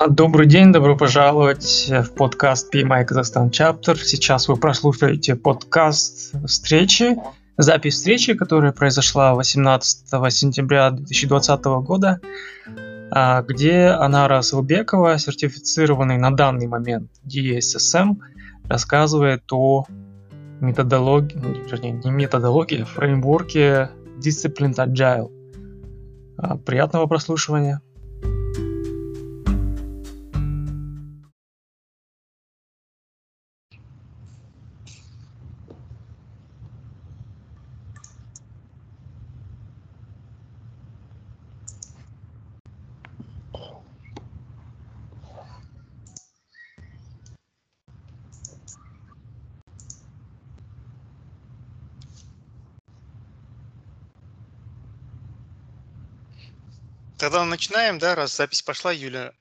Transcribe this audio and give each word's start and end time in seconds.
А, 0.00 0.08
добрый 0.08 0.46
день, 0.46 0.72
добро 0.72 0.96
пожаловать 0.96 1.90
в 1.90 2.14
подкаст 2.14 2.74
PMI 2.74 3.04
Казахстан 3.04 3.50
Chapter. 3.50 3.96
Сейчас 3.96 4.48
вы 4.48 4.56
прослушаете 4.56 5.36
подкаст 5.36 6.32
встречи, 6.46 7.18
запись 7.58 7.96
встречи, 7.96 8.32
которая 8.32 8.72
произошла 8.72 9.34
18 9.34 10.32
сентября 10.32 10.90
2020 10.92 11.64
года, 11.82 12.18
а, 13.10 13.42
где 13.42 13.88
Анара 13.88 14.38
Асылбекова, 14.38 15.18
сертифицированный 15.18 16.16
на 16.16 16.30
данный 16.30 16.66
момент 16.66 17.10
DSSM, 17.26 18.20
рассказывает 18.70 19.42
о 19.52 19.84
методологии, 20.62 21.68
вернее, 21.70 21.92
не 22.02 22.10
методологии, 22.10 22.80
а 22.80 22.86
фреймворке 22.86 23.90
Disciplined 24.16 24.76
Agile. 24.76 25.30
А, 26.38 26.56
приятного 26.56 27.06
прослушивания. 27.06 27.82
Тогда 57.30 57.44
начинаем, 57.44 58.00
да, 58.00 58.16
раз 58.16 58.36
запись 58.36 58.60
пошла, 58.60 58.90
Юля 58.90 59.32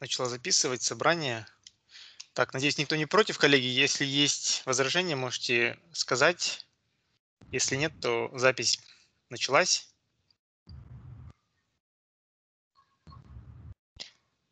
начала 0.00 0.28
записывать 0.28 0.82
собрание. 0.82 1.46
Так, 2.32 2.52
надеюсь, 2.52 2.78
никто 2.78 2.96
не 2.96 3.06
против, 3.06 3.38
коллеги. 3.38 3.66
Если 3.66 4.04
есть 4.04 4.66
возражения, 4.66 5.14
можете 5.14 5.78
сказать. 5.92 6.66
Если 7.52 7.76
нет, 7.76 7.92
то 8.00 8.28
запись 8.36 8.80
началась. 9.30 9.88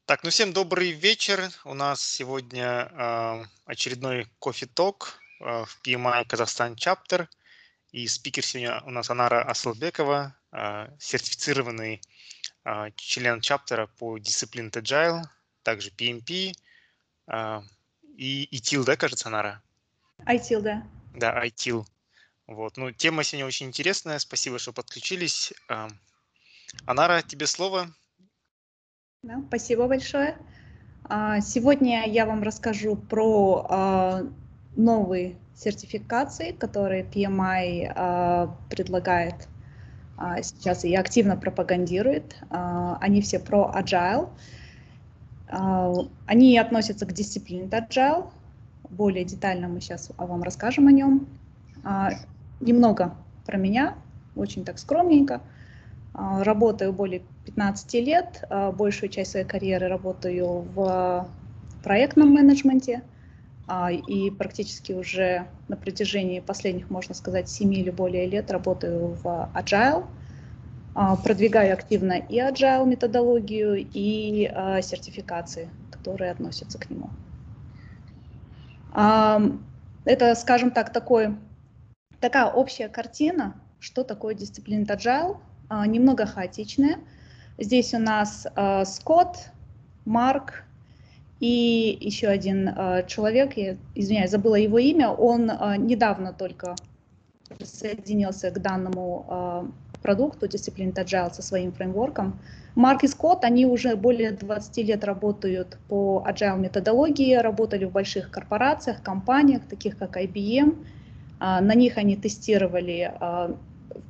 Так, 0.05 0.23
ну 0.23 0.31
всем 0.31 0.53
добрый 0.53 0.93
вечер. 0.93 1.51
У 1.65 1.75
нас 1.75 2.01
сегодня 2.03 2.89
э, 2.93 3.45
очередной 3.65 4.29
кофе-ток 4.39 5.19
э, 5.41 5.65
в 5.65 5.81
PMI 5.83 6.25
Казахстан 6.25 6.77
Чаптер. 6.77 7.29
И 7.91 8.07
спикер 8.07 8.45
сегодня 8.45 8.81
у 8.83 8.91
нас 8.91 9.11
Анара 9.11 9.43
Аслбекова, 9.43 10.37
а, 10.46 10.46
сертифицированный 10.99 12.01
а, 12.65 12.91
член 12.97 13.41
чаптера 13.41 13.87
по 13.87 14.19
дисциплине 14.19 14.71
Agile, 14.71 15.23
также 15.63 15.91
PMP 15.91 16.53
а, 17.29 17.63
и 18.17 18.49
ITIL, 18.51 18.85
да, 18.85 18.97
кажется, 18.97 19.29
Анара? 19.29 19.63
ITIL, 20.27 20.61
да. 20.63 20.87
Да, 21.15 21.47
ITIL. 21.47 21.85
Вот. 22.49 22.77
Ну, 22.77 22.91
тема 22.91 23.23
сегодня 23.23 23.47
очень 23.47 23.67
интересная. 23.67 24.19
Спасибо, 24.19 24.59
что 24.59 24.73
подключились. 24.73 25.53
Анара, 26.87 27.23
тебе 27.23 27.47
слово. 27.47 27.95
Да, 29.23 29.43
спасибо 29.49 29.87
большое. 29.89 30.37
Сегодня 31.41 32.09
я 32.09 32.27
вам 32.27 32.43
расскажу 32.43 32.97
про 32.97 34.23
новые 34.77 35.37
сертификации, 35.57 36.53
которые 36.53 37.05
PMI 37.05 38.69
предлагает 38.71 39.35
а, 39.35 39.56
сейчас 40.43 40.85
и 40.85 40.95
активно 40.95 41.37
пропагандирует. 41.37 42.37
А, 42.51 42.97
они 43.01 43.21
все 43.21 43.39
про 43.39 43.73
agile. 43.75 44.29
А, 45.49 45.93
они 46.27 46.59
относятся 46.59 47.07
к 47.07 47.13
дисциплине 47.13 47.69
agile. 47.69 48.29
Более 48.89 49.25
детально 49.25 49.69
мы 49.69 49.81
сейчас 49.81 50.11
вам 50.17 50.43
расскажем 50.43 50.87
о 50.87 50.93
нем. 50.93 51.27
Немного 52.61 53.15
про 53.45 53.57
меня, 53.59 53.97
очень 54.37 54.65
так 54.65 54.79
скромненько. 54.79 55.41
Работаю 56.15 56.93
более 56.93 57.23
15 57.45 57.95
лет, 57.95 58.45
большую 58.75 59.11
часть 59.11 59.33
своей 59.33 59.45
карьеры 59.45 59.89
работаю 59.89 60.67
в 60.75 61.29
проектном 61.83 62.31
менеджменте– 62.31 63.03
а, 63.13 63.16
и 64.07 64.31
практически 64.31 64.93
уже 64.93 65.49
на 65.67 65.77
протяжении 65.77 66.39
последних, 66.39 66.89
можно 66.89 67.15
сказать, 67.15 67.49
7 67.49 67.75
или 67.75 67.91
более 67.91 68.27
лет 68.27 68.51
работаю 68.51 69.17
в 69.23 69.51
Agile, 69.55 70.07
а, 70.95 71.17
продвигаю 71.17 71.75
активно 71.75 72.13
и 72.13 72.39
Agile 72.39 72.87
методологию, 72.87 73.87
и 73.93 74.47
а, 74.47 74.81
сертификации, 74.81 75.69
которые 75.91 76.31
относятся 76.31 76.79
к 76.79 76.89
нему. 76.91 77.11
Это, 78.95 80.35
скажем 80.37 80.71
так, 80.71 80.91
такой, 80.91 81.37
такая 82.19 82.47
общая 82.47 82.89
картина, 82.89 83.61
что 83.79 84.05
такое 84.05 84.35
дисциплина 84.35 84.85
Agile, 84.85 85.37
немного 85.87 86.25
хаотичная. 86.25 87.01
Здесь 87.59 87.93
у 87.93 87.99
нас 87.99 88.47
Скотт, 88.87 89.51
Марк, 90.07 90.66
и 91.41 91.99
еще 92.01 92.29
один 92.29 92.69
э, 92.69 93.05
человек, 93.07 93.57
я 93.57 93.77
извиняюсь, 93.95 94.31
забыла 94.31 94.55
его 94.55 94.79
имя, 94.79 95.11
он 95.11 95.51
э, 95.51 95.77
недавно 95.77 96.33
только 96.33 96.75
присоединился 97.59 98.51
к 98.51 98.61
данному 98.61 99.27
э, 99.29 99.99
продукту 100.03 100.47
Discipline 100.47 100.95
Agile 100.95 101.33
со 101.33 101.43
своим 101.43 101.73
фреймворком. 101.73 102.39
Марк 102.75 103.05
и 103.05 103.09
Скотт, 103.09 103.45
они 103.45 103.67
уже 103.67 103.97
более 103.97 104.31
20 104.31 104.79
лет 104.89 105.05
работают 105.05 105.79
по 105.89 106.25
Agile 106.27 106.59
методологии, 106.59 107.35
работали 107.35 107.85
в 107.85 107.93
больших 107.93 108.31
корпорациях, 108.31 109.03
компаниях, 109.03 109.63
таких 109.69 109.99
как 109.99 110.17
IBM. 110.17 110.77
Э, 111.41 111.61
на 111.61 111.75
них 111.75 111.99
они 111.99 112.17
тестировали 112.17 113.13
э, 113.21 113.55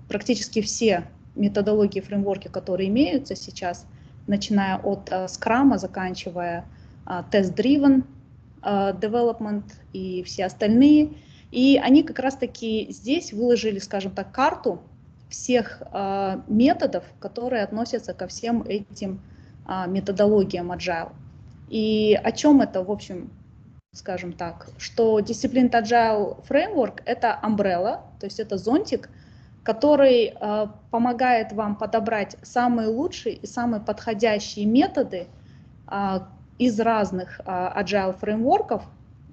практически 0.08 0.60
все 0.60 1.04
методологии, 1.34 2.00
фреймворки, 2.00 2.48
которые 2.48 2.88
имеются 2.88 3.34
сейчас, 3.34 3.86
начиная 4.26 4.78
от 4.78 5.08
э, 5.10 5.26
Scrum, 5.26 5.76
заканчивая 5.78 6.64
а, 7.06 7.22
development 8.92 9.64
и 9.92 10.22
все 10.24 10.44
остальные. 10.46 11.14
И 11.52 11.80
они 11.82 12.02
как 12.02 12.18
раз-таки 12.18 12.88
здесь 12.90 13.32
выложили, 13.32 13.78
скажем 13.78 14.12
так, 14.12 14.32
карту 14.32 14.82
всех 15.30 15.82
э, 15.92 16.40
методов, 16.48 17.04
которые 17.20 17.62
относятся 17.62 18.14
ко 18.14 18.26
всем 18.26 18.62
этим 18.62 19.20
методологиям 19.88 20.70
Agile. 20.70 21.12
И 21.68 22.18
о 22.22 22.30
чем 22.32 22.60
это, 22.60 22.84
в 22.84 22.90
общем, 22.90 23.30
скажем 23.96 24.32
так, 24.32 24.68
что 24.78 25.18
Disciplined 25.20 25.72
Agile 25.72 26.44
Framework— 26.48 27.02
это 27.04 27.38
umbrella, 27.42 28.02
то 28.20 28.26
есть 28.26 28.38
это 28.38 28.58
зонтик, 28.58 29.08
который 29.64 30.32
э, 30.40 30.66
помогает 30.90 31.52
вам 31.52 31.76
подобрать 31.76 32.36
самые 32.42 32.88
лучшие 32.88 33.34
и 33.34 33.46
самые 33.46 33.80
подходящие 33.80 34.64
методы 34.66 35.26
э, 35.90 36.20
из 36.58 36.80
разных 36.80 37.40
uh, 37.40 37.76
agile 37.76 38.16
фреймворков 38.18 38.82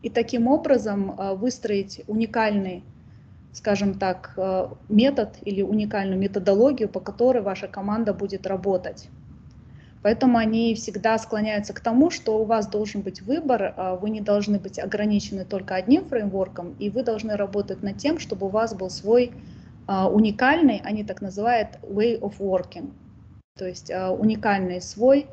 и 0.01 0.09
таким 0.09 0.47
образом 0.47 1.11
uh, 1.11 1.35
выстроить 1.35 2.01
уникальный, 2.07 2.83
скажем 3.53 3.97
так, 3.97 4.33
uh, 4.35 4.75
метод 4.89 5.37
или 5.41 5.61
уникальную 5.61 6.19
методологию, 6.19 6.89
по 6.89 6.99
которой 6.99 7.41
ваша 7.41 7.67
команда 7.67 8.13
будет 8.13 8.45
работать. 8.45 9.07
Поэтому 10.01 10.37
они 10.37 10.75
всегда 10.75 11.17
склоняются 11.17 11.73
к 11.73 11.79
тому, 11.79 12.11
что 12.11 12.37
у 12.37 12.43
вас 12.43 12.67
должен 12.67 13.01
быть 13.01 13.21
выбор, 13.21 13.73
вы 14.01 14.09
не 14.09 14.19
должны 14.19 14.59
быть 14.59 14.77
ограничены 14.77 15.45
только 15.45 15.75
одним 15.75 16.03
фреймворком, 16.03 16.75
и 16.77 16.89
вы 16.89 17.03
должны 17.03 17.37
работать 17.37 17.81
над 17.83 17.99
тем, 17.99 18.19
чтобы 18.19 18.47
у 18.47 18.49
вас 18.49 18.75
был 18.75 18.89
свой 18.89 19.31
уникальный, 19.87 20.81
они 20.83 21.05
так 21.05 21.21
называют 21.21 21.79
way 21.83 22.19
of 22.19 22.39
working, 22.39 22.91
то 23.57 23.65
есть 23.65 23.89
уникальный 23.91 24.81
свой 24.81 25.27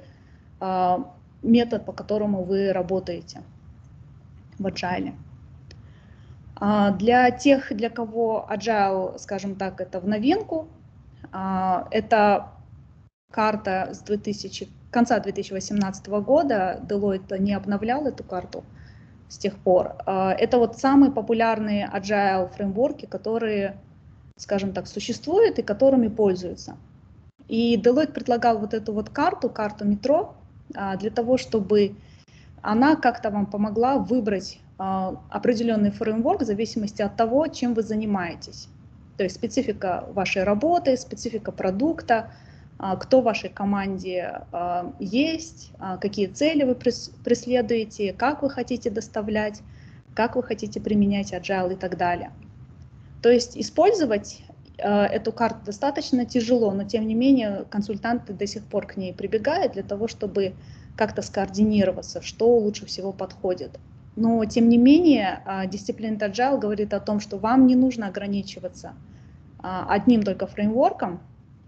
метод, 1.42 1.84
по 1.84 1.92
которому 1.92 2.44
вы 2.44 2.72
работаете 2.72 3.42
в 4.58 4.66
Agile. 4.66 5.14
А, 6.56 6.90
для 6.90 7.30
тех, 7.30 7.74
для 7.74 7.88
кого 7.88 8.46
Agile, 8.50 9.18
скажем 9.18 9.56
так, 9.56 9.80
это 9.80 10.00
в 10.00 10.06
новинку, 10.06 10.68
а, 11.32 11.88
это 11.90 12.48
карта 13.32 13.90
с 13.92 14.00
2000, 14.00 14.68
конца 14.90 15.18
2018 15.20 16.20
года, 16.20 16.80
Deloitte 16.86 17.38
не 17.38 17.54
обновлял 17.54 18.06
эту 18.06 18.24
карту 18.24 18.64
с 19.28 19.38
тех 19.38 19.56
пор. 19.56 19.96
А, 20.04 20.32
это 20.32 20.58
вот 20.58 20.78
самые 20.78 21.12
популярные 21.12 21.90
Agile 21.92 22.52
фреймворки, 22.52 23.06
которые, 23.06 23.78
скажем 24.36 24.72
так, 24.72 24.86
существуют 24.86 25.58
и 25.58 25.62
которыми 25.62 26.08
пользуются. 26.08 26.76
И 27.48 27.80
Deloitte 27.80 28.12
предлагал 28.12 28.58
вот 28.58 28.74
эту 28.74 28.92
вот 28.92 29.08
карту, 29.08 29.48
карту 29.48 29.86
метро, 29.86 30.34
для 30.98 31.10
того, 31.10 31.36
чтобы 31.36 31.94
она 32.62 32.96
как-то 32.96 33.30
вам 33.30 33.46
помогла 33.46 33.98
выбрать 33.98 34.60
а, 34.78 35.20
определенный 35.28 35.90
фреймворк 35.90 36.40
в 36.40 36.46
зависимости 36.46 37.02
от 37.02 37.16
того, 37.16 37.46
чем 37.48 37.74
вы 37.74 37.82
занимаетесь. 37.82 38.68
То 39.16 39.24
есть 39.24 39.36
специфика 39.36 40.06
вашей 40.12 40.44
работы, 40.44 40.96
специфика 40.96 41.52
продукта, 41.52 42.30
а, 42.78 42.96
кто 42.96 43.20
в 43.20 43.24
вашей 43.24 43.50
команде 43.50 44.42
а, 44.52 44.92
есть, 44.98 45.72
а, 45.78 45.98
какие 45.98 46.26
цели 46.26 46.64
вы 46.64 46.74
преследуете, 46.74 48.12
как 48.12 48.42
вы 48.42 48.50
хотите 48.50 48.90
доставлять, 48.90 49.60
как 50.14 50.36
вы 50.36 50.42
хотите 50.42 50.80
применять 50.80 51.32
agile 51.32 51.74
и 51.74 51.76
так 51.76 51.96
далее. 51.96 52.30
То 53.22 53.30
есть 53.30 53.58
использовать 53.58 54.42
эту 54.82 55.32
карту 55.32 55.66
достаточно 55.66 56.24
тяжело, 56.24 56.72
но 56.72 56.84
тем 56.84 57.06
не 57.06 57.14
менее 57.14 57.64
консультанты 57.70 58.32
до 58.32 58.46
сих 58.46 58.64
пор 58.64 58.86
к 58.86 58.96
ней 58.96 59.12
прибегают 59.12 59.74
для 59.74 59.82
того, 59.82 60.08
чтобы 60.08 60.54
как-то 60.96 61.22
скоординироваться, 61.22 62.22
что 62.22 62.58
лучше 62.58 62.86
всего 62.86 63.12
подходит. 63.12 63.78
Но 64.16 64.44
тем 64.44 64.68
не 64.68 64.78
менее 64.78 65.42
дисциплина 65.70 66.16
Agile 66.16 66.58
говорит 66.58 66.94
о 66.94 67.00
том, 67.00 67.20
что 67.20 67.38
вам 67.38 67.66
не 67.66 67.76
нужно 67.76 68.08
ограничиваться 68.08 68.94
одним 69.62 70.22
только 70.22 70.46
фреймворком, 70.46 71.20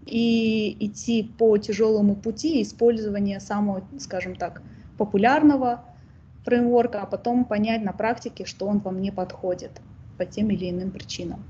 и 0.05 0.75
идти 0.85 1.23
по 1.23 1.57
тяжелому 1.57 2.15
пути 2.15 2.61
использования 2.61 3.39
самого, 3.39 3.83
скажем 3.99 4.35
так, 4.35 4.61
популярного 4.97 5.85
фреймворка, 6.43 7.01
а 7.01 7.05
потом 7.05 7.45
понять 7.45 7.83
на 7.83 7.93
практике, 7.93 8.45
что 8.45 8.67
он 8.67 8.79
вам 8.79 9.01
не 9.01 9.11
подходит 9.11 9.71
по 10.17 10.25
тем 10.25 10.49
или 10.49 10.69
иным 10.69 10.91
причинам. 10.91 11.45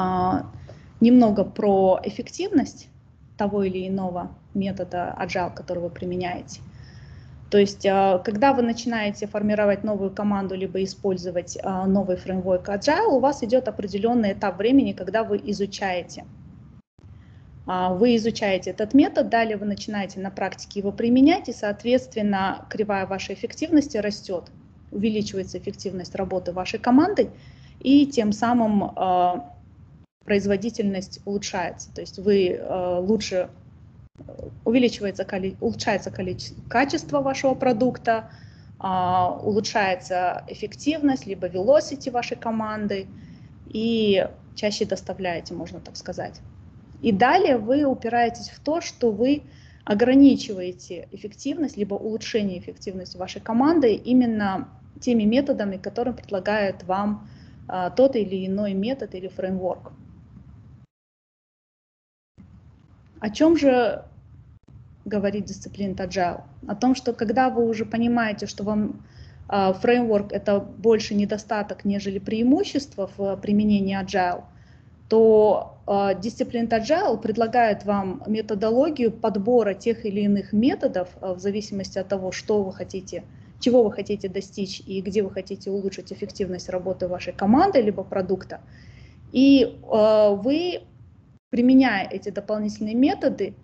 А, 0.00 0.46
немного 1.00 1.42
про 1.42 1.98
эффективность 2.04 2.88
того 3.36 3.64
или 3.64 3.88
иного 3.88 4.30
метода 4.54 5.16
Agile, 5.20 5.52
который 5.52 5.80
вы 5.80 5.90
применяете. 5.90 6.60
То 7.50 7.58
есть, 7.58 7.84
а, 7.84 8.18
когда 8.18 8.52
вы 8.52 8.62
начинаете 8.62 9.26
формировать 9.26 9.82
новую 9.82 10.10
команду, 10.10 10.54
либо 10.54 10.84
использовать 10.84 11.58
а, 11.64 11.84
новый 11.86 12.16
фреймворк 12.16 12.68
Agile, 12.68 13.08
у 13.08 13.18
вас 13.18 13.42
идет 13.42 13.66
определенный 13.66 14.34
этап 14.34 14.58
времени, 14.58 14.92
когда 14.92 15.24
вы 15.24 15.40
изучаете– 15.44 16.24
вы 17.66 18.16
изучаете 18.16 18.70
этот 18.70 18.94
метод, 18.94 19.28
далее 19.28 19.58
вы 19.58 19.66
начинаете 19.66 20.20
на 20.20 20.30
практике 20.30 20.80
его 20.80 20.90
применять, 20.90 21.50
и, 21.50 21.52
соответственно, 21.52 22.64
кривая 22.70 23.04
вашей 23.04 23.34
эффективности 23.34 23.98
растет, 23.98 24.44
увеличивается 24.90 25.58
эффективность 25.58 26.14
работы 26.14 26.52
вашей 26.52 26.78
команды, 26.78 27.28
и 27.80 28.06
тем 28.06 28.32
самым 28.32 28.90
производительность 30.28 31.20
улучшается. 31.24 31.90
То 31.94 32.02
есть 32.02 32.18
вы 32.18 32.48
э, 32.50 32.98
лучше 32.98 33.48
увеличивается, 34.62 35.26
улучшается 35.58 36.10
количество, 36.10 36.62
качество 36.68 37.22
вашего 37.22 37.54
продукта, 37.54 38.28
э, 38.78 38.86
улучшается 38.86 40.44
эффективность, 40.46 41.24
либо 41.24 41.48
velocity 41.48 42.10
вашей 42.10 42.36
команды, 42.36 43.06
и 43.68 44.28
чаще 44.54 44.84
доставляете, 44.84 45.54
можно 45.54 45.80
так 45.80 45.96
сказать. 45.96 46.42
И 47.00 47.10
далее 47.10 47.56
вы 47.56 47.84
упираетесь 47.84 48.50
в 48.50 48.60
то, 48.60 48.82
что 48.82 49.10
вы 49.10 49.44
ограничиваете 49.84 51.08
эффективность, 51.10 51.78
либо 51.78 51.94
улучшение 51.94 52.58
эффективности 52.58 53.16
вашей 53.16 53.40
команды 53.40 53.94
именно 53.94 54.68
теми 55.00 55.22
методами, 55.22 55.78
которые 55.78 56.12
предлагает 56.12 56.84
вам 56.84 57.30
а, 57.68 57.90
тот 57.90 58.16
или 58.16 58.46
иной 58.46 58.72
метод 58.72 59.14
или 59.14 59.28
фреймворк. 59.28 59.92
О 63.20 63.30
чем 63.30 63.56
же 63.56 64.04
говорит 65.04 65.44
дисциплина 65.44 65.94
Agile? 65.94 66.42
О 66.66 66.74
том, 66.74 66.94
что 66.94 67.12
когда 67.12 67.50
вы 67.50 67.68
уже 67.68 67.84
понимаете, 67.84 68.46
что 68.46 68.64
вам 68.64 69.04
а, 69.48 69.72
фреймворк 69.72 70.32
это 70.32 70.60
больше 70.60 71.14
недостаток, 71.14 71.84
нежели 71.84 72.18
преимущество 72.18 73.10
в 73.16 73.36
применении 73.36 74.00
Agile– 74.00 74.44
то 75.08 75.78
э, 75.86 76.20
дисциплина 76.20 76.66
Agile 76.66 77.18
предлагает 77.18 77.84
вам 77.84 78.22
методологию 78.26 79.10
подбора 79.10 79.74
тех 79.74 80.04
или 80.04 80.20
иных 80.20 80.52
методов 80.52 81.08
э, 81.20 81.32
в 81.32 81.38
зависимости 81.38 81.98
от 81.98 82.08
того, 82.08 82.30
что 82.30 82.62
вы 82.62 82.72
хотите, 82.72 83.24
чего 83.58 83.82
вы 83.82 83.92
хотите 83.92 84.28
достичь 84.28 84.82
и 84.86 85.00
где 85.00 85.22
вы 85.22 85.30
хотите 85.30 85.70
улучшить 85.70 86.12
эффективность 86.12 86.68
работы 86.68 87.08
вашей 87.08 87.32
команды 87.32 87.80
либо 87.80 88.04
продукта. 88.04 88.60
И 89.30 89.78
вы, 89.82 90.80
применяя 91.50 92.08
эти 92.08 92.30
дополнительные 92.30 92.94
методы, 92.94 93.54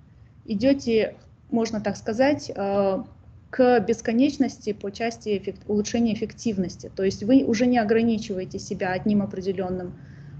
идете, 0.44 1.16
можно 1.50 1.80
так 1.80 1.96
сказать, 1.96 2.50
э, 2.54 3.04
к 3.54 3.80
бесконечности 3.80 4.72
по 4.72 4.90
части 4.90 5.38
эффект, 5.38 5.62
улучшения 5.68 6.12
эффективности. 6.12 6.90
То 6.94 7.04
есть 7.04 7.22
вы 7.22 7.44
уже 7.44 7.66
не 7.66 7.78
ограничиваете 7.78 8.58
себя 8.58 8.90
одним 8.90 9.22
определенным 9.22 9.94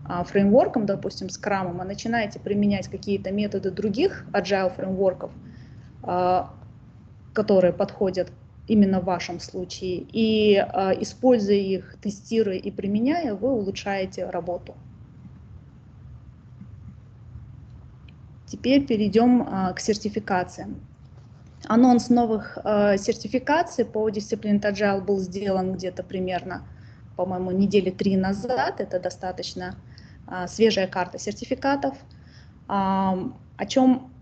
а, 0.05 0.25
фреймворком, 0.25 0.85
допустим, 0.85 1.29
скрамом, 1.29 1.81
а 1.81 1.85
начинаете 1.85 2.41
применять 2.41 2.89
какие-то 2.89 3.31
методы 3.31 3.71
других 3.71 4.27
agile 4.33 4.75
фреймворков, 4.75 5.31
а, 6.03 6.51
которые 7.33 7.73
подходят 7.73 8.33
именно 8.67 9.01
в 9.01 9.05
вашем 9.05 9.39
случае, 9.39 10.05
и 10.11 10.57
а, 10.57 10.93
используя 10.99 11.57
их, 11.57 11.97
тестируя 12.03 12.57
и 12.57 12.71
применяя, 12.73 13.35
вы 13.35 13.53
улучшаете 13.53 14.29
работу. 14.29 14.75
Теперь 18.55 18.87
перейдем 18.87 19.45
к 19.75 19.81
сертификациям. 19.81 20.81
Анонс 21.67 22.09
новых 22.09 22.57
сертификаций 22.97 23.85
по 23.85 24.09
дисциплине 24.11 24.61
Agile 24.61 25.03
был 25.03 25.19
сделан 25.19 25.73
где-то 25.73 26.05
примерно, 26.05 26.63
по-моему, 27.17 27.51
недели 27.51 27.91
три 27.91 28.17
назад. 28.17 28.81
Это 28.81 29.01
достаточно 29.01 29.75
а, 30.29 30.47
свежая 30.47 30.87
карта 30.87 31.19
сертификатов. 31.19 31.97
А, 32.69 33.19
о 33.57 33.67
чем 33.67 34.13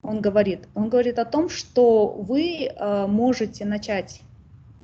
он 0.00 0.20
говорит? 0.20 0.68
Он 0.76 0.88
говорит 0.88 1.18
о 1.18 1.24
том, 1.24 1.48
что 1.48 2.06
вы 2.06 2.70
а, 2.76 3.08
можете 3.08 3.64
начать 3.64 4.22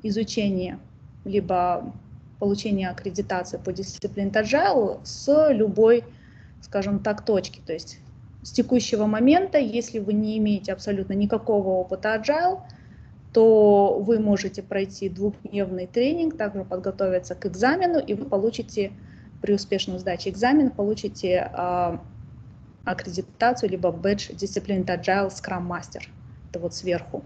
изучение 0.03 0.81
либо 1.25 1.93
получение 2.41 2.91
аккредитации 2.91 3.59
по 3.59 3.73
дисциплине 3.73 4.31
Agile 4.31 4.99
с 5.05 5.53
любой, 5.53 6.03
скажем 6.63 6.99
так, 6.99 7.25
точки. 7.25 7.61
То 7.65 7.73
есть 7.73 8.01
с 8.43 8.51
текущего 8.51 9.07
момента, 9.07 9.59
если 9.59 9.99
вы 9.99 10.13
не 10.13 10.39
имеете 10.39 10.73
абсолютно 10.73 11.13
никакого 11.13 11.69
опыта 11.69 12.17
Agile, 12.17 12.61
то 13.33 13.99
вы 13.99 14.19
можете 14.19 14.63
пройти 14.63 15.09
двухдневный 15.09 15.87
тренинг, 15.87 16.37
также 16.37 16.65
подготовиться 16.65 17.35
к 17.35 17.47
экзамену, 17.47 17.99
и 17.99 18.15
вы 18.15 18.27
получите 18.27 18.93
при 19.41 19.55
успешной 19.55 19.99
сдаче 19.99 20.31
экзамена 20.31 20.71
получите 20.71 21.51
э, 21.53 21.99
аккредитацию, 22.85 23.71
либо 23.71 23.91
бэдж 23.91 24.31
Disciplined 24.31 24.87
Agile 24.87 25.29
Scrum 25.29 25.67
Master. 25.67 26.03
Это 26.51 26.61
вот 26.61 26.75
сверху. 26.75 27.25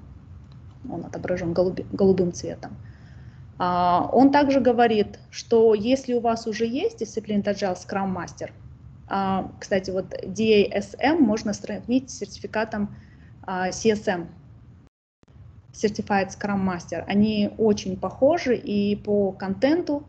Он 0.90 1.04
отображен 1.04 1.52
голуби, 1.52 1.84
голубым 1.92 2.32
цветом. 2.32 2.76
А, 3.58 4.08
он 4.12 4.30
также 4.30 4.60
говорит, 4.60 5.18
что 5.30 5.74
если 5.74 6.14
у 6.14 6.20
вас 6.20 6.46
уже 6.46 6.66
есть 6.66 7.02
Disciplined 7.02 7.44
Agile 7.44 7.76
Scrum 7.76 8.14
Master, 8.14 8.50
кстати, 9.06 9.90
вот 9.90 10.12
DASM 10.24 11.18
можно 11.18 11.52
сравнить 11.52 12.10
с 12.10 12.18
сертификатом 12.18 12.94
а, 13.42 13.68
CSM, 13.68 14.26
Certified 15.72 16.28
Scrum 16.28 16.64
Master. 16.64 17.04
Они 17.06 17.50
очень 17.58 17.96
похожи 17.96 18.56
и 18.56 18.96
по 18.96 19.32
контенту, 19.32 20.04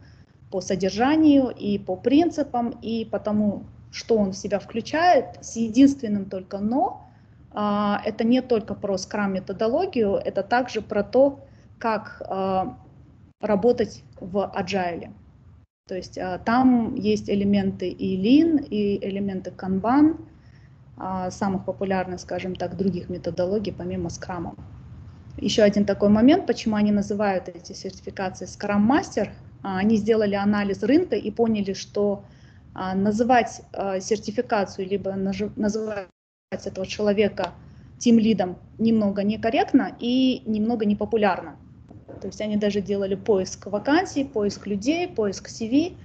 по 0.51 0.61
содержанию 0.61 1.49
и 1.49 1.77
по 1.77 1.95
принципам, 1.95 2.69
и 2.81 3.05
по 3.05 3.19
тому, 3.19 3.65
что 3.91 4.17
он 4.17 4.31
в 4.31 4.37
себя 4.37 4.59
включает, 4.59 5.37
с 5.41 5.55
единственным 5.57 6.25
только 6.25 6.59
«но». 6.59 7.03
А, 7.51 8.01
это 8.05 8.23
не 8.23 8.41
только 8.41 8.75
про 8.75 8.95
Scrum-методологию, 8.95 10.15
это 10.15 10.43
также 10.43 10.81
про 10.81 11.03
то, 11.03 11.39
как 11.79 12.21
а, 12.25 12.77
работать 13.41 14.03
в 14.19 14.51
Agile. 14.55 15.11
То 15.87 15.95
есть 15.95 16.17
а, 16.17 16.37
там 16.37 16.95
есть 16.95 17.29
элементы 17.29 17.89
и 17.89 18.17
Lean, 18.17 18.67
и 18.67 19.05
элементы 19.07 19.51
Kanban, 19.51 20.17
самых 21.29 21.63
популярных, 21.63 22.19
скажем 22.19 22.55
так, 22.55 22.75
других 22.75 23.07
методологий, 23.07 23.71
помимо 23.71 24.09
Scrum. 24.09 24.57
Еще 25.37 25.61
один 25.61 25.85
такой 25.85 26.09
момент, 26.09 26.47
почему 26.47 26.75
они 26.75 26.91
называют 26.91 27.47
эти 27.47 27.73
сертификации 27.73 28.47
Scrum 28.47 28.87
Master, 28.87 29.29
а, 29.61 29.77
они 29.77 29.97
сделали 29.97 30.35
анализ 30.35 30.81
рынка 30.81 31.15
и 31.15 31.29
поняли, 31.29 31.73
что 31.73 32.23
а, 32.73 32.95
называть 32.95 33.61
а, 33.73 33.99
сертификацию, 33.99 34.87
либо 34.87 35.13
называть 35.13 36.07
этого 36.51 36.87
человека 36.87 37.51
тим 37.99 38.17
лидом 38.17 38.57
немного 38.79 39.23
некорректно 39.23 39.95
и 39.99 40.41
немного 40.45 40.85
непопулярно. 40.85 41.57
То 42.17 42.27
есть 42.27 42.41
они 42.41 42.57
даже 42.57 42.81
делали 42.81 43.15
поиск 43.15 43.67
вакансий, 43.67 44.23
поиск 44.23 44.67
людей, 44.67 45.07
поиск 45.07 45.49
CV. 45.49 45.95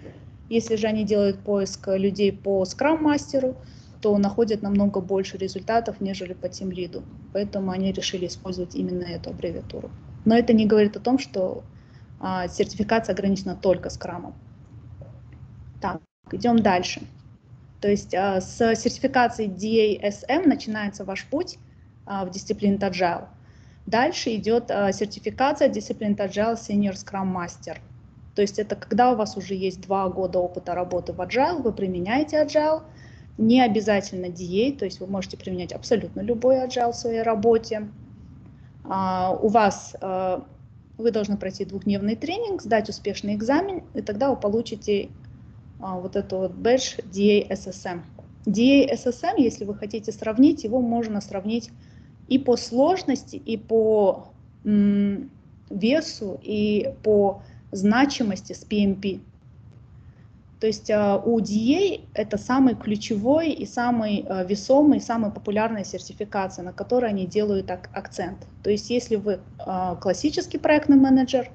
Если 0.48 0.76
же 0.76 0.86
они 0.86 1.04
делают 1.04 1.38
поиск 1.38 1.88
людей 1.88 2.32
по 2.32 2.64
скрам-мастеру, 2.64 3.56
то 4.00 4.18
находят 4.18 4.62
намного 4.62 5.00
больше 5.00 5.38
результатов, 5.38 6.00
нежели 6.00 6.34
по 6.34 6.48
тим 6.48 6.72
лиду. 6.72 7.02
Поэтому 7.32 7.70
они 7.70 7.92
решили 7.92 8.26
использовать 8.26 8.74
именно 8.74 9.04
эту 9.04 9.30
аббревиатуру. 9.30 9.90
Но 10.24 10.36
это 10.36 10.52
не 10.52 10.66
говорит 10.66 10.96
о 10.96 11.00
том, 11.00 11.18
что 11.18 11.62
а, 12.20 12.48
сертификация 12.48 13.14
ограничена 13.14 13.56
только 13.56 13.90
скрамом. 13.90 14.34
Так, 15.80 16.00
идем 16.30 16.58
дальше. 16.58 17.02
То 17.80 17.88
есть 17.88 18.14
а, 18.14 18.40
с 18.40 18.56
сертификации 18.76 19.48
DASM 19.48 20.46
начинается 20.46 21.04
ваш 21.04 21.24
путь 21.26 21.58
а, 22.06 22.24
в 22.24 22.30
дисциплине 22.30 22.76
Agile. 22.76 23.26
Дальше 23.86 24.34
идет 24.36 24.70
а, 24.70 24.92
сертификация 24.92 25.68
Discipline 25.68 26.16
Agile 26.16 26.54
Senior 26.54 26.92
Scrum 26.92 27.34
Master. 27.34 27.78
То 28.34 28.42
есть 28.42 28.58
это 28.58 28.76
когда 28.76 29.12
у 29.12 29.16
вас 29.16 29.36
уже 29.36 29.54
есть 29.54 29.82
два 29.82 30.08
года 30.08 30.38
опыта 30.38 30.74
работы 30.74 31.12
в 31.12 31.20
Agile, 31.20 31.60
вы 31.60 31.72
применяете 31.72 32.42
Agile, 32.42 32.82
не 33.38 33.60
обязательно 33.60 34.26
DA, 34.26 34.76
то 34.76 34.84
есть 34.84 35.00
вы 35.00 35.06
можете 35.06 35.36
применять 35.36 35.72
абсолютно 35.72 36.20
любой 36.20 36.56
Agile 36.64 36.92
в 36.92 36.96
своей 36.96 37.22
работе. 37.22 37.88
У 38.84 39.48
вас 39.48 39.94
вы 40.98 41.10
должны 41.10 41.36
пройти 41.36 41.64
двухдневный 41.64 42.16
тренинг, 42.16 42.62
сдать 42.62 42.88
успешный 42.88 43.34
экзамен, 43.34 43.84
и 43.94 44.02
тогда 44.02 44.30
вы 44.30 44.36
получите 44.36 45.10
а, 45.80 45.98
вот 45.98 46.16
эту 46.16 46.38
вот 46.38 46.52
бэдж 46.52 46.98
DA-SSM. 47.12 48.02
DA-SSM, 48.46 49.34
если 49.38 49.64
вы 49.64 49.74
хотите 49.74 50.12
сравнить, 50.12 50.64
его 50.64 50.80
можно 50.80 51.20
сравнить 51.20 51.70
и 52.28 52.38
по 52.38 52.56
сложности, 52.56 53.36
и 53.36 53.56
по 53.56 54.28
весу, 54.64 56.40
и 56.42 56.94
по 57.02 57.42
значимости 57.72 58.52
с 58.52 58.64
PMP. 58.64 59.20
То 60.60 60.68
есть 60.68 60.92
а, 60.92 61.16
у 61.16 61.40
DA 61.40 62.02
это 62.14 62.38
самый 62.38 62.76
ключевой 62.76 63.50
и 63.50 63.66
самый 63.66 64.24
а, 64.28 64.44
весомый, 64.44 65.00
самая 65.00 65.32
популярная 65.32 65.82
сертификация, 65.82 66.64
на 66.64 66.72
которой 66.72 67.10
они 67.10 67.26
делают 67.26 67.68
акцент. 67.68 68.46
То 68.62 68.70
есть 68.70 68.88
если 68.88 69.16
вы 69.16 69.40
а, 69.58 69.96
классический 69.96 70.58
проектный 70.58 70.96
менеджер, 70.96 71.50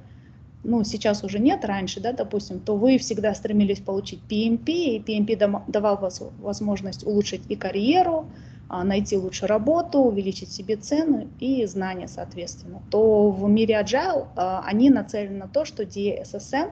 ну 0.66 0.84
сейчас 0.84 1.24
уже 1.24 1.40
нет, 1.40 1.64
раньше, 1.64 2.02
да, 2.02 2.12
допустим, 2.12 2.60
то 2.60 2.76
вы 2.76 2.98
всегда 2.98 3.34
стремились 3.34 3.80
получить 3.80 4.20
PMP, 4.30 4.66
и 4.66 5.00
PMP 5.00 5.64
давал 5.68 5.96
вас 5.96 6.22
возможность 6.42 7.08
улучшить 7.08 7.44
и 7.48 7.56
карьеру, 7.56 8.26
найти 8.70 9.16
лучше 9.18 9.48
работу, 9.48 10.00
увеличить 10.00 10.52
себе 10.52 10.76
цену 10.76 11.28
и 11.40 11.66
знания, 11.66 12.08
соответственно, 12.08 12.82
то 12.92 13.32
в 13.32 13.50
мире 13.50 13.80
Agile 13.82 14.28
они 14.36 14.90
нацелены 14.90 15.38
на 15.38 15.48
то, 15.48 15.64
что 15.64 15.84
DSSM 15.84 16.72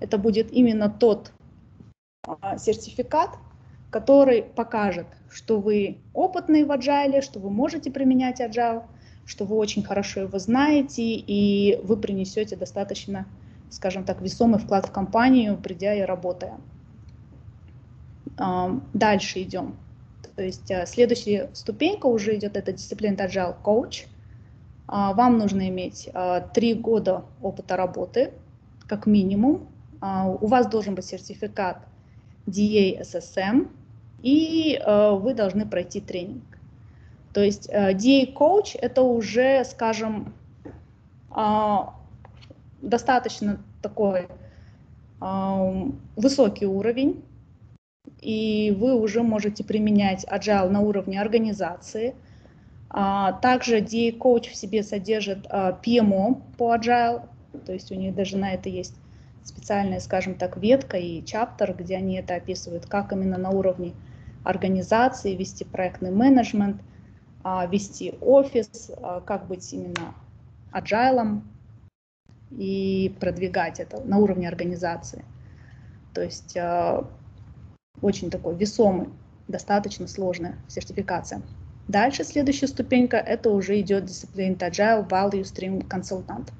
это 0.00 0.18
будет 0.18 0.52
именно 0.52 0.90
тот 0.90 1.32
а, 2.26 2.58
сертификат, 2.58 3.30
который 3.90 4.42
покажет, 4.42 5.06
что 5.30 5.60
вы 5.60 5.98
опытный 6.14 6.64
в 6.64 6.70
Agile, 6.70 7.22
что 7.22 7.38
вы 7.38 7.50
можете 7.50 7.90
применять 7.90 8.40
Agile, 8.40 8.84
что 9.26 9.44
вы 9.44 9.56
очень 9.56 9.82
хорошо 9.82 10.20
его 10.20 10.38
знаете, 10.38 11.02
и 11.02 11.80
вы 11.82 11.96
принесете 11.96 12.56
достаточно, 12.56 13.26
скажем 13.70 14.04
так, 14.04 14.20
весомый 14.20 14.58
вклад 14.58 14.86
в 14.86 14.92
компанию, 14.92 15.56
придя 15.56 15.94
и 15.94 16.02
работая. 16.02 16.58
А, 18.38 18.78
дальше 18.94 19.42
идем. 19.42 19.76
То 20.40 20.44
есть 20.44 20.70
а, 20.70 20.86
следующая 20.86 21.50
ступенька 21.52 22.06
уже 22.06 22.34
идет, 22.34 22.56
это 22.56 22.72
дисциплина 22.72 23.14
Agile 23.14 23.54
Coach. 23.62 24.06
Вам 24.86 25.36
нужно 25.36 25.68
иметь 25.68 26.08
три 26.54 26.72
года 26.72 27.24
опыта 27.42 27.76
работы, 27.76 28.32
как 28.88 29.04
минимум. 29.04 29.68
У 30.00 30.46
вас 30.46 30.66
должен 30.66 30.94
быть 30.94 31.04
сертификат 31.04 31.86
DA-SSM, 32.46 33.68
и 34.22 34.80
э, 34.82 35.10
вы 35.12 35.34
должны 35.34 35.66
пройти 35.66 36.00
тренинг. 36.00 36.42
То 37.34 37.42
есть 37.42 37.68
э, 37.70 37.92
DA-коуч 37.92 38.76
это 38.80 39.02
уже, 39.02 39.62
скажем, 39.64 40.32
э, 41.36 41.76
достаточно 42.80 43.60
такой 43.82 44.28
э, 45.20 45.90
высокий 46.16 46.66
уровень, 46.66 47.22
и 48.20 48.74
вы 48.78 48.94
уже 48.94 49.22
можете 49.22 49.64
применять 49.64 50.24
Agile 50.24 50.68
на 50.68 50.80
уровне 50.80 51.20
организации. 51.20 52.14
А, 52.90 53.32
также 53.32 53.80
DA-коуч 53.80 54.50
в 54.50 54.56
себе 54.56 54.82
содержит 54.82 55.46
а, 55.48 55.78
PMO 55.82 56.40
по 56.58 56.74
Agile, 56.74 57.22
то 57.64 57.72
есть 57.72 57.90
у 57.92 57.94
них 57.94 58.14
даже 58.14 58.36
на 58.36 58.52
это 58.52 58.68
есть 58.68 58.94
специальная, 59.44 60.00
скажем 60.00 60.34
так, 60.34 60.56
ветка 60.56 60.96
и 60.96 61.24
чаптер, 61.24 61.74
где 61.74 61.96
они 61.96 62.16
это 62.16 62.34
описывают, 62.34 62.86
как 62.86 63.12
именно 63.12 63.38
на 63.38 63.50
уровне 63.50 63.92
организации 64.44 65.34
вести 65.34 65.64
проектный 65.64 66.10
менеджмент, 66.10 66.82
а, 67.42 67.66
вести 67.66 68.14
офис, 68.20 68.90
как 69.24 69.46
быть 69.46 69.72
именно 69.72 70.14
agile 70.72 71.40
и 72.50 73.14
продвигать 73.20 73.80
это 73.80 74.00
на 74.04 74.18
уровне 74.18 74.48
организации. 74.48 75.24
То 76.12 76.22
есть 76.22 76.56
очень 78.02 78.30
такой 78.30 78.56
весомый, 78.56 79.08
достаточно 79.48 80.06
сложная 80.06 80.56
сертификация. 80.68 81.42
Дальше 81.88 82.24
следующая 82.24 82.68
ступенька, 82.68 83.16
это 83.16 83.50
уже 83.50 83.80
идет 83.80 84.04
дисциплина 84.04 84.54
Agile 84.54 85.08
Value 85.08 85.42
Stream 85.42 85.86
Consultant. 85.88 86.50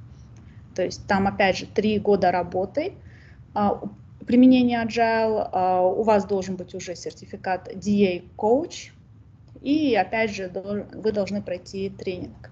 То 0.74 0.82
есть 0.82 1.06
там, 1.06 1.26
опять 1.26 1.58
же, 1.58 1.66
три 1.66 1.98
года 1.98 2.32
работы, 2.32 2.94
а, 3.54 3.80
применения 4.26 4.84
Agile, 4.84 5.48
а, 5.52 5.82
у 5.82 6.02
вас 6.02 6.24
должен 6.24 6.56
быть 6.56 6.74
уже 6.74 6.96
сертификат 6.96 7.72
DA 7.74 8.24
Coach, 8.36 8.90
и, 9.62 9.94
опять 9.94 10.34
же, 10.34 10.50
вы 10.94 11.12
должны 11.12 11.42
пройти 11.42 11.90
тренинг. 11.90 12.50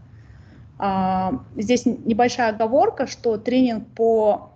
А, 0.78 1.44
здесь 1.56 1.86
небольшая 1.86 2.50
оговорка, 2.50 3.06
что 3.06 3.38
тренинг 3.38 3.88
по 3.94 4.52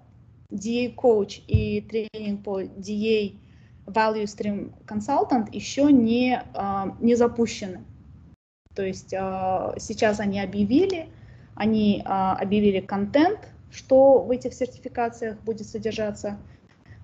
DA 0.51 0.95
Coach 0.95 1.43
и 1.47 1.81
тренинг 1.81 2.45
по 2.45 2.63
DA 2.63 3.35
Value 3.87 4.25
Stream 4.25 4.73
Consultant 4.87 5.49
еще 5.53 5.91
не, 5.93 6.43
не 7.01 7.15
запущены. 7.15 7.85
То 8.75 8.83
есть 8.83 9.11
сейчас 9.11 10.21
они 10.21 10.41
объявили, 10.41 11.09
они 11.55 12.03
объявили 12.07 12.81
контент, 12.81 13.49
что 13.71 14.23
в 14.23 14.31
этих 14.31 14.55
сертификациях 14.55 15.39
будет 15.41 15.67
содержаться. 15.67 16.39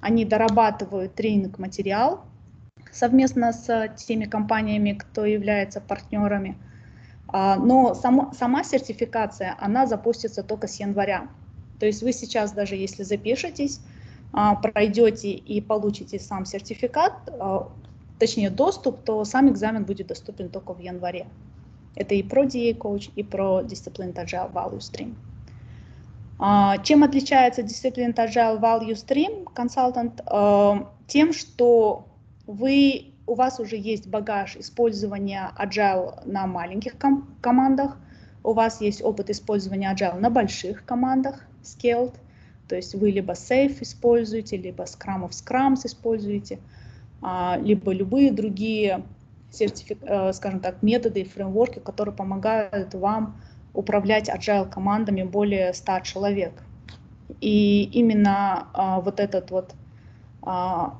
Они 0.00 0.24
дорабатывают 0.24 1.14
тренинг-материал 1.14 2.24
совместно 2.92 3.52
с 3.52 3.88
теми 3.96 4.24
компаниями, 4.24 4.92
кто 4.92 5.24
является 5.24 5.80
партнерами. 5.80 6.56
А, 7.28 7.56
но 7.56 7.94
сама, 7.94 8.32
сама 8.32 8.64
сертификация, 8.64 9.54
она 9.58 9.86
запустится 9.86 10.42
только 10.42 10.66
с 10.66 10.80
января. 10.80 11.28
То 11.78 11.86
есть 11.86 12.02
вы 12.02 12.12
сейчас 12.12 12.52
даже 12.52 12.74
если 12.74 13.02
запишетесь, 13.02 13.80
а, 13.80 13.87
пройдете 14.62 15.30
и 15.30 15.60
получите 15.60 16.18
сам 16.18 16.44
сертификат, 16.44 17.12
а, 17.40 17.68
точнее 18.18 18.50
доступ, 18.50 19.02
то 19.02 19.24
сам 19.24 19.48
экзамен 19.50 19.84
будет 19.84 20.08
доступен 20.08 20.48
только 20.48 20.74
в 20.74 20.80
январе. 20.80 21.26
Это 21.96 22.14
и 22.14 22.22
про 22.22 22.44
DA 22.44 22.76
Coach, 22.76 23.10
и 23.16 23.22
про 23.22 23.62
Discipline 23.62 24.14
Agile 24.14 24.52
Value 24.52 24.78
Stream. 24.78 25.14
А, 26.38 26.78
чем 26.78 27.02
отличается 27.02 27.62
дисциплина 27.62 28.12
Agile 28.12 28.60
Value 28.60 28.94
Stream 28.94 29.44
Consultant? 29.54 30.22
А, 30.26 30.88
тем, 31.08 31.32
что 31.32 32.06
вы, 32.46 33.14
у 33.26 33.34
вас 33.34 33.58
уже 33.58 33.76
есть 33.76 34.06
багаж 34.08 34.56
использования 34.56 35.52
Agile 35.58 36.24
на 36.24 36.46
маленьких 36.46 36.96
ком 36.96 37.28
командах, 37.40 37.96
у 38.44 38.52
вас 38.52 38.80
есть 38.80 39.02
опыт 39.02 39.30
использования 39.30 39.92
Agile 39.92 40.18
на 40.20 40.30
больших 40.30 40.84
командах, 40.84 41.44
Scaled, 41.62 42.14
то 42.68 42.76
есть 42.76 42.94
вы 42.94 43.10
либо 43.10 43.32
Safe 43.32 43.76
используете, 43.80 44.56
либо 44.56 44.84
Scrum 44.84 45.28
of 45.28 45.30
Scrums 45.30 45.86
используете, 45.86 46.58
а, 47.22 47.58
либо 47.60 47.92
любые 47.92 48.30
другие 48.30 49.02
сертифик, 49.50 49.98
э, 50.02 50.32
скажем 50.34 50.60
так, 50.60 50.82
методы 50.82 51.22
и 51.22 51.24
фреймворки, 51.24 51.78
которые 51.78 52.14
помогают 52.14 52.94
вам 52.94 53.40
управлять 53.72 54.28
agile 54.28 54.68
командами 54.68 55.22
более 55.22 55.72
100 55.72 56.00
человек. 56.00 56.52
И 57.40 57.84
именно 57.92 58.68
а, 58.74 59.00
вот 59.00 59.20
этот 59.20 59.50
вот 59.50 59.74
а, 60.42 60.98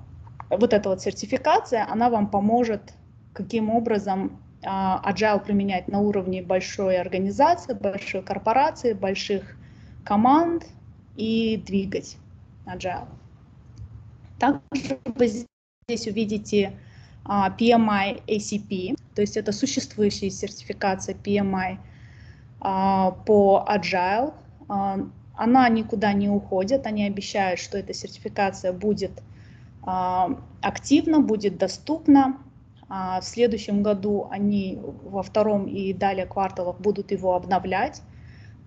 вот 0.51 0.73
эта 0.73 0.89
вот 0.89 1.03
сертификация, 1.03 1.87
она 1.91 2.09
вам 2.09 2.31
поможет, 2.31 2.95
каким 3.35 3.71
образом 3.71 4.41
agile 4.63 5.45
применять 5.45 5.89
на 5.89 6.01
уровне 6.01 6.43
большой 6.43 6.99
организации, 6.99 7.75
большой 7.75 8.23
корпорации, 8.23 8.93
больших 8.93 9.57
команд 10.05 10.67
и 11.19 11.63
двигать 11.67 12.17
agile. 12.65 13.07
Также 14.39 14.99
вы 15.05 15.27
здесь 15.27 16.07
увидите 16.07 16.73
PMI 17.25 18.23
ACP, 18.27 18.97
то 19.15 19.21
есть 19.21 19.37
это 19.37 19.53
существующая 19.53 20.31
сертификация 20.31 21.15
PMI 21.15 21.79
а, 22.61 23.11
по 23.11 23.67
Agile. 23.69 24.33
А, 24.69 24.99
она 25.35 25.69
никуда 25.69 26.13
не 26.13 26.29
уходит, 26.29 26.87
они 26.87 27.05
обещают, 27.05 27.61
что 27.61 27.79
эта 27.79 27.93
сертификация 27.95 28.73
будет 28.73 29.23
а, 29.83 30.31
активна, 30.63 31.21
будет 31.21 31.59
доступна. 31.59 32.39
В 32.89 33.21
следующем 33.23 33.83
году 33.83 34.29
они 34.31 34.79
во 34.81 35.23
втором 35.23 35.67
и 35.67 35.93
далее 35.93 36.25
кварталах 36.25 36.81
будут 36.81 37.11
его 37.11 37.35
обновлять. 37.35 38.01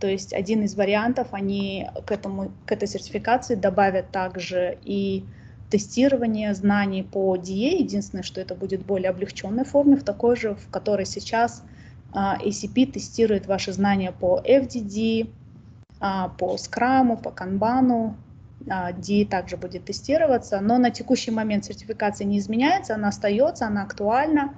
То 0.01 0.07
есть 0.07 0.33
один 0.33 0.63
из 0.63 0.75
вариантов, 0.75 1.27
они 1.31 1.87
к, 2.07 2.11
этому, 2.11 2.51
к 2.65 2.71
этой 2.71 2.87
сертификации 2.87 3.53
добавят 3.53 4.09
также 4.11 4.79
и 4.83 5.23
тестирование 5.69 6.55
знаний 6.55 7.03
по 7.03 7.35
DA. 7.35 7.77
Единственное, 7.77 8.23
что 8.23 8.41
это 8.41 8.55
будет 8.55 8.83
более 8.83 9.11
облегченной 9.11 9.63
форме, 9.63 9.95
в 9.95 10.03
такой 10.03 10.35
же, 10.35 10.55
в 10.55 10.69
которой 10.71 11.05
сейчас 11.05 11.63
ACP 12.13 12.93
тестирует 12.93 13.45
ваши 13.45 13.73
знания 13.73 14.11
по 14.11 14.41
FDD, 14.43 15.29
по 15.99 16.55
Scrum, 16.55 17.21
по 17.21 17.29
Kanban, 17.29 18.15
DA 18.65 19.27
также 19.27 19.55
будет 19.55 19.85
тестироваться, 19.85 20.59
но 20.61 20.79
на 20.79 20.89
текущий 20.89 21.29
момент 21.29 21.65
сертификация 21.65 22.25
не 22.25 22.39
изменяется, 22.39 22.95
она 22.95 23.09
остается, 23.09 23.67
она 23.67 23.83
актуальна, 23.83 24.55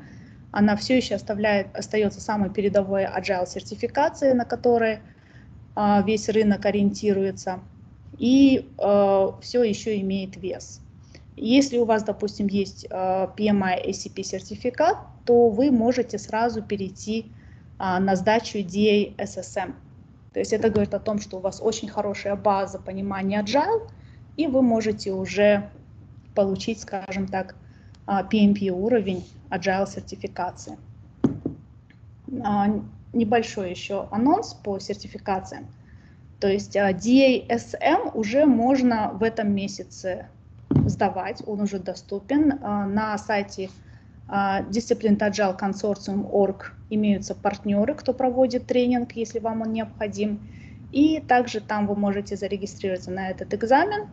она 0.52 0.78
все 0.78 0.96
еще 0.96 1.16
оставляет, 1.16 1.68
остается 1.76 2.22
самой 2.22 2.50
передовой 2.50 3.04
agile 3.04 3.46
сертификацией, 3.46 4.34
на 4.34 4.46
которой 4.46 5.00
весь 5.75 6.30
рынок 6.30 6.65
ориентируется, 6.65 7.60
и 8.18 8.70
все 9.42 9.63
еще 9.63 10.00
имеет 10.01 10.38
вес. 10.38 10.82
Если 11.36 11.77
у 11.77 11.86
вас, 11.86 12.03
допустим, 12.03 12.48
есть 12.48 12.86
PMI 12.86 13.89
ACP 13.89 14.24
сертификат, 14.24 14.98
то 15.25 15.50
вы 15.50 15.72
можете 15.72 16.20
сразу 16.20 16.62
перейти 16.62 17.32
на 17.80 18.15
сдачу 18.15 18.60
DA 18.60 19.15
SSM. 19.18 19.74
То 20.32 20.39
есть 20.39 20.53
это 20.53 20.70
говорит 20.70 20.94
о 20.94 21.00
том, 21.00 21.20
что 21.20 21.38
у 21.38 21.39
вас 21.39 21.60
очень 21.62 21.89
хорошая 21.89 22.36
база 22.36 22.77
понимания 22.80 23.42
agile, 23.44 23.89
и 24.38 24.48
вы 24.48 24.62
можете 24.62 25.12
уже 25.12 25.70
получить, 26.36 26.82
скажем 26.82 27.27
так, 27.27 27.56
PMP 28.06 28.70
уровень 28.70 29.24
agile 29.50 29.88
сертификации. 29.88 30.77
Небольшой 33.13 33.70
еще 33.70 34.08
анонс 34.12 34.53
по 34.53 34.79
сертификациям. 34.79 35.67
То 36.39 36.48
есть 36.50 36.75
DASM 36.75 38.12
уже 38.13 38.46
можно 38.46 39.12
в 39.13 39.24
этом 39.24 39.53
месяце 39.55 40.27
сдавать, 40.70 41.41
он 41.48 41.62
уже 41.62 41.79
доступен. 41.79 42.60
На 42.60 43.17
сайте 43.17 43.70
Discipline 44.27 45.17
Agile 45.20 45.58
Consortium.org 45.58 46.74
имеются 46.89 47.36
партнеры, 47.36 47.93
кто 47.93 48.13
проводит 48.13 48.65
тренинг, 48.65 49.13
если 49.13 49.39
вам 49.39 49.62
он 49.62 49.72
необходим. 49.72 50.39
И 50.91 51.22
также 51.22 51.62
там 51.62 51.88
вы 51.88 51.96
можете 51.96 52.36
зарегистрироваться 52.36 53.12
на 53.12 53.29
этот 53.29 53.53
экзамен. 53.53 54.08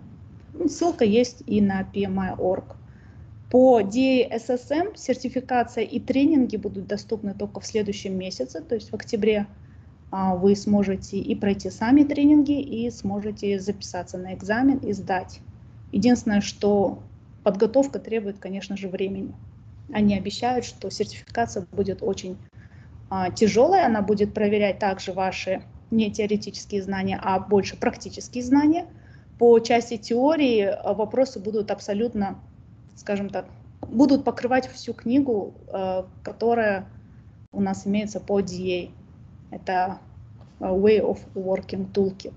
Ссылка 0.68 1.04
есть 1.04 1.42
и 1.46 1.60
на 1.60 1.82
PMI.org. 1.82 2.76
По 3.50 3.80
DSSM 3.80 4.96
сертификация 4.96 5.82
и 5.82 5.98
тренинги 5.98 6.56
будут 6.56 6.86
доступны 6.86 7.34
только 7.34 7.58
в 7.60 7.66
следующем 7.66 8.16
месяце, 8.16 8.60
то 8.60 8.76
есть 8.76 8.90
в 8.90 8.94
октябре 8.94 9.48
а, 10.12 10.36
вы 10.36 10.54
сможете 10.54 11.18
и 11.18 11.34
пройти 11.34 11.68
сами 11.70 12.04
тренинги, 12.04 12.60
и 12.60 12.90
сможете 12.90 13.58
записаться 13.58 14.18
на 14.18 14.34
экзамен 14.34 14.78
и 14.78 14.92
сдать. 14.92 15.40
Единственное, 15.90 16.40
что 16.40 17.02
подготовка 17.42 17.98
требует, 17.98 18.38
конечно 18.38 18.76
же, 18.76 18.88
времени. 18.88 19.34
Они 19.92 20.16
обещают, 20.16 20.64
что 20.64 20.88
сертификация 20.88 21.66
будет 21.72 22.02
очень 22.02 22.36
а, 23.08 23.30
тяжелая, 23.30 23.86
она 23.86 24.02
будет 24.02 24.32
проверять 24.32 24.78
также 24.78 25.12
ваши 25.12 25.62
не 25.90 26.12
теоретические 26.12 26.82
знания, 26.82 27.18
а 27.20 27.40
больше 27.40 27.76
практические 27.76 28.44
знания. 28.44 28.86
По 29.40 29.58
части 29.58 29.96
теории 29.96 30.62
а, 30.62 30.94
вопросы 30.94 31.40
будут 31.40 31.72
абсолютно, 31.72 32.40
скажем 33.00 33.30
так, 33.30 33.46
будут 33.88 34.24
покрывать 34.24 34.68
всю 34.68 34.92
книгу, 34.92 35.54
а, 35.68 36.06
которая 36.22 36.86
у 37.52 37.60
нас 37.60 37.86
имеется 37.86 38.20
по 38.20 38.40
DA. 38.40 38.92
Это 39.50 39.98
а, 40.60 40.70
Way 40.70 41.00
of 41.00 41.20
Working 41.34 41.92
Toolkit. 41.92 42.34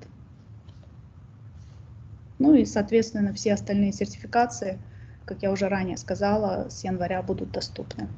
Ну 2.39 2.55
и, 2.55 2.65
соответственно, 2.65 3.34
все 3.34 3.53
остальные 3.53 3.93
сертификации– 3.93 4.79
как 5.25 5.41
я 5.41 5.51
уже 5.51 5.70
ранее 5.70 5.98
сказала, 5.98 6.70
с 6.70 6.84
января 6.84 7.22
будут 7.22 7.51
доступны. 7.51 8.10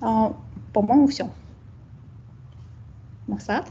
А, 0.00 0.36
по-моему, 0.72 1.06
все. 1.06 1.32
Масад? 3.26 3.68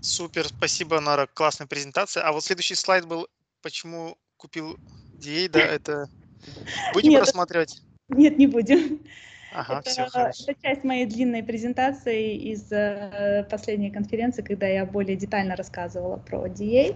Супер, 0.00 0.48
спасибо, 0.48 1.00
Нара, 1.00 1.28
классная 1.32 1.66
презентация. 1.66 2.26
А 2.26 2.32
вот 2.32 2.44
следующий 2.44 2.74
слайд 2.74 3.06
был, 3.06 3.28
почему 3.62 4.18
купил 4.44 4.76
DA, 5.18 5.48
да, 5.48 5.60
это 5.60 6.10
будем 6.92 7.12
Нет, 7.12 7.20
рассматривать? 7.20 7.80
Нет, 8.10 8.36
не 8.36 8.46
будем. 8.46 9.00
Ага, 9.54 9.80
это, 9.80 9.90
все 9.90 10.02
это 10.02 10.54
часть 10.62 10.84
моей 10.84 11.06
длинной 11.06 11.42
презентации 11.42 12.36
из 12.36 12.70
э, 12.70 13.46
последней 13.50 13.90
конференции, 13.90 14.42
когда 14.42 14.66
я 14.66 14.84
более 14.84 15.16
детально 15.16 15.56
рассказывала 15.56 16.18
про 16.18 16.46
DA. 16.48 16.94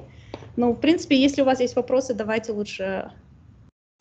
Ну, 0.56 0.72
в 0.72 0.80
принципе, 0.80 1.16
если 1.16 1.40
у 1.40 1.46
вас 1.46 1.61
есть 1.61 1.74
вопросы, 1.74 2.12
давайте 2.12 2.52
лучше 2.52 3.12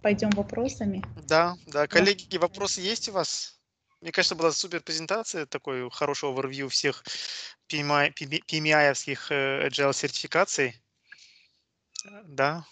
пойдем 0.02 0.32
вопросами. 0.32 1.02
Да, 1.26 1.56
да. 1.68 1.88
Коллеги, 1.88 2.26
да. 2.32 2.40
вопросы 2.40 2.82
есть 2.82 3.08
у 3.08 3.14
вас? 3.14 3.62
Мне 4.02 4.12
кажется, 4.12 4.36
была 4.36 4.52
супер 4.52 4.82
презентация, 4.82 5.46
такой 5.46 5.90
хорошего 5.90 6.34
овервью 6.34 6.68
всех 6.68 7.06
PMI, 7.72 8.14
PMI-овских 8.14 9.28
э, 9.30 9.68
agile 9.68 9.94
сертификаций. 9.94 10.76
Да. 12.26 12.66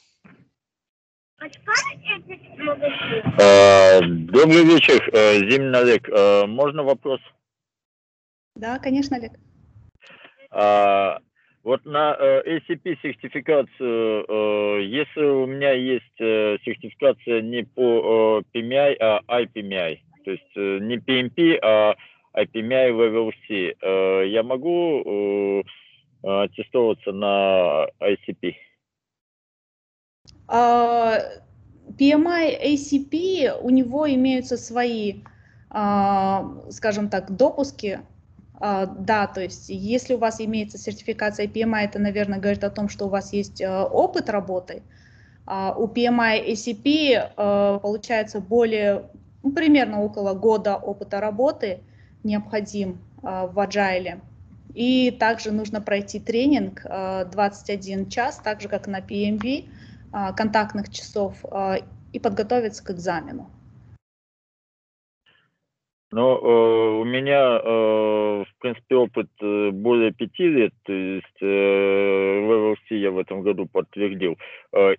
А, 3.39 3.99
добрый 4.01 4.63
вечер, 4.63 5.09
э, 5.13 5.39
Зимин 5.49 5.75
Олег. 5.75 6.09
Э, 6.09 6.45
можно 6.47 6.83
вопрос? 6.83 7.19
Да, 8.55 8.79
конечно, 8.79 9.17
Олег. 9.17 9.33
А, 10.51 11.19
вот 11.63 11.85
на 11.85 12.15
э, 12.17 12.57
ACP 12.57 12.97
сертификацию, 13.01 14.87
если 14.87 15.23
у 15.23 15.45
меня 15.45 15.71
есть 15.73 16.17
сертификация 16.17 17.41
не 17.41 17.63
по 17.63 18.41
PMI, 18.53 18.95
а 18.99 19.41
IPMI, 19.41 19.99
то 20.23 20.31
есть 20.31 20.55
не 20.55 20.97
PMP, 20.97 21.59
а 21.61 21.95
IPMI 22.35 22.91
Level 22.91 23.31
C, 23.47 23.75
я 24.27 24.43
могу 24.43 25.63
аттестоваться 26.23 27.11
на 27.11 27.87
ICP? 27.99 28.55
А, 30.47 31.19
PMI 31.97 32.73
ACP, 32.73 33.59
у 33.61 33.69
него 33.69 34.11
имеются 34.11 34.57
свои, 34.57 35.21
а, 35.69 36.51
скажем 36.69 37.09
так, 37.09 37.35
допуски. 37.35 38.01
А, 38.59 38.85
да, 38.85 39.27
то 39.27 39.41
есть 39.41 39.69
если 39.69 40.13
у 40.13 40.17
вас 40.17 40.39
имеется 40.39 40.77
сертификация 40.77 41.47
PMI, 41.47 41.85
это, 41.85 41.99
наверное, 41.99 42.39
говорит 42.39 42.63
о 42.63 42.69
том, 42.69 42.89
что 42.89 43.05
у 43.05 43.09
вас 43.09 43.33
есть 43.33 43.61
опыт 43.61 44.29
работы. 44.29 44.83
У 45.47 45.85
PMI 45.87 46.53
ACP 46.53 47.79
получается 47.79 48.39
более, 48.39 49.11
ну, 49.43 49.51
примерно 49.51 50.01
около 50.01 50.33
года 50.33 50.75
опыта 50.75 51.19
работы 51.19 51.81
необходим 52.23 52.99
в 53.21 53.53
Agile. 53.55 54.21
И 54.73 55.11
также 55.11 55.51
нужно 55.51 55.81
пройти 55.81 56.19
тренинг 56.19 56.83
21 56.83 58.09
час, 58.09 58.41
так 58.43 58.59
же 58.59 58.67
как 58.67 58.87
на 58.87 59.01
PMV, 59.01 59.69
контактных 60.37 60.89
часов 60.91 61.43
а, 61.51 61.77
и 62.13 62.19
подготовиться 62.19 62.83
к 62.83 62.91
экзамену? 62.91 63.49
Ну, 66.11 66.37
э, 66.37 67.01
у 67.01 67.03
меня, 67.03 67.59
э, 67.61 68.45
в 68.45 68.57
принципе, 68.59 68.95
опыт 68.95 69.27
э, 69.41 69.71
более 69.71 70.13
пяти 70.13 70.47
лет, 70.47 70.73
то 70.83 70.93
есть 70.93 71.41
в 71.41 72.75
я 72.91 73.11
в 73.11 73.17
этом 73.17 73.41
году 73.41 73.65
подтвердил. 73.65 74.37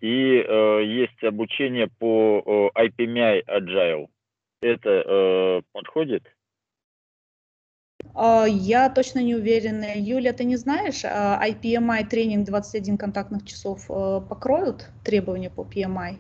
И 0.01 0.45
есть 0.85 1.25
обучение 1.25 1.89
по 1.99 2.71
IPMI 2.77 3.45
Agile. 3.47 4.09
Это 4.61 5.63
подходит? 5.73 6.36
А, 8.15 8.47
я 8.47 8.89
точно 8.89 9.21
не 9.21 9.35
уверена. 9.35 9.97
Юля, 9.97 10.33
ты 10.33 10.45
не 10.45 10.57
знаешь, 10.57 11.05
IPMI 11.05 12.01
а, 12.01 12.05
тренинг 12.05 12.47
21 12.47 12.97
контактных 12.97 13.45
часов 13.45 13.87
э, 13.89 14.21
покроют 14.29 14.91
требования 15.03 15.51
по 15.51 15.63
PMI? 15.63 16.19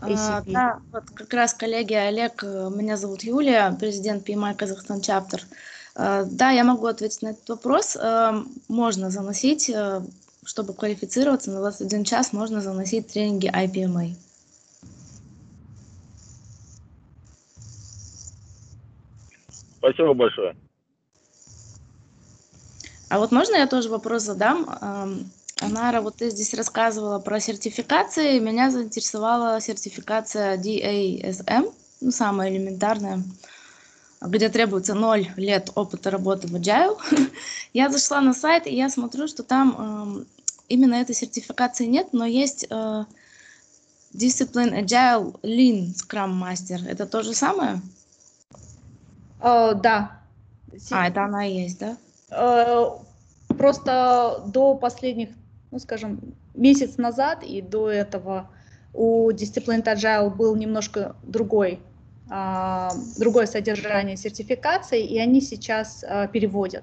А, 0.00 0.42
да, 0.46 0.78
вот 0.92 1.04
как 1.14 1.32
раз 1.32 1.54
коллеги 1.54 1.94
Олег, 1.94 2.42
э, 2.44 2.70
меня 2.74 2.96
зовут 2.96 3.22
Юлия, 3.22 3.76
президент 3.78 4.28
PMI 4.28 4.54
Казахстан 4.54 5.00
Чаптер. 5.00 5.42
Э, 5.94 6.24
да, 6.30 6.50
я 6.50 6.64
могу 6.64 6.86
ответить 6.86 7.22
на 7.22 7.28
этот 7.28 7.48
вопрос. 7.48 7.96
Можно 8.68 9.10
заносить, 9.10 9.70
чтобы 10.44 10.74
квалифицироваться 10.74 11.50
на 11.50 11.60
21 11.60 12.04
час, 12.04 12.32
можно 12.32 12.60
заносить 12.60 13.12
тренинги 13.12 13.48
IPMA. 13.48 14.14
Спасибо 19.78 20.14
большое. 20.14 20.56
А 23.08 23.18
вот 23.18 23.32
можно 23.32 23.56
я 23.56 23.66
тоже 23.66 23.88
вопрос 23.88 24.22
задам? 24.22 25.30
Анара, 25.60 26.00
вот 26.02 26.16
ты 26.16 26.30
здесь 26.30 26.52
рассказывала 26.54 27.18
про 27.18 27.40
сертификации. 27.40 28.38
Меня 28.38 28.70
заинтересовала 28.70 29.60
сертификация 29.60 30.58
DASM, 30.58 31.72
ну, 32.02 32.10
самая 32.10 32.50
элементарная, 32.50 33.22
где 34.20 34.50
требуется 34.50 34.94
0 34.94 35.28
лет 35.36 35.70
опыта 35.74 36.10
работы 36.10 36.46
в 36.46 36.54
Agile. 36.54 36.98
я 37.72 37.88
зашла 37.88 38.20
на 38.20 38.34
сайт, 38.34 38.66
и 38.66 38.76
я 38.76 38.90
смотрю, 38.90 39.28
что 39.28 39.42
там 39.42 40.26
именно 40.68 40.94
этой 40.94 41.14
сертификации 41.14 41.86
нет, 41.86 42.08
но 42.12 42.26
есть 42.26 42.66
э, 42.68 43.04
Discipline 44.12 44.84
Agile 44.84 45.40
Lean 45.42 45.94
Scrum 45.94 46.38
Master. 46.38 46.86
Это 46.86 47.06
то 47.06 47.22
же 47.22 47.34
самое? 47.34 47.80
Э, 49.40 49.74
да. 49.74 50.20
А, 50.90 51.08
это 51.08 51.24
она 51.24 51.46
и 51.46 51.62
есть, 51.62 51.78
да? 51.78 51.96
Э, 52.30 52.88
просто 53.56 54.42
до 54.46 54.74
последних, 54.74 55.30
ну, 55.70 55.78
скажем, 55.78 56.20
месяц 56.54 56.96
назад 56.96 57.42
и 57.44 57.60
до 57.62 57.88
этого 57.90 58.50
у 58.92 59.30
Discipline 59.30 59.84
Agile 59.84 60.34
был 60.34 60.56
немножко 60.56 61.14
другой, 61.22 61.80
э, 62.30 62.88
другое 63.18 63.46
содержание 63.46 64.16
сертификации, 64.16 65.04
и 65.04 65.18
они 65.18 65.40
сейчас 65.40 66.04
э, 66.06 66.28
переводят. 66.32 66.82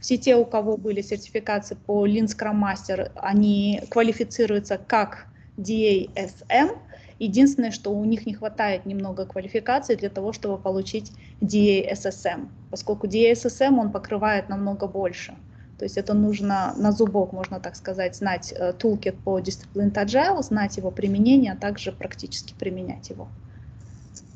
Все 0.00 0.16
те, 0.16 0.36
у 0.36 0.44
кого 0.44 0.76
были 0.76 1.02
сертификации 1.02 1.74
по 1.74 2.06
Lean 2.06 2.26
Scrum 2.26 2.62
Master, 2.62 3.10
они 3.16 3.82
квалифицируются 3.90 4.78
как 4.78 5.26
DASM. 5.56 6.78
Единственное, 7.18 7.72
что 7.72 7.90
у 7.90 8.04
них 8.04 8.26
не 8.26 8.34
хватает 8.34 8.86
немного 8.86 9.26
квалификации 9.26 9.96
для 9.96 10.08
того, 10.08 10.32
чтобы 10.32 10.56
получить 10.56 11.12
DASSM, 11.40 12.48
поскольку 12.70 13.06
DASSM 13.06 13.78
он 13.78 13.90
покрывает 13.90 14.48
намного 14.48 14.86
больше. 14.86 15.36
То 15.78 15.84
есть 15.84 15.96
это 15.96 16.14
нужно 16.14 16.74
на 16.76 16.92
зубок, 16.92 17.32
можно 17.32 17.60
так 17.60 17.76
сказать, 17.76 18.16
знать 18.16 18.52
э, 18.56 18.72
toolkit 18.72 19.16
по 19.24 19.38
Disciplined 19.38 19.94
Agile, 19.94 20.42
знать 20.42 20.76
его 20.76 20.90
применение, 20.90 21.52
а 21.52 21.56
также 21.56 21.92
практически 21.92 22.52
применять 22.58 23.10
его. 23.10 23.28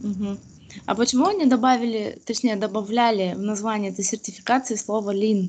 Угу. 0.02 0.36
А 0.86 0.94
почему 0.94 1.26
они 1.26 1.46
добавили, 1.46 2.20
точнее 2.24 2.56
добавляли 2.56 3.34
в 3.34 3.42
название 3.42 3.90
этой 3.90 4.04
сертификации 4.04 4.76
слово 4.76 5.14
Lean? 5.14 5.48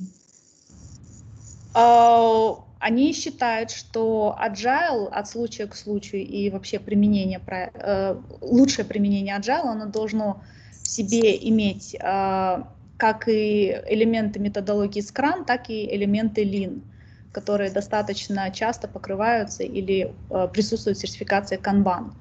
Uh, 1.75 2.59
они 2.83 3.13
считают, 3.13 3.71
что 3.71 4.35
agile 4.39 5.07
от 5.07 5.29
случая 5.29 5.67
к 5.67 5.75
случаю 5.75 6.21
и 6.21 6.49
вообще 6.49 6.79
применение, 6.79 7.39
uh, 7.39 8.21
лучшее 8.41 8.83
применение 8.83 9.37
agile, 9.39 9.69
оно 9.69 9.85
должно 9.85 10.43
в 10.81 10.87
себе 10.87 11.37
иметь 11.49 11.95
uh, 11.95 12.65
как 12.97 13.29
и 13.29 13.81
элементы 13.87 14.39
методологии 14.39 15.01
Scrum, 15.01 15.45
так 15.45 15.69
и 15.69 15.95
элементы 15.95 16.43
Lean, 16.43 16.81
которые 17.31 17.71
достаточно 17.71 18.51
часто 18.51 18.87
покрываются 18.87 19.63
или 19.63 20.13
присутствуют 20.53 20.97
в 20.97 21.01
сертификации 21.01 21.57
Kanban. 21.57 22.11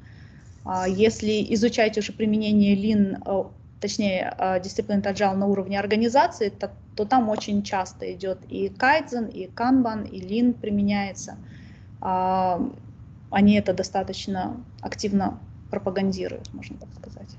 А, 0.64 0.88
если 0.88 1.44
изучать 1.55 1.98
уже 1.98 2.12
применение 2.12 2.75
Lean, 2.75 3.16
э, 3.25 3.51
точнее, 3.81 4.35
Disciplined 4.38 5.03
Agile 5.03 5.37
на 5.37 5.46
уровне 5.46 5.79
организации, 5.79 6.48
то, 6.48 6.72
то 6.94 7.05
там 7.05 7.28
очень 7.28 7.62
часто 7.62 8.12
идет 8.12 8.38
и 8.48 8.68
Kaizen, 8.68 9.31
и 9.31 9.46
Kanban, 9.46 10.09
и 10.09 10.20
Lean 10.20 10.52
применяется. 10.52 11.37
А, 12.00 12.61
они 13.31 13.55
это 13.55 13.72
достаточно 13.72 14.57
активно 14.81 15.38
пропагандируют, 15.70 16.52
можно 16.52 16.76
так 16.76 16.92
сказать. 16.94 17.37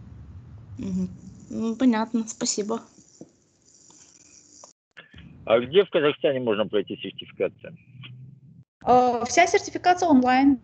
Угу. 0.80 1.08
Ну, 1.50 1.76
понятно, 1.76 2.28
спасибо. 2.28 2.82
А 5.46 5.60
где 5.60 5.84
в 5.84 5.90
Казахстане 5.90 6.40
можно 6.40 6.66
пройти 6.66 6.96
сертификацию? 6.96 7.78
Э, 8.86 9.24
вся 9.28 9.46
сертификация 9.46 10.10
онлайн. 10.10 10.60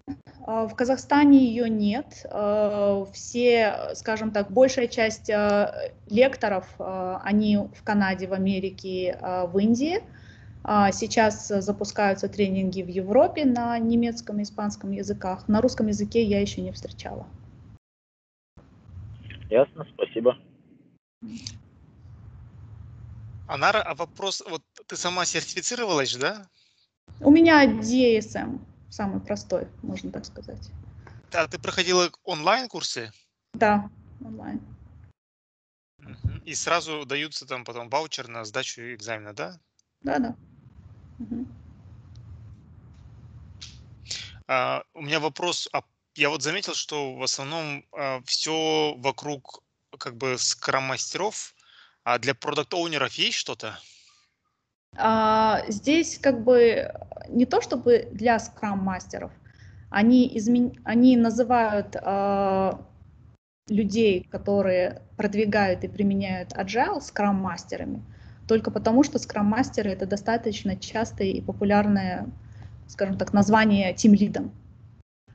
Э, 0.45 0.67
в 0.67 0.75
Казахстане 0.75 1.39
ее 1.39 1.69
нет. 1.69 2.25
Э, 2.25 3.06
все, 3.13 3.91
скажем 3.95 4.32
так, 4.32 4.52
большая 4.52 4.88
часть 4.88 5.30
лекторов, 6.10 6.65
они 6.80 7.58
в 7.58 7.84
Канаде, 7.84 8.28
в 8.28 8.34
Америке, 8.34 9.17
в 9.21 9.58
Индии. 9.58 10.02
Сейчас 10.91 11.47
запускаются 11.47 12.28
тренинги 12.28 12.82
в 12.82 12.88
Европе 12.88 13.45
на 13.45 13.78
немецком 13.80 14.39
и 14.39 14.43
испанском 14.43 14.91
языках. 14.91 15.47
На 15.47 15.62
русском 15.62 15.88
языке 15.88 16.23
я 16.23 16.41
еще 16.41 16.62
не 16.62 16.71
встречала. 16.71 17.25
Ясно, 19.49 19.86
спасибо. 19.93 20.38
Анара, 23.47 23.82
а 23.82 23.95
вопрос, 23.95 24.43
вот 24.47 24.62
ты 24.86 24.95
сама 24.95 25.25
сертифицировалась, 25.25 26.15
да? 26.15 26.45
У 27.19 27.32
меня 27.32 27.65
DSM, 27.65 28.60
самый 28.89 29.19
простой, 29.21 29.67
можно 29.82 30.12
так 30.12 30.25
сказать. 30.25 30.69
А 31.32 31.47
ты 31.47 31.60
проходила 31.60 32.12
онлайн-курсы? 32.23 33.12
Да, 33.54 33.89
онлайн. 34.23 34.60
И 36.45 36.56
сразу 36.56 37.06
даются 37.06 37.45
там 37.45 37.63
потом 37.63 37.89
ваучер 37.89 38.28
на 38.28 38.45
сдачу 38.45 38.82
экзамена, 38.82 39.34
да? 39.34 39.60
Да, 40.02 40.19
да. 40.19 40.36
Угу. 41.19 41.45
А, 44.47 44.84
у 44.93 45.02
меня 45.02 45.19
вопрос. 45.19 45.69
А 45.73 45.84
я 46.15 46.30
вот 46.30 46.41
заметил, 46.41 46.73
что 46.73 47.15
в 47.15 47.23
основном 47.23 47.86
а, 47.91 48.21
все 48.25 48.95
вокруг 48.97 49.63
как 49.97 50.15
бы 50.15 50.38
скрам-мастеров, 50.38 51.54
а 52.04 52.17
для 52.17 52.34
продукт-оунеров 52.34 53.13
есть 53.13 53.38
что-то? 53.38 53.80
А, 54.95 55.62
здесь 55.67 56.17
как 56.17 56.43
бы 56.43 56.91
не 57.30 57.45
то 57.45 57.62
чтобы 57.62 58.10
для 58.12 58.39
скрам-мастеров, 58.39 59.32
они, 59.89 60.30
измен... 60.38 60.73
они 60.84 61.15
называют 61.15 61.95
а, 62.02 62.82
людей, 63.69 64.28
которые 64.30 65.02
продвигают 65.17 65.84
и 65.84 65.88
применяют 65.88 66.54
agile 66.54 67.02
скрам-мастерами, 67.02 68.02
только 68.47 68.71
потому 68.71 69.04
что 69.04 69.19
скрам-мастеры 69.19 69.91
это 69.91 70.06
достаточно 70.06 70.75
частое 70.75 71.28
и 71.28 71.41
популярное, 71.41 72.28
скажем 72.88 73.17
так, 73.17 73.34
название 73.34 73.93
тим-лидом. 73.93 74.52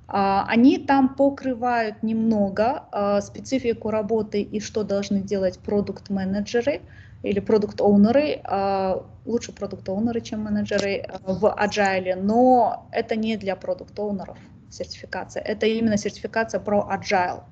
А, 0.07 0.45
они 0.49 0.79
там 0.79 1.15
покрывают 1.15 2.03
немного 2.03 2.85
а, 2.93 3.21
специфику 3.21 3.91
работы 3.91 4.43
и 4.43 4.61
что 4.61 4.85
должны 4.85 5.21
делать 5.21 5.59
продукт-менеджеры, 5.59 6.83
или 7.25 7.41
продукт-оунеры, 7.41 8.41
а, 8.45 9.03
лучше 9.25 9.53
продукт-оунеры, 9.53 10.21
чем 10.21 10.45
менеджеры 10.45 10.99
а, 10.99 11.33
в 11.33 11.45
Agile, 11.47 12.17
но 12.17 12.87
это 12.93 13.17
не 13.17 13.37
для 13.39 13.57
продукт-оунеров 13.57 14.37
сертификация, 14.71 15.43
это 15.43 15.65
именно 15.67 15.97
сертификация 15.97 16.61
про 16.61 16.87
Agile. 16.93 17.43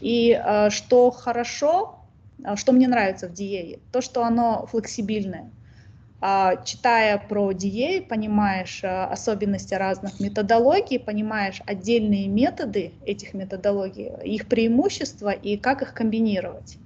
И 0.00 0.32
а, 0.32 0.68
что 0.70 1.12
хорошо, 1.12 2.00
что 2.56 2.72
мне 2.72 2.88
нравится 2.88 3.28
в 3.28 3.32
DA, 3.32 3.78
то, 3.92 4.00
что 4.00 4.24
оно 4.24 4.66
флексибильное. 4.66 5.50
Читая 6.64 7.18
про 7.18 7.52
DA, 7.52 8.00
понимаешь 8.00 8.82
особенности 8.82 9.74
разных 9.74 10.18
методологий, 10.20 10.98
понимаешь 10.98 11.60
отдельные 11.66 12.28
методы 12.28 12.92
этих 13.04 13.34
методологий, 13.34 14.10
их 14.24 14.48
преимущества 14.48 15.30
и 15.30 15.56
как 15.58 15.82
их 15.82 15.92
комбинировать. 15.92 16.78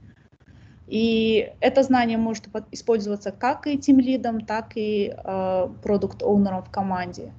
И 0.88 1.52
это 1.60 1.82
знание 1.82 2.16
может 2.16 2.48
использоваться 2.72 3.30
как 3.30 3.66
и 3.66 3.76
тим 3.78 4.00
лидом, 4.00 4.40
так 4.40 4.72
и 4.74 5.14
продукт-оунером 5.82 6.62
в 6.62 6.70
команде. 6.70 7.34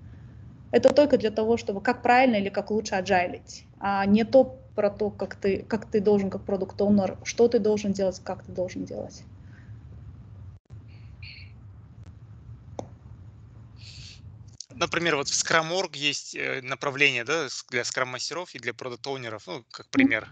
Это 0.71 0.93
только 0.93 1.17
для 1.17 1.31
того, 1.31 1.57
чтобы 1.57 1.81
как 1.81 2.03
правильно 2.03 2.35
или 2.35 2.49
как 2.49 2.69
лучше 2.69 2.93
аджайлить, 2.95 3.65
а 3.79 4.05
не 4.05 4.23
то 4.23 4.43
про 4.75 4.91
то, 4.91 5.09
как 5.09 5.35
ты, 5.35 5.63
как 5.63 5.89
ты 5.89 5.99
должен 5.99 6.29
как 6.29 6.45
продукт-оунер, 6.45 7.17
что 7.23 7.47
ты 7.47 7.57
должен 7.59 7.91
делать, 7.91 8.21
как 8.23 8.43
ты 8.43 8.51
должен 8.51 8.85
делать. 8.85 9.25
Например, 14.75 15.15
вот 15.15 15.27
в 15.27 15.33
Scrum.org 15.33 15.95
есть 15.95 16.35
э, 16.35 16.61
направление 16.61 17.23
да, 17.23 17.47
для 17.71 17.83
скрам-мастеров 17.83 18.53
и 18.53 18.59
для 18.59 18.73
продукт-оунеров, 18.73 19.47
ну, 19.47 19.65
как 19.71 19.89
пример. 19.89 20.29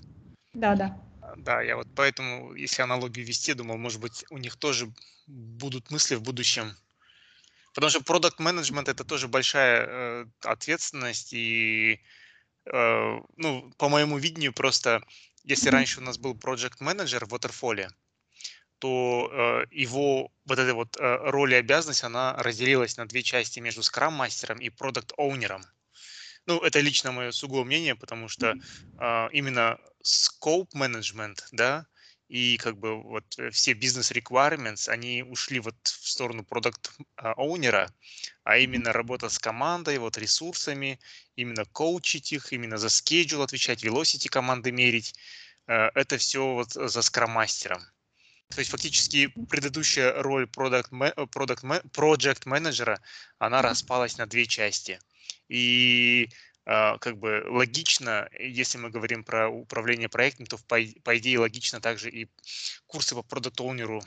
Да, 0.53 0.75
да. 0.75 1.07
Да, 1.35 1.61
я 1.61 1.75
вот 1.75 1.87
поэтому, 1.95 2.53
если 2.55 2.81
аналогию 2.81 3.25
вести, 3.25 3.53
думал, 3.53 3.77
может 3.77 3.99
быть, 3.99 4.25
у 4.29 4.37
них 4.37 4.55
тоже 4.55 4.91
будут 5.27 5.91
мысли 5.91 6.15
в 6.15 6.21
будущем. 6.21 6.75
Потому 7.73 7.89
что 7.89 8.01
продукт 8.01 8.39
менеджмент 8.39 8.87
это 8.87 9.03
тоже 9.03 9.27
большая 9.27 9.85
э, 9.85 10.25
ответственность 10.43 11.33
и, 11.33 11.99
э, 12.65 13.19
ну, 13.35 13.71
по 13.77 13.89
моему 13.89 14.17
видению, 14.17 14.53
просто 14.53 15.03
если 15.43 15.69
раньше 15.69 15.99
у 15.99 16.03
нас 16.03 16.17
был 16.17 16.33
project 16.33 16.77
менеджер 16.79 17.25
в 17.25 17.33
Waterfall, 17.33 17.89
то 18.79 19.29
э, 19.31 19.65
его 19.71 20.31
вот 20.45 20.59
эта 20.59 20.73
вот 20.73 20.97
э, 20.97 21.17
роль 21.29 21.53
и 21.53 21.57
обязанность, 21.57 22.03
она 22.03 22.33
разделилась 22.37 22.97
на 22.97 23.07
две 23.07 23.23
части 23.23 23.59
между 23.59 23.83
скрам-мастером 23.83 24.59
и 24.59 24.69
продукт-оунером. 24.69 25.63
Ну, 26.45 26.59
это 26.59 26.79
лично 26.79 27.11
мое 27.11 27.31
сугубое 27.31 27.65
мнение, 27.65 27.95
потому 27.95 28.27
что 28.27 28.55
э, 28.99 29.27
именно 29.31 29.77
scope 30.08 30.70
management, 30.74 31.39
да, 31.52 31.86
и 32.30 32.58
как 32.58 32.78
бы 32.78 33.02
вот 33.02 33.26
э, 33.38 33.50
все 33.52 33.74
бизнес 33.74 34.12
requirements, 34.12 34.89
они 34.89 35.24
ушли 35.24 35.60
вот 35.60 35.76
в 35.84 36.10
сторону 36.10 36.43
продукт 36.43 36.91
оунера, 37.15 37.93
а 38.43 38.58
именно 38.58 38.91
работа 38.91 39.30
с 39.30 39.39
командой, 39.39 39.98
вот 39.98 40.17
ресурсами, 40.17 41.00
именно 41.36 41.65
коучить 41.65 42.34
их, 42.34 42.52
именно 42.52 42.78
за 42.78 42.88
schedule 42.88 43.43
отвечать, 43.43 43.84
velocity 43.84 44.30
команды 44.30 44.72
мерить, 44.72 45.15
э, 45.67 45.89
это 45.96 46.17
все 46.17 46.54
вот 46.54 46.72
за 46.74 47.02
скрам-мастером. 47.02 47.82
То 48.50 48.60
есть 48.60 48.72
фактически 48.72 49.28
предыдущая 49.50 50.22
роль 50.22 50.46
product, 50.46 50.89
product, 51.30 51.91
project 51.91 52.41
менеджера, 52.46 53.02
она 53.39 53.62
распалась 53.62 54.17
на 54.17 54.26
две 54.26 54.46
части. 54.46 55.00
И 55.50 56.30
а, 56.30 56.57
как 56.67 57.17
бы 57.17 57.45
логично, 57.47 58.27
если 58.38 58.77
мы 58.77 58.89
говорим 58.89 59.23
про 59.23 59.47
управление 59.49 60.10
проектом, 60.10 60.45
то 60.45 60.58
по, 60.67 60.77
по 61.03 61.17
идее 61.17 61.39
логично 61.39 61.80
также 61.80 62.10
и 62.10 62.27
курсы 62.88 63.15
по 63.15 63.23
продукт-оунеру 63.23 64.01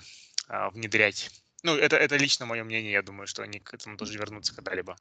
внедрять. 0.73 1.31
Ну, 1.63 1.75
это, 1.75 1.97
это 1.97 2.17
лично 2.17 2.47
мое 2.47 2.65
мнение, 2.65 2.93
я 2.93 3.03
думаю, 3.03 3.27
что 3.27 3.43
они 3.43 3.61
к 3.61 3.73
этому 3.73 3.97
тоже 3.97 4.19
вернутся 4.19 4.55
когда-либо. 4.55 4.97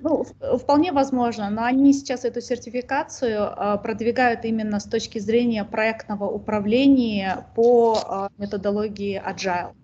Ну, 0.00 0.24
вполне 0.58 0.92
возможно, 0.92 1.50
но 1.50 1.64
они 1.64 1.92
сейчас 1.92 2.24
эту 2.24 2.40
сертификацию 2.40 3.42
э, 3.42 3.78
продвигают 3.82 4.44
именно 4.44 4.78
с 4.78 4.84
точки 4.84 5.18
зрения 5.18 5.64
проектного 5.64 6.30
управления 6.30 7.46
по 7.56 8.30
э, 8.38 8.40
методологии 8.40 9.20
Agile. 9.20 9.74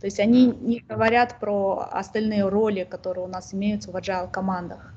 То 0.00 0.06
есть 0.06 0.18
они 0.18 0.46
не 0.46 0.80
говорят 0.80 1.38
про 1.40 1.88
остальные 1.92 2.48
роли, 2.48 2.84
которые 2.84 3.24
у 3.26 3.28
нас 3.28 3.52
имеются 3.52 3.90
в 3.90 3.96
Agile 3.96 4.30
командах. 4.30 4.93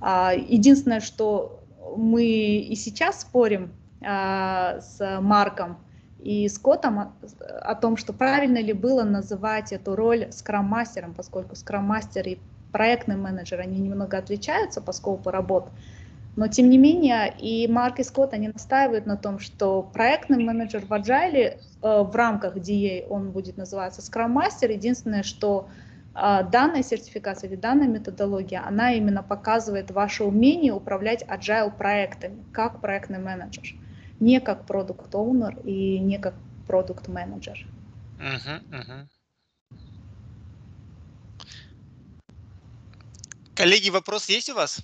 А, 0.00 0.32
единственное, 0.34 1.00
что 1.00 1.60
мы 1.96 2.24
и 2.24 2.74
сейчас 2.74 3.22
спорим 3.22 3.72
э, 4.00 4.80
с 4.80 5.20
Марком 5.20 5.78
и 6.18 6.48
Скоттом 6.48 7.12
о, 7.60 7.74
том, 7.76 7.96
что 7.96 8.12
правильно 8.12 8.58
ли 8.58 8.72
было 8.72 9.04
называть 9.04 9.72
эту 9.72 9.94
роль 9.94 10.28
скрам-мастером, 10.32 11.14
поскольку 11.14 11.54
скрам-мастер 11.54 12.26
и 12.26 12.38
проектный 12.72 13.16
менеджер, 13.16 13.60
они 13.60 13.78
немного 13.78 14.18
отличаются 14.18 14.80
по 14.80 14.92
скопу 14.92 15.30
работ, 15.30 15.68
но 16.36 16.48
тем 16.48 16.68
не 16.68 16.76
менее 16.76 17.34
и 17.38 17.66
Марк 17.66 17.98
и 17.98 18.04
Скотт, 18.04 18.34
они 18.34 18.48
настаивают 18.48 19.06
на 19.06 19.16
том, 19.16 19.38
что 19.38 19.82
проектный 19.82 20.44
менеджер 20.44 20.84
в 20.84 20.92
Agile 20.92 21.58
э, 21.82 22.02
в 22.02 22.14
рамках 22.14 22.56
DA, 22.56 23.06
он 23.08 23.30
будет 23.30 23.56
называться 23.56 24.02
Scrum 24.02 24.34
Master. 24.34 24.70
Единственное, 24.70 25.22
что 25.22 25.68
данная 26.16 26.82
сертификация 26.82 27.50
или 27.50 27.56
данная 27.56 27.88
методология, 27.88 28.62
она 28.66 28.94
именно 28.94 29.22
показывает 29.22 29.90
ваше 29.90 30.24
умение 30.24 30.72
управлять 30.72 31.22
Agile 31.22 31.76
проектами, 31.76 32.42
как 32.52 32.80
проектный 32.80 33.18
менеджер, 33.18 33.74
не 34.18 34.40
как 34.40 34.66
продукт 34.66 35.14
оунер 35.14 35.58
и 35.64 35.98
не 35.98 36.18
как 36.18 36.34
продукт 36.66 37.08
менеджер. 37.08 37.66
Uh-huh, 38.18 38.62
uh-huh. 38.70 39.06
Коллеги, 43.54 43.90
вопрос 43.90 44.28
есть 44.28 44.48
у 44.48 44.54
вас? 44.54 44.80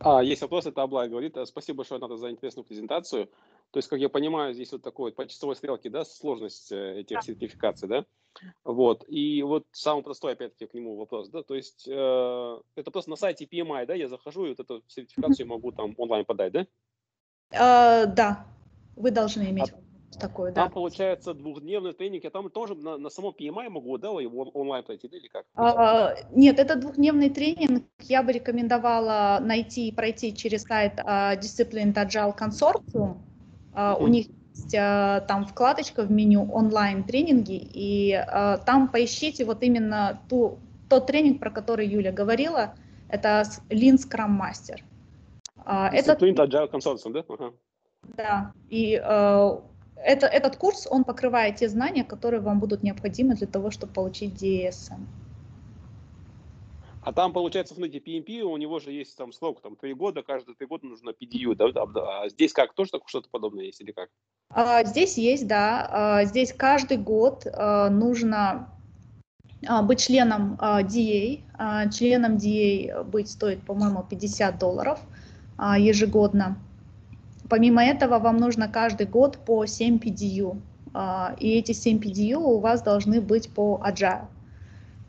А, 0.00 0.22
есть 0.22 0.42
вопрос, 0.42 0.66
это 0.66 0.82
Аблай 0.82 1.08
говорит. 1.08 1.36
Спасибо 1.44 1.78
большое, 1.78 2.00
Ната, 2.00 2.16
за 2.16 2.30
интересную 2.30 2.64
презентацию. 2.64 3.28
То 3.70 3.78
есть, 3.78 3.88
как 3.88 4.00
я 4.00 4.08
понимаю, 4.08 4.54
здесь 4.54 4.72
вот 4.72 4.82
такой 4.82 5.12
по 5.12 5.26
часовой 5.26 5.54
стрелке, 5.54 5.90
да, 5.90 6.04
сложность 6.04 6.72
э, 6.72 7.00
этих 7.00 7.22
сертификаций, 7.22 7.88
да? 7.88 8.06
Вот. 8.64 9.04
И 9.08 9.42
вот 9.42 9.64
самый 9.72 10.02
простой, 10.02 10.32
опять-таки, 10.32 10.66
к 10.66 10.74
нему 10.74 10.96
вопрос, 10.96 11.28
да, 11.28 11.42
то 11.42 11.54
есть 11.54 11.86
э, 11.86 12.60
это 12.76 12.90
просто 12.90 13.10
на 13.10 13.16
сайте 13.16 13.44
PMI, 13.44 13.86
да, 13.86 13.94
я 13.94 14.08
захожу 14.08 14.46
и 14.46 14.50
вот 14.50 14.60
эту 14.60 14.82
сертификацию 14.86 15.46
могу 15.46 15.72
там 15.72 15.94
онлайн 15.98 16.24
подать, 16.24 16.52
да? 16.52 16.66
Uh, 17.50 18.06
да, 18.06 18.46
вы 18.94 19.10
должны 19.10 19.44
иметь. 19.44 19.72
А, 19.72 20.18
такое, 20.18 20.52
да. 20.52 20.64
Там 20.64 20.72
получается 20.72 21.34
двухдневный 21.34 21.92
тренинг, 21.92 22.24
я 22.24 22.30
там 22.30 22.50
тоже 22.50 22.74
на, 22.74 22.98
на 22.98 23.10
самом 23.10 23.34
PMI 23.38 23.68
могу, 23.68 23.98
да, 23.98 24.08
его 24.08 24.42
онлайн 24.54 24.84
пройти, 24.84 25.08
да, 25.08 25.16
или 25.16 25.28
как? 25.28 25.46
А, 25.54 26.14
нет, 26.30 26.58
это 26.58 26.76
двухдневный 26.76 27.30
тренинг, 27.30 27.84
я 28.00 28.22
бы 28.22 28.32
рекомендовала 28.32 29.40
найти 29.42 29.88
и 29.88 29.92
пройти 29.92 30.34
через 30.34 30.62
сайт 30.62 30.94
а, 30.98 31.36
Discipline 31.36 31.94
Agile 31.94 32.36
Consortium. 32.36 33.18
А. 33.80 33.94
У 33.94 34.08
них 34.08 34.26
есть 34.54 34.74
а, 34.74 35.20
там 35.20 35.46
вкладочка 35.46 36.02
в 36.02 36.10
меню 36.10 36.50
онлайн 36.52 37.04
тренинги, 37.04 37.56
и 37.56 38.12
а, 38.12 38.58
там 38.58 38.88
поищите 38.88 39.44
вот 39.44 39.62
именно 39.62 40.20
ту, 40.28 40.58
тот 40.88 41.06
тренинг, 41.06 41.38
про 41.38 41.50
который 41.50 41.86
Юля 41.86 42.10
говорила, 42.10 42.74
это 43.08 43.44
Lean 43.70 43.94
Scrum 43.94 44.36
Master. 44.36 44.80
А, 45.64 45.94
Discipline 45.94 46.32
это... 46.32 46.42
Agile 46.42 46.72
Consortium, 46.72 47.12
да? 47.12 47.24
Ага. 47.28 47.52
Да, 48.16 48.52
и 48.68 48.90
это, 48.90 50.26
этот 50.26 50.56
курс, 50.56 50.88
он 50.90 51.04
покрывает 51.04 51.56
те 51.56 51.68
знания, 51.68 52.02
которые 52.02 52.40
вам 52.40 52.58
будут 52.58 52.82
необходимы 52.82 53.34
для 53.34 53.46
того, 53.46 53.70
чтобы 53.70 53.92
получить 53.92 54.42
DSM. 54.42 55.06
А 57.08 57.12
там, 57.14 57.32
получается, 57.32 57.72
смотрите, 57.72 58.00
PMP, 58.00 58.42
у 58.42 58.58
него 58.58 58.80
же 58.80 58.92
есть 58.92 59.16
там 59.16 59.32
срок, 59.32 59.62
там, 59.62 59.76
три 59.76 59.94
года, 59.94 60.22
каждые 60.22 60.54
три 60.54 60.66
года 60.66 60.84
нужно 60.84 61.14
PDU, 61.18 61.54
да, 61.54 61.70
да, 61.72 62.20
а 62.20 62.28
здесь 62.28 62.52
как, 62.52 62.74
тоже 62.74 62.90
что-то 63.06 63.30
подобное 63.30 63.64
есть 63.64 63.80
или 63.80 63.92
как? 63.92 64.10
А, 64.50 64.84
здесь 64.84 65.16
есть, 65.16 65.46
да, 65.46 65.88
а, 65.90 66.24
здесь 66.26 66.52
каждый 66.52 66.98
год 66.98 67.46
а, 67.46 67.88
нужно 67.88 68.78
а, 69.66 69.82
быть 69.82 70.00
членом 70.00 70.58
а, 70.60 70.82
DA, 70.82 71.40
а, 71.54 71.88
членом 71.88 72.36
DA 72.36 73.02
быть 73.04 73.30
стоит, 73.30 73.64
по-моему, 73.64 74.04
50 74.06 74.58
долларов 74.58 75.00
а, 75.56 75.78
ежегодно, 75.78 76.58
Помимо 77.48 77.82
этого, 77.82 78.18
вам 78.18 78.36
нужно 78.36 78.68
каждый 78.68 79.06
год 79.06 79.38
по 79.38 79.64
7 79.64 79.96
PDU. 79.96 80.60
А, 80.92 81.34
и 81.40 81.52
эти 81.52 81.72
7 81.72 81.98
PDU 81.98 82.36
у 82.36 82.58
вас 82.58 82.82
должны 82.82 83.22
быть 83.22 83.48
по 83.48 83.80
Agile. 83.82 84.26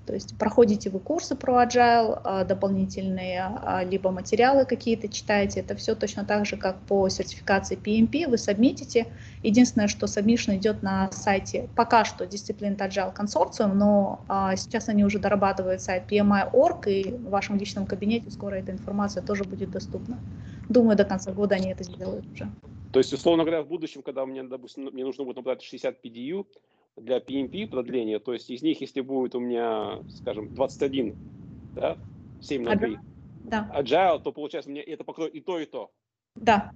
То 0.09 0.15
есть 0.15 0.35
проходите 0.39 0.89
вы 0.89 0.99
курсы 0.99 1.35
про 1.35 1.63
Agile, 1.63 2.19
а, 2.23 2.43
дополнительные, 2.43 3.43
а, 3.43 3.83
либо 3.83 4.09
материалы 4.09 4.65
какие-то 4.65 5.07
читаете. 5.07 5.59
Это 5.59 5.75
все 5.75 5.93
точно 5.93 6.25
так 6.25 6.47
же, 6.47 6.57
как 6.57 6.79
по 6.87 7.07
сертификации 7.09 7.77
PMP. 7.77 8.27
Вы 8.27 8.39
сабмитите. 8.39 9.05
Единственное, 9.43 9.87
что 9.87 10.07
submission 10.07 10.57
идет 10.57 10.81
на 10.81 11.11
сайте 11.11 11.69
пока 11.75 12.05
что 12.05 12.23
Discipline 12.23 12.75
Agile 12.75 13.15
Consortium, 13.15 13.73
но 13.73 14.21
а, 14.27 14.55
сейчас 14.55 14.89
они 14.89 15.05
уже 15.05 15.19
дорабатывают 15.19 15.79
сайт 15.79 16.11
PMI.org, 16.11 16.87
и 16.87 17.11
в 17.11 17.29
вашем 17.29 17.57
личном 17.57 17.85
кабинете 17.85 18.31
скоро 18.31 18.55
эта 18.55 18.71
информация 18.71 19.21
тоже 19.21 19.43
будет 19.43 19.69
доступна. 19.69 20.17
Думаю, 20.69 20.97
до 20.97 21.05
конца 21.05 21.31
года 21.33 21.53
они 21.53 21.69
это 21.69 21.83
сделают 21.83 22.25
уже. 22.33 22.49
То 22.91 22.97
есть, 22.97 23.13
условно 23.13 23.43
говоря, 23.43 23.61
в 23.61 23.67
будущем, 23.67 24.01
когда 24.01 24.25
мне, 24.25 24.41
допустим, 24.41 24.85
мне 24.85 25.05
нужно 25.05 25.23
будет 25.23 25.35
набрать 25.35 25.61
60 25.61 26.03
PDU, 26.03 26.47
для 26.97 27.17
PMP 27.17 27.67
продления, 27.67 28.19
то 28.19 28.33
есть 28.33 28.49
из 28.49 28.61
них, 28.61 28.81
если 28.81 29.01
будет 29.01 29.35
у 29.35 29.39
меня, 29.39 29.99
скажем, 30.09 30.53
21, 30.53 31.15
да, 31.75 31.97
7 32.41 32.63
на 32.63 32.77
3, 32.77 32.97
да. 33.45 33.71
Agile, 33.75 34.21
то 34.21 34.31
получается 34.31 34.69
мне 34.69 34.81
это 34.81 35.03
покроет 35.03 35.33
и 35.33 35.41
то, 35.41 35.59
и 35.59 35.65
то. 35.65 35.91
Да, 36.35 36.71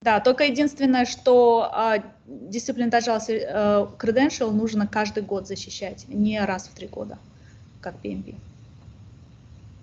да, 0.00 0.20
только 0.20 0.44
единственное, 0.44 1.06
что 1.06 1.70
э, 1.72 2.02
Discipline 2.26 2.90
Agile 2.90 3.20
э, 3.28 3.86
Credential 3.98 4.50
нужно 4.50 4.86
каждый 4.86 5.22
год 5.22 5.46
защищать, 5.46 6.06
не 6.08 6.44
раз 6.44 6.68
в 6.68 6.74
три 6.74 6.86
года, 6.88 7.18
как 7.80 7.94
PMP. 8.04 8.34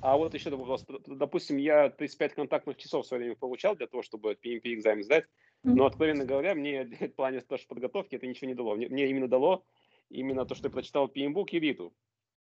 А 0.02 0.18
вот 0.18 0.34
еще 0.34 0.50
вопрос. 0.50 0.84
Допустим, 1.06 1.58
я 1.58 1.90
35 1.90 2.34
контактных 2.34 2.78
часов 2.78 3.06
в 3.06 3.08
свое 3.08 3.22
время 3.22 3.36
получал 3.36 3.76
для 3.76 3.88
того, 3.88 4.02
чтобы 4.02 4.34
PMP 4.34 4.74
экзамен 4.74 5.04
сдать. 5.04 5.26
Но, 5.64 5.86
откровенно 5.86 6.26
говоря, 6.26 6.56
мне 6.56 6.86
в 7.00 7.16
плане 7.16 7.42
тоже 7.42 7.66
подготовки 7.68 8.16
это 8.16 8.28
ничего 8.28 8.48
не 8.48 8.56
дало. 8.56 8.76
Мне, 8.76 8.88
мне 8.88 9.08
именно 9.10 9.28
дало 9.28 9.64
именно 10.10 10.46
то, 10.46 10.56
что 10.56 10.68
я 10.68 10.72
прочитал 10.72 11.08
PMBOK 11.08 11.50
и 11.52 11.60
Риту. 11.60 11.94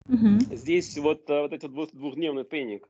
Угу. 0.07 0.55
Здесь 0.55 0.97
вот, 0.97 1.29
э, 1.29 1.41
вот 1.41 1.53
этот 1.53 1.71
двухдневный 1.71 2.43
тренинг, 2.43 2.89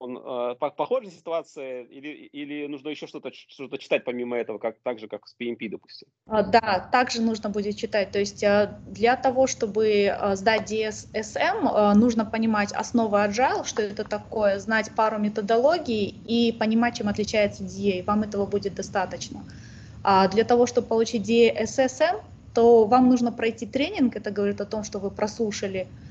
он 0.00 0.16
э, 0.16 0.54
похожая 0.58 1.10
ситуация 1.10 1.82
или, 1.82 2.08
или 2.08 2.66
нужно 2.66 2.88
еще 2.88 3.06
что-то 3.06 3.30
что 3.32 3.76
читать 3.76 4.04
помимо 4.04 4.36
этого, 4.36 4.58
как, 4.58 4.76
так 4.82 4.98
же, 4.98 5.06
как 5.06 5.28
с 5.28 5.36
PMP, 5.38 5.68
допустим? 5.68 6.08
А, 6.26 6.42
да, 6.42 6.88
также 6.90 7.20
нужно 7.20 7.50
будет 7.50 7.76
читать. 7.76 8.10
То 8.10 8.18
есть 8.18 8.42
э, 8.42 8.74
для 8.88 9.16
того, 9.16 9.46
чтобы 9.46 10.16
сдать 10.32 10.72
DSSM, 10.72 11.94
нужно 11.94 12.24
понимать 12.24 12.72
основы 12.72 13.18
Agile, 13.18 13.64
что 13.64 13.82
это 13.82 14.04
такое, 14.04 14.58
знать 14.58 14.90
пару 14.96 15.18
методологий 15.18 16.20
и 16.26 16.52
понимать, 16.52 16.96
чем 16.96 17.08
отличается 17.08 17.62
DA. 17.62 18.02
Вам 18.04 18.22
этого 18.22 18.46
будет 18.46 18.74
достаточно. 18.74 19.44
А 20.02 20.28
для 20.28 20.44
того, 20.44 20.66
чтобы 20.66 20.88
получить 20.88 21.28
DSSM, 21.28 22.22
то 22.54 22.86
вам 22.86 23.08
нужно 23.08 23.32
пройти 23.32 23.66
тренинг. 23.66 24.16
Это 24.16 24.30
говорит 24.30 24.60
о 24.60 24.66
том, 24.66 24.82
что 24.82 24.98
вы 24.98 25.10
прослушали 25.10 25.86
а, 25.86 26.09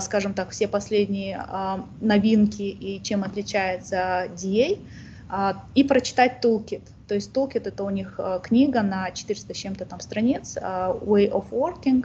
скажем 0.00 0.32
так, 0.32 0.50
все 0.50 0.66
последние 0.66 1.44
а, 1.46 1.84
новинки 2.00 2.62
и 2.62 3.02
чем 3.02 3.22
отличается 3.22 4.28
DA, 4.34 4.78
а, 5.28 5.62
и 5.74 5.84
прочитать 5.84 6.42
Toolkit. 6.42 6.82
То 7.06 7.14
есть 7.14 7.32
Toolkit 7.34 7.68
это 7.68 7.84
у 7.84 7.90
них 7.90 8.18
книга 8.42 8.82
на 8.82 9.10
400 9.10 9.54
с 9.54 9.56
чем-то 9.56 9.84
там 9.84 10.00
страниц, 10.00 10.56
Way 10.56 11.30
of 11.30 11.50
Working, 11.50 12.04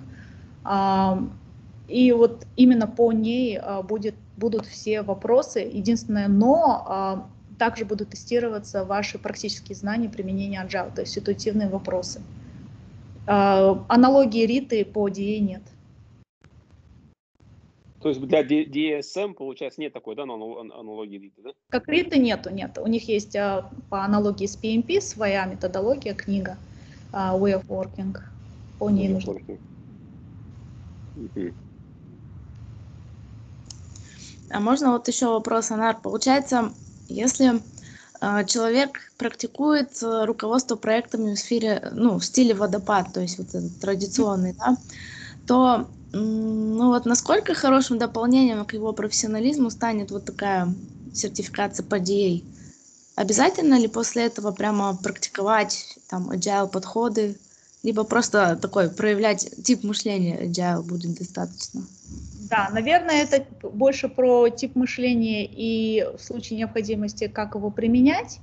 и 1.90 2.12
вот 2.14 2.46
именно 2.56 2.88
по 2.88 3.12
ней 3.12 3.60
будет, 3.84 4.16
будут 4.38 4.66
все 4.66 5.02
вопросы. 5.02 5.60
Единственное, 5.60 6.30
но 6.30 7.28
также 7.60 7.84
будут 7.84 8.12
тестироваться 8.12 8.86
ваши 8.86 9.20
практические 9.20 9.76
знания 9.76 10.08
применения 10.08 10.66
Agile, 10.66 10.96
то 10.96 11.02
есть 11.02 11.14
ситуативные 11.14 11.68
вопросы. 11.68 12.22
Аналогии 13.26 14.46
Риты 14.46 14.86
по 14.86 15.10
DA 15.10 15.40
нет. 15.40 15.64
То 18.04 18.10
есть 18.10 18.22
для 18.22 18.42
DSM, 18.42 19.34
получается, 19.34 19.80
нет 19.80 19.94
такой 19.94 20.16
да, 20.16 20.24
аналогии 20.24 21.18
риты, 21.18 21.42
да? 21.42 21.52
Как 21.70 21.88
риты 21.88 22.20
нету, 22.20 22.50
нет. 22.50 22.78
У 22.78 22.88
них 22.88 23.08
есть 23.08 23.34
а, 23.38 23.72
по 23.90 24.04
аналогии 24.04 24.46
с 24.46 24.62
PMP 24.62 25.00
своя 25.00 25.46
методология, 25.46 26.14
книга 26.14 26.58
а, 27.14 27.38
Way 27.38 27.62
of 27.62 27.66
Working. 27.68 28.18
По 28.78 28.90
ней 28.90 29.08
нужно. 29.08 29.36
А 34.52 34.60
можно 34.60 34.92
вот 34.92 35.08
еще 35.08 35.28
вопрос, 35.28 35.72
Анар? 35.72 35.98
Получается, 36.02 36.74
Если 37.08 37.62
э, 38.20 38.46
человек 38.46 39.14
практикует 39.18 40.04
э, 40.04 40.26
руководство 40.26 40.76
проектами 40.76 41.36
в 41.36 41.40
сфере, 41.40 41.90
ну, 41.94 42.20
в 42.20 42.26
стиле 42.26 42.54
водопад, 42.54 43.14
то 43.14 43.22
есть 43.22 43.38
вот 43.38 43.50
этот 43.50 43.80
традиционный, 43.80 44.54
да, 44.54 44.76
то 45.48 45.88
ну 46.14 46.90
вот 46.90 47.06
насколько 47.06 47.54
хорошим 47.54 47.98
дополнением 47.98 48.66
к 48.66 48.74
его 48.74 48.94
профессионализму 48.94 49.70
станет 49.70 50.12
вот 50.12 50.26
такая 50.26 50.74
сертификация 51.12 51.84
по 51.84 52.00
DA? 52.00 52.44
Обязательно 53.16 53.80
ли 53.80 53.88
после 53.88 54.26
этого 54.26 54.52
прямо 54.52 54.96
практиковать 54.96 55.98
там 56.08 56.32
agile 56.32 56.70
подходы, 56.70 57.38
либо 57.84 58.04
просто 58.04 58.56
такой 58.56 58.90
проявлять 58.90 59.50
тип 59.64 59.84
мышления 59.84 60.46
agile 60.46 60.82
будет 60.82 61.18
достаточно? 61.18 61.84
Да, 62.50 62.70
наверное, 62.70 63.24
это 63.24 63.46
больше 63.68 64.10
про 64.10 64.50
тип 64.50 64.76
мышления 64.76 65.46
и 65.46 66.06
в 66.18 66.22
случае 66.22 66.60
необходимости, 66.60 67.28
как 67.28 67.56
его 67.56 67.72
применять. 67.72 68.40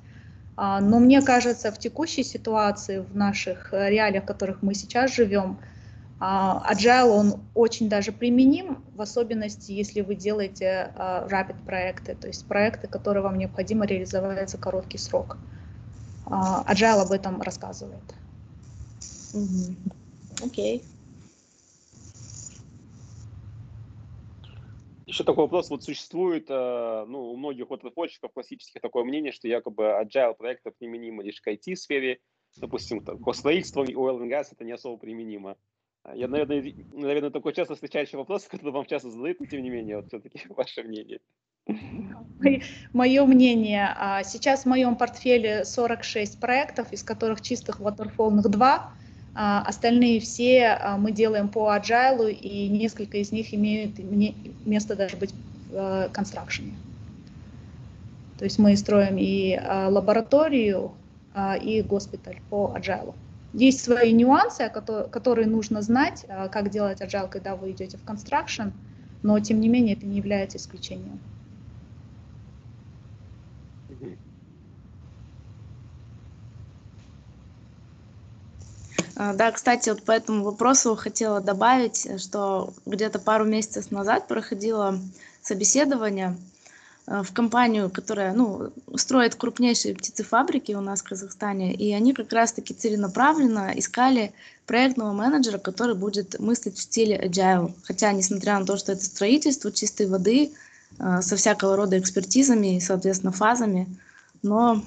А, 0.57 0.81
но 0.81 0.99
мне 0.99 1.23
кажется, 1.23 1.71
в 1.73 1.79
текущей 1.79 2.23
ситуации, 2.23 2.99
в 2.99 3.17
наших 3.17 3.73
реалиях, 3.73 4.25
в 4.25 4.27
которых 4.27 4.63
мы 4.63 4.75
сейчас 4.75 5.15
живем, 5.15 5.59
agile, 6.21 7.09
он 7.09 7.41
очень 7.55 7.89
даже 7.89 8.13
применим, 8.13 8.85
в 8.95 9.01
особенности, 9.01 9.73
если 9.73 10.03
вы 10.03 10.15
делаете 10.15 10.93
uh, 10.95 11.29
rapid 11.29 11.65
проекты, 11.65 12.15
то 12.15 12.27
есть 12.27 12.47
проекты, 12.47 12.89
которые 12.89 13.23
вам 13.23 13.39
необходимо 13.39 13.87
реализовать 13.87 14.51
за 14.51 14.59
короткий 14.59 14.99
срок. 14.99 15.39
Uh, 16.27 16.67
agile 16.67 17.01
об 17.01 17.13
этом 17.13 17.41
рассказывает. 17.41 18.03
Окей. 20.43 20.79
Okay. 20.79 20.85
Еще 25.11 25.25
такой 25.25 25.43
вопрос. 25.43 25.71
Вот 25.71 25.83
существует 25.83 26.47
э, 26.49 27.05
ну, 27.09 27.33
у 27.33 27.37
многих 27.37 27.69
вот 27.69 27.83
разработчиков 27.83 28.33
классических 28.33 28.81
такое 28.81 29.03
мнение, 29.03 29.33
что 29.33 29.49
якобы 29.49 29.83
agile 30.01 30.37
проекты 30.37 30.71
применимы 30.71 31.25
лишь 31.25 31.41
к 31.41 31.49
IT-сфере, 31.49 32.21
допустим, 32.59 33.05
к 33.05 33.35
строительству 33.35 33.83
и 33.83 33.93
oil 33.93 34.21
and 34.21 34.31
gas 34.31 34.47
это 34.53 34.63
не 34.63 34.71
особо 34.71 34.99
применимо. 34.99 35.57
А, 36.03 36.15
я, 36.15 36.29
наверное, 36.29 36.73
наверное, 36.93 37.31
такой 37.31 37.53
часто 37.53 37.75
встречающий 37.75 38.17
вопрос, 38.17 38.45
который 38.45 38.73
вам 38.73 38.87
часто 38.87 39.11
задают, 39.11 39.41
но 39.41 39.47
тем 39.47 39.63
не 39.63 39.71
менее, 39.71 39.97
вот 39.97 40.09
все-таки 40.09 40.41
ваше 40.49 40.83
мнение. 40.83 41.21
Мое 42.93 43.25
мнение. 43.27 43.95
А, 43.97 44.23
сейчас 44.25 44.63
в 44.63 44.67
моем 44.67 44.97
портфеле 44.97 45.65
46 45.65 46.41
проектов, 46.41 46.93
из 46.93 47.03
которых 47.03 47.43
чистых 47.43 47.81
waterfallных 47.81 48.49
2. 48.49 48.93
А, 49.33 49.63
остальные 49.63 50.21
все 50.21 50.79
мы 50.99 51.13
делаем 51.13 51.49
по 51.49 51.73
agile, 51.77 52.33
и 52.33 52.69
несколько 52.69 53.19
из 53.19 53.31
них 53.31 53.55
имеют 53.55 53.99
место 54.65 54.97
даже 54.97 55.17
быть 55.17 55.35
в 55.69 56.09
констракшене. 56.13 56.75
То 58.39 58.45
есть 58.45 58.59
мы 58.59 58.75
строим 58.77 59.17
и 59.19 59.61
лабораторию, 59.89 60.93
и 61.63 61.83
госпиталь 61.83 62.41
по 62.49 62.75
agile. 62.75 63.15
Есть 63.53 63.83
свои 63.83 64.13
нюансы, 64.13 64.69
которые 64.69 65.47
нужно 65.49 65.83
знать, 65.83 66.25
а, 66.29 66.49
как 66.49 66.71
делать 66.71 67.01
agile, 67.01 67.29
когда 67.29 67.57
вы 67.57 67.73
идете 67.73 67.99
в 67.99 68.05
construction, 68.05 68.73
но 69.23 69.39
тем 69.41 69.61
не 69.61 69.69
менее 69.69 69.97
это 69.97 70.07
не 70.07 70.17
является 70.17 70.59
исключением. 70.59 71.21
А, 79.17 79.35
да, 79.35 79.51
кстати, 79.53 79.91
вот 79.91 80.05
по 80.05 80.13
этому 80.13 80.45
вопросу 80.45 80.97
хотела 80.97 81.41
добавить, 81.41 82.09
что 82.21 82.73
где-то 82.87 83.19
пару 83.19 83.45
месяцев 83.45 83.91
назад 83.91 84.29
проходило 84.29 84.99
собеседование 85.43 86.37
в 87.07 87.33
компанию, 87.33 87.91
которая 87.91 88.33
ну, 88.35 88.73
строит 88.97 89.35
крупнейшие 89.35 89.95
птицефабрики 89.95 90.73
у 90.73 90.81
нас 90.81 91.01
в 91.01 91.09
Казахстане, 91.09 91.75
и 91.75 91.93
они 91.93 92.15
как 92.15 92.33
раз-таки 92.33 92.73
целенаправленно 92.73 93.73
искали 93.75 94.33
проектного 94.67 95.13
менеджера, 95.13 95.59
который 95.59 95.97
будет 95.97 96.39
мыслить 96.39 96.79
в 96.79 96.83
стиле 96.83 97.17
agile. 97.17 97.75
Хотя, 97.83 98.13
несмотря 98.13 98.59
на 98.59 98.65
то, 98.65 98.77
что 98.77 98.93
это 98.93 99.05
строительство 99.05 99.73
чистой 99.73 100.07
воды, 100.07 100.53
э, 100.99 101.23
со 101.23 101.35
всякого 101.35 101.77
рода 101.77 101.99
экспертизами 101.99 102.77
и, 102.77 102.81
соответственно, 102.81 103.33
фазами, 103.33 103.89
но 104.43 104.85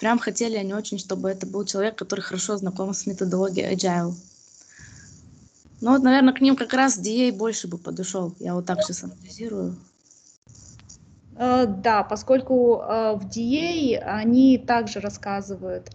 прям 0.00 0.18
хотели 0.18 0.56
они 0.56 0.74
очень, 0.74 0.98
чтобы 0.98 1.30
это 1.30 1.46
был 1.46 1.64
человек, 1.64 1.94
который 1.94 2.22
хорошо 2.22 2.56
знаком 2.56 2.92
с 2.92 3.06
методологией 3.06 3.72
agile. 3.72 4.14
Ну 5.80 5.92
вот, 5.92 6.02
наверное, 6.02 6.34
к 6.34 6.40
ним 6.40 6.56
как 6.56 6.72
раз 6.72 6.98
DA 6.98 7.30
больше 7.30 7.68
бы 7.68 7.78
подошел. 7.78 8.34
Я 8.40 8.54
вот 8.54 8.66
так 8.66 8.82
сейчас 8.82 9.04
анализирую. 9.04 9.76
Э, 11.36 11.66
да, 11.66 12.02
поскольку 12.02 12.76
э, 12.80 13.14
в 13.16 13.26
DA 13.26 13.98
они 13.98 14.58
также 14.58 15.00
рассказывают, 15.00 15.90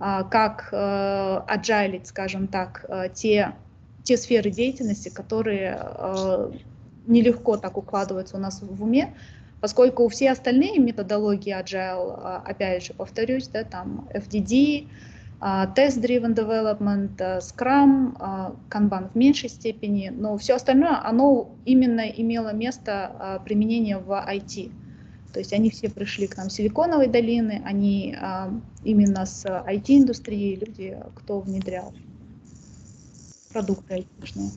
э, 0.00 0.22
как 0.30 0.68
agile, 0.72 2.04
скажем 2.04 2.48
так, 2.48 2.84
те, 3.14 3.54
те 4.02 4.16
сферы 4.16 4.50
деятельности, 4.50 5.08
которые 5.08 5.82
нелегко 7.06 7.56
так 7.56 7.76
укладываются 7.76 8.36
у 8.36 8.40
нас 8.40 8.62
в 8.62 8.82
уме, 8.82 9.14
поскольку 9.60 10.08
все 10.08 10.30
остальные 10.30 10.78
методологии 10.78 11.54
agile, 11.58 12.42
опять 12.44 12.84
же, 12.84 12.94
повторюсь, 12.94 13.48
да, 13.48 13.64
там 13.64 14.08
FDD, 14.12 14.88
Test-Driven 15.40 16.34
Development, 16.34 17.16
Scrum, 17.40 18.16
Kanban 18.68 19.10
в 19.12 19.14
меньшей 19.14 19.48
степени, 19.48 20.08
но 20.08 20.36
все 20.36 20.54
остальное, 20.56 21.00
оно 21.04 21.54
именно 21.64 22.08
имело 22.08 22.52
место 22.52 23.40
применения 23.44 23.98
в 23.98 24.10
IT. 24.10 24.72
То 25.32 25.38
есть 25.38 25.52
они 25.52 25.70
все 25.70 25.88
пришли 25.88 26.26
к 26.26 26.36
нам 26.36 26.50
Силиконовой 26.50 27.06
долины, 27.06 27.62
они 27.64 28.16
именно 28.82 29.26
с 29.26 29.44
IT-индустрии, 29.46 30.56
люди, 30.56 30.98
кто 31.14 31.40
внедрял 31.40 31.92
продукты 33.52 34.06
IT-шные. 34.20 34.50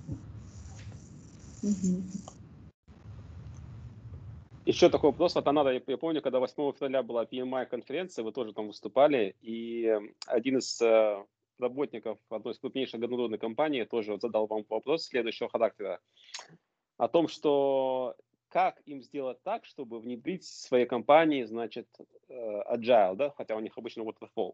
Еще 4.71 4.87
такой 4.87 5.09
вопрос 5.09 5.35
от 5.35 5.45
Анада. 5.49 5.71
Я, 5.85 5.97
помню, 5.97 6.21
когда 6.21 6.39
8 6.39 6.71
февраля 6.71 7.03
была 7.03 7.25
PMI-конференция, 7.25 8.23
вы 8.23 8.31
тоже 8.31 8.53
там 8.53 8.67
выступали, 8.67 9.35
и 9.41 9.99
один 10.27 10.59
из 10.59 10.81
э, 10.81 11.25
работников 11.59 12.17
одной 12.29 12.53
из 12.53 12.59
крупнейших 12.59 13.01
международных 13.01 13.41
компаний 13.41 13.83
тоже 13.83 14.17
задал 14.21 14.47
вам 14.47 14.63
вопрос 14.69 15.07
следующего 15.07 15.49
характера. 15.49 15.99
О 16.95 17.09
том, 17.09 17.27
что 17.27 18.15
как 18.47 18.81
им 18.85 19.01
сделать 19.01 19.43
так, 19.43 19.65
чтобы 19.65 19.99
внедрить 19.99 20.43
в 20.43 20.67
своей 20.67 20.85
компании, 20.85 21.43
значит, 21.43 21.89
э, 22.29 22.61
agile, 22.73 23.15
да, 23.15 23.29
хотя 23.31 23.57
у 23.57 23.59
них 23.59 23.77
обычно 23.77 24.03
waterfall. 24.03 24.53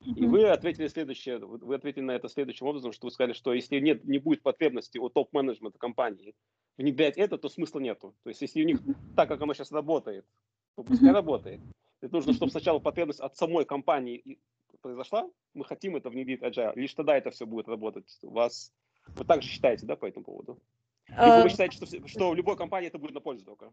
И 0.00 0.26
вы 0.26 0.48
ответили 0.48 0.88
следующее, 0.88 1.38
вы 1.38 1.74
ответили 1.74 2.02
на 2.02 2.12
это 2.12 2.28
следующим 2.28 2.66
образом, 2.66 2.92
что 2.92 3.06
вы 3.06 3.10
сказали, 3.10 3.32
что 3.32 3.52
если 3.52 3.80
нет, 3.80 4.04
не 4.04 4.18
будет 4.18 4.42
потребности 4.42 4.98
у 4.98 5.08
топ-менеджмента 5.08 5.78
компании 5.78 6.34
внедрять 6.76 7.16
это, 7.16 7.38
то 7.38 7.48
смысла 7.48 7.80
нету. 7.80 8.14
То 8.22 8.28
есть 8.28 8.42
если 8.42 8.62
у 8.62 8.66
них 8.66 8.80
так, 9.16 9.28
как 9.28 9.40
оно 9.40 9.54
сейчас 9.54 9.72
работает, 9.72 10.26
то 10.74 10.82
пускай 10.82 11.12
работает. 11.12 11.60
Это 12.02 12.14
нужно, 12.14 12.34
чтобы 12.34 12.50
сначала 12.50 12.78
потребность 12.78 13.20
от 13.20 13.36
самой 13.36 13.64
компании 13.64 14.38
произошла, 14.82 15.28
мы 15.54 15.64
хотим 15.64 15.96
это 15.96 16.10
внедрить 16.10 16.42
agile, 16.42 16.72
лишь 16.76 16.94
тогда 16.94 17.16
это 17.16 17.30
все 17.30 17.46
будет 17.46 17.66
работать. 17.66 18.18
У 18.22 18.30
вас, 18.30 18.72
вы 19.16 19.24
также 19.24 19.48
считаете, 19.48 19.86
да, 19.86 19.96
по 19.96 20.06
этому 20.06 20.24
поводу? 20.24 20.60
Либо 21.08 21.42
вы 21.42 21.48
считаете, 21.48 21.76
что, 21.76 22.08
что 22.08 22.30
в 22.30 22.34
любой 22.34 22.56
компании 22.56 22.88
это 22.88 22.98
будет 22.98 23.14
на 23.14 23.20
пользу 23.20 23.44
только? 23.44 23.72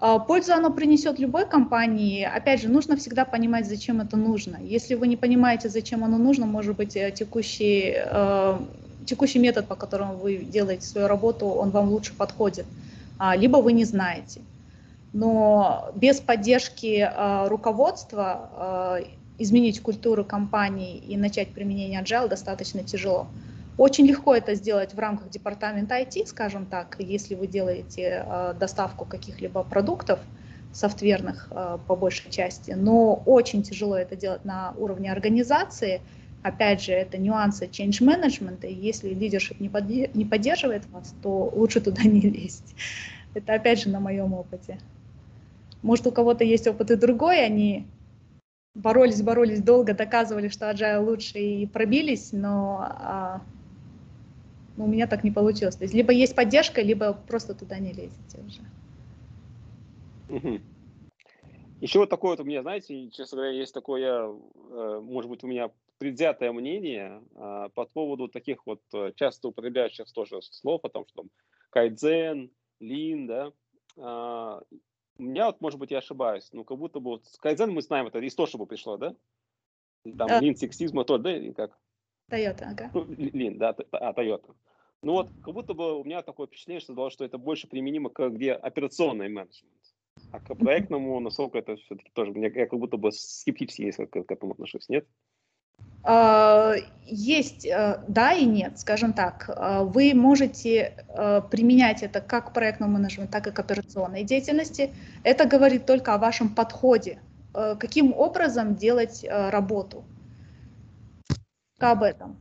А, 0.00 0.20
пользу 0.20 0.52
оно 0.52 0.70
принесет 0.70 1.18
любой 1.18 1.44
компании. 1.44 2.22
Опять 2.22 2.62
же, 2.62 2.68
нужно 2.68 2.96
всегда 2.96 3.24
понимать, 3.24 3.66
зачем 3.66 4.00
это 4.00 4.16
нужно. 4.16 4.58
Если 4.62 4.94
вы 4.94 5.08
не 5.08 5.16
понимаете, 5.16 5.68
зачем 5.68 6.04
оно 6.04 6.18
нужно, 6.18 6.46
может 6.46 6.76
быть, 6.76 6.96
э, 6.96 7.10
текущий, 7.10 7.94
э, 7.96 8.58
текущий 9.06 9.40
метод, 9.40 9.66
по 9.66 9.74
которому 9.74 10.14
вы 10.14 10.36
делаете 10.36 10.86
свою 10.86 11.08
работу, 11.08 11.46
он 11.46 11.70
вам 11.70 11.88
лучше 11.90 12.14
подходит. 12.14 12.66
А, 13.18 13.34
либо 13.34 13.56
вы 13.56 13.72
не 13.72 13.84
знаете. 13.84 14.40
Но 15.12 15.90
без 15.96 16.20
поддержки 16.20 17.00
э, 17.00 17.48
руководства 17.48 19.00
изменить 19.40 19.80
культуру 19.80 20.24
компании 20.24 20.96
и 20.96 21.16
начать 21.16 21.48
применение 21.48 22.02
agile 22.02 22.28
достаточно 22.28 22.82
тяжело. 22.82 23.26
Очень 23.78 24.06
легко 24.06 24.34
это 24.34 24.56
сделать 24.56 24.92
в 24.92 24.98
рамках 24.98 25.30
департамента 25.30 25.94
IT, 25.94 26.26
скажем 26.26 26.66
так, 26.66 26.96
если 26.98 27.36
вы 27.36 27.46
делаете 27.46 28.24
э, 28.26 28.54
доставку 28.58 29.04
каких-либо 29.04 29.62
продуктов 29.62 30.18
софтверных 30.72 31.46
э, 31.52 31.78
по 31.86 31.94
большей 31.94 32.28
части, 32.28 32.72
но 32.72 33.14
очень 33.14 33.62
тяжело 33.62 33.96
это 33.96 34.16
делать 34.16 34.44
на 34.44 34.74
уровне 34.76 35.12
организации. 35.12 36.02
Опять 36.42 36.82
же, 36.82 36.90
это 36.92 37.18
нюансы 37.18 37.66
change 37.66 38.00
management, 38.00 38.66
и 38.66 38.74
если 38.74 39.10
лидершип 39.10 39.60
не, 39.60 39.68
подде- 39.68 40.10
не 40.12 40.24
поддерживает 40.24 40.82
вас, 40.90 41.14
то 41.22 41.48
лучше 41.54 41.80
туда 41.80 42.02
не 42.04 42.22
лезть. 42.22 42.74
Это 43.32 43.54
опять 43.54 43.80
же 43.80 43.90
на 43.90 44.00
моем 44.00 44.34
опыте. 44.34 44.80
Может, 45.82 46.08
у 46.08 46.10
кого-то 46.10 46.42
есть 46.42 46.66
опыт 46.66 46.90
и 46.90 46.96
другой, 46.96 47.44
они 47.44 47.86
боролись, 48.74 49.22
боролись 49.22 49.62
долго, 49.62 49.94
доказывали, 49.94 50.48
что 50.48 50.68
Agile 50.68 50.98
лучше 50.98 51.38
и 51.38 51.66
пробились, 51.66 52.30
но 52.32 52.80
а, 52.80 53.40
но 54.78 54.84
у 54.84 54.86
меня 54.86 55.08
так 55.08 55.24
не 55.24 55.32
получилось. 55.32 55.76
То 55.76 55.84
есть 55.84 55.92
либо 55.92 56.12
есть 56.12 56.36
поддержка, 56.36 56.80
либо 56.80 57.12
просто 57.12 57.54
туда 57.54 57.78
не 57.80 57.92
лезете 57.92 58.38
уже. 58.46 58.62
Еще 61.80 61.98
вот 61.98 62.10
такое 62.10 62.32
вот 62.32 62.40
у 62.40 62.44
меня, 62.44 62.62
знаете, 62.62 63.10
честно 63.10 63.36
говоря, 63.36 63.52
есть 63.52 63.74
такое, 63.74 64.28
э, 64.28 65.00
может 65.02 65.30
быть, 65.30 65.44
у 65.44 65.46
меня 65.46 65.70
предвзятое 65.98 66.52
мнение 66.52 67.22
а, 67.34 67.68
по 67.70 67.86
поводу 67.86 68.28
таких 68.28 68.66
вот 68.66 68.80
э, 68.94 69.12
часто 69.16 69.48
употребляющих 69.48 70.10
тоже 70.12 70.40
слов, 70.42 70.84
о 70.84 70.88
том, 70.88 71.04
что 71.06 71.22
там 71.22 71.30
кайдзен, 71.70 72.50
лин, 72.80 73.26
да. 73.26 73.52
А, 73.96 74.60
у 75.18 75.22
меня 75.22 75.46
вот, 75.46 75.60
может 75.60 75.78
быть, 75.78 75.92
я 75.92 75.98
ошибаюсь, 75.98 76.48
но 76.52 76.64
как 76.64 76.78
будто 76.78 77.00
бы 77.00 77.10
вот 77.10 77.24
кайдзен 77.40 77.70
мы 77.70 77.82
знаем, 77.82 78.06
это 78.06 78.18
из 78.18 78.34
Тошиба 78.34 78.66
пришло, 78.66 78.96
да? 78.96 79.14
Там 80.04 80.28
а... 80.30 80.40
лин 80.40 80.56
сексизма, 80.56 81.04
то, 81.04 81.18
да, 81.18 81.32
как? 81.52 81.78
Тойота, 82.28 82.68
ага. 82.70 82.90
Ну, 82.94 83.06
лин, 83.08 83.58
да, 83.58 83.74
а, 83.92 84.12
Тойота. 84.12 84.54
Ну 85.02 85.12
вот, 85.12 85.30
как 85.42 85.54
будто 85.54 85.74
бы 85.74 86.00
у 86.00 86.04
меня 86.04 86.22
такое 86.22 86.46
впечатление, 86.46 86.80
что, 86.80 87.10
что 87.10 87.24
это 87.24 87.38
больше 87.38 87.68
применимо 87.68 88.10
к 88.10 88.28
где 88.30 88.52
операционный 88.52 89.28
менеджмент. 89.28 89.72
А 90.32 90.40
к 90.40 90.54
проектному, 90.56 91.20
насколько 91.20 91.58
это 91.58 91.76
все-таки 91.76 92.10
тоже, 92.12 92.32
я 92.34 92.66
как 92.66 92.78
будто 92.78 92.96
бы 92.96 93.12
скептически 93.12 93.82
несколько 93.82 94.24
к 94.24 94.30
этому 94.30 94.52
отношусь, 94.52 94.88
нет? 94.88 95.06
А, 96.02 96.74
есть 97.04 97.64
э, 97.64 98.02
да 98.08 98.32
и 98.32 98.44
нет, 98.44 98.78
скажем 98.78 99.12
так. 99.12 99.48
А, 99.48 99.84
вы 99.84 100.12
можете 100.14 101.04
э, 101.08 101.42
применять 101.50 102.02
это 102.02 102.20
как 102.20 102.52
проектному 102.52 102.94
менеджменту, 102.94 103.32
так 103.32 103.46
и 103.46 103.52
к 103.52 103.58
операционной 103.58 104.24
деятельности. 104.24 104.92
Это 105.22 105.46
говорит 105.46 105.86
только 105.86 106.14
о 106.14 106.18
вашем 106.18 106.54
подходе, 106.54 107.20
э, 107.54 107.76
каким 107.78 108.12
образом 108.12 108.74
делать 108.74 109.24
работу. 109.28 110.04
Об 111.78 112.02
этом. 112.02 112.36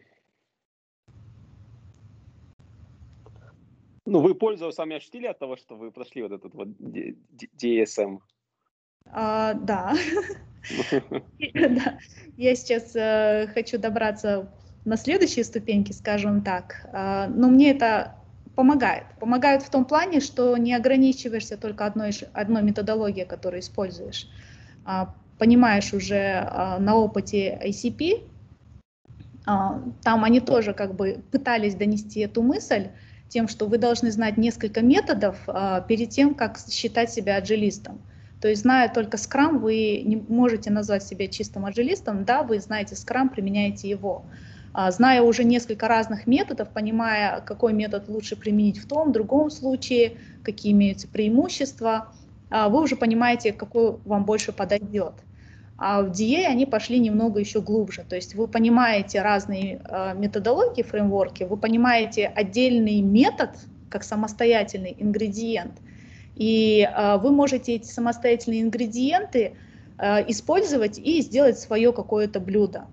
Ну, 4.07 4.21
вы 4.21 4.35
пользу 4.35 4.71
сами 4.71 4.97
ощутили 4.97 5.25
от 5.25 5.39
того, 5.39 5.55
что 5.55 5.75
вы 5.75 5.91
прошли 5.91 6.21
вот 6.21 6.31
этот 6.31 6.53
вот 6.53 6.67
DSM? 6.69 8.19
А, 9.07 9.53
да. 9.55 9.95
Я 12.37 12.55
сейчас 12.55 12.95
э, 12.95 13.47
хочу 13.51 13.79
добраться 13.79 14.53
на 14.83 14.95
следующие 14.95 15.43
ступеньки, 15.43 15.91
скажем 15.91 16.43
так. 16.43 16.87
А, 16.93 17.27
но 17.27 17.49
мне 17.49 17.71
это 17.71 18.15
помогает. 18.55 19.03
Помогает 19.19 19.61
в 19.61 19.69
том 19.69 19.85
плане, 19.85 20.19
что 20.19 20.57
не 20.57 20.73
ограничиваешься 20.73 21.57
только 21.57 21.85
одной, 21.85 22.11
одной 22.33 22.63
методологией, 22.63 23.25
которую 23.25 23.59
используешь. 23.59 24.27
А, 24.85 25.13
понимаешь 25.37 25.93
уже 25.93 26.47
а, 26.47 26.79
на 26.79 26.95
опыте 26.95 27.59
ICP, 27.63 28.23
а, 29.45 29.81
там 30.03 30.23
они 30.23 30.39
тоже 30.39 30.73
как 30.73 30.95
бы 30.95 31.23
пытались 31.31 31.75
донести 31.75 32.21
эту 32.21 32.41
мысль, 32.41 32.87
тем, 33.27 33.47
что 33.47 33.65
вы 33.65 33.77
должны 33.77 34.11
знать 34.11 34.37
несколько 34.37 34.81
методов 34.81 35.37
перед 35.87 36.09
тем, 36.11 36.35
как 36.35 36.59
считать 36.59 37.11
себя 37.11 37.37
аджилистом. 37.37 37.99
То 38.39 38.49
есть, 38.49 38.61
зная 38.61 38.87
только 38.87 39.17
Scrum, 39.17 39.57
вы 39.57 40.03
не 40.05 40.17
можете 40.17 40.69
назвать 40.69 41.03
себя 41.03 41.27
чистым 41.27 41.65
аджилистом, 41.65 42.23
да, 42.23 42.43
вы 42.43 42.59
знаете 42.59 42.93
Scrum, 42.93 43.29
применяете 43.29 43.89
его. 43.89 44.25
А, 44.77 44.91
зная 44.91 45.21
уже 45.21 45.45
несколько 45.45 45.87
разных 45.87 46.27
методов, 46.27 46.67
понимая, 46.67 47.39
какой 47.39 47.71
метод 47.71 48.09
лучше 48.09 48.35
применить 48.35 48.77
в 48.77 48.85
том, 48.85 49.13
другом 49.13 49.49
случае, 49.49 50.17
какие 50.43 50.73
имеются 50.73 51.07
преимущества, 51.07 52.09
а, 52.49 52.67
вы 52.67 52.81
уже 52.81 52.97
понимаете, 52.97 53.53
какой 53.53 53.95
вам 54.03 54.25
больше 54.25 54.51
подойдет. 54.51 55.13
А 55.77 56.01
в 56.01 56.11
DA 56.11 56.47
они 56.47 56.65
пошли 56.65 56.99
немного 56.99 57.39
еще 57.39 57.61
глубже. 57.61 58.03
То 58.07 58.17
есть 58.17 58.35
вы 58.35 58.47
понимаете 58.47 59.21
разные 59.21 59.81
э, 59.83 60.13
методологии, 60.15 60.83
фреймворки, 60.83 61.43
вы 61.43 61.57
понимаете 61.57 62.27
отдельный 62.27 63.01
метод 63.01 63.51
как 63.89 64.05
самостоятельный 64.05 64.95
ингредиент. 64.97 65.73
И 66.35 66.89
вы 67.21 67.31
можете 67.31 67.75
эти 67.75 67.87
самостоятельные 67.87 68.61
ингредиенты 68.61 69.55
использовать 70.27 70.97
и 70.97 71.21
сделать 71.21 71.59
свое 71.59 71.91
какое-то 71.91 72.39
блюдо. 72.39 72.87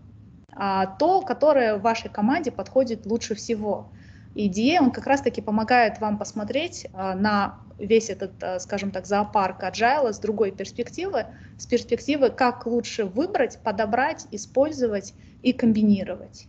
А, 0.55 0.87
то, 0.87 1.23
которое 1.23 1.77
в 1.77 1.83
вашей 1.83 2.11
команде 2.11 2.51
подходит 2.51 3.07
лучше 3.07 3.35
всего. 3.35 3.89
И 4.35 4.49
DA, 4.49 4.81
он 4.81 4.91
как 4.91 5.07
раз-таки 5.07 5.41
помогает 5.41 6.01
вам 6.01 6.19
посмотреть 6.19 6.87
э, 6.87 7.15
на 7.15 7.59
весь 7.79 8.09
этот, 8.09 8.33
э, 8.43 8.61
скажем 8.61 8.91
так, 8.91 9.07
зоопарк 9.07 9.63
agile 9.63 10.13
с 10.13 10.19
другой 10.19 10.53
перспективы, 10.53 11.27
с 11.59 11.67
перспективы, 11.67 12.31
как 12.31 12.67
лучше 12.67 13.05
выбрать, 13.05 13.59
подобрать, 13.63 14.27
использовать 14.31 15.15
и 15.43 15.53
комбинировать 15.53 16.47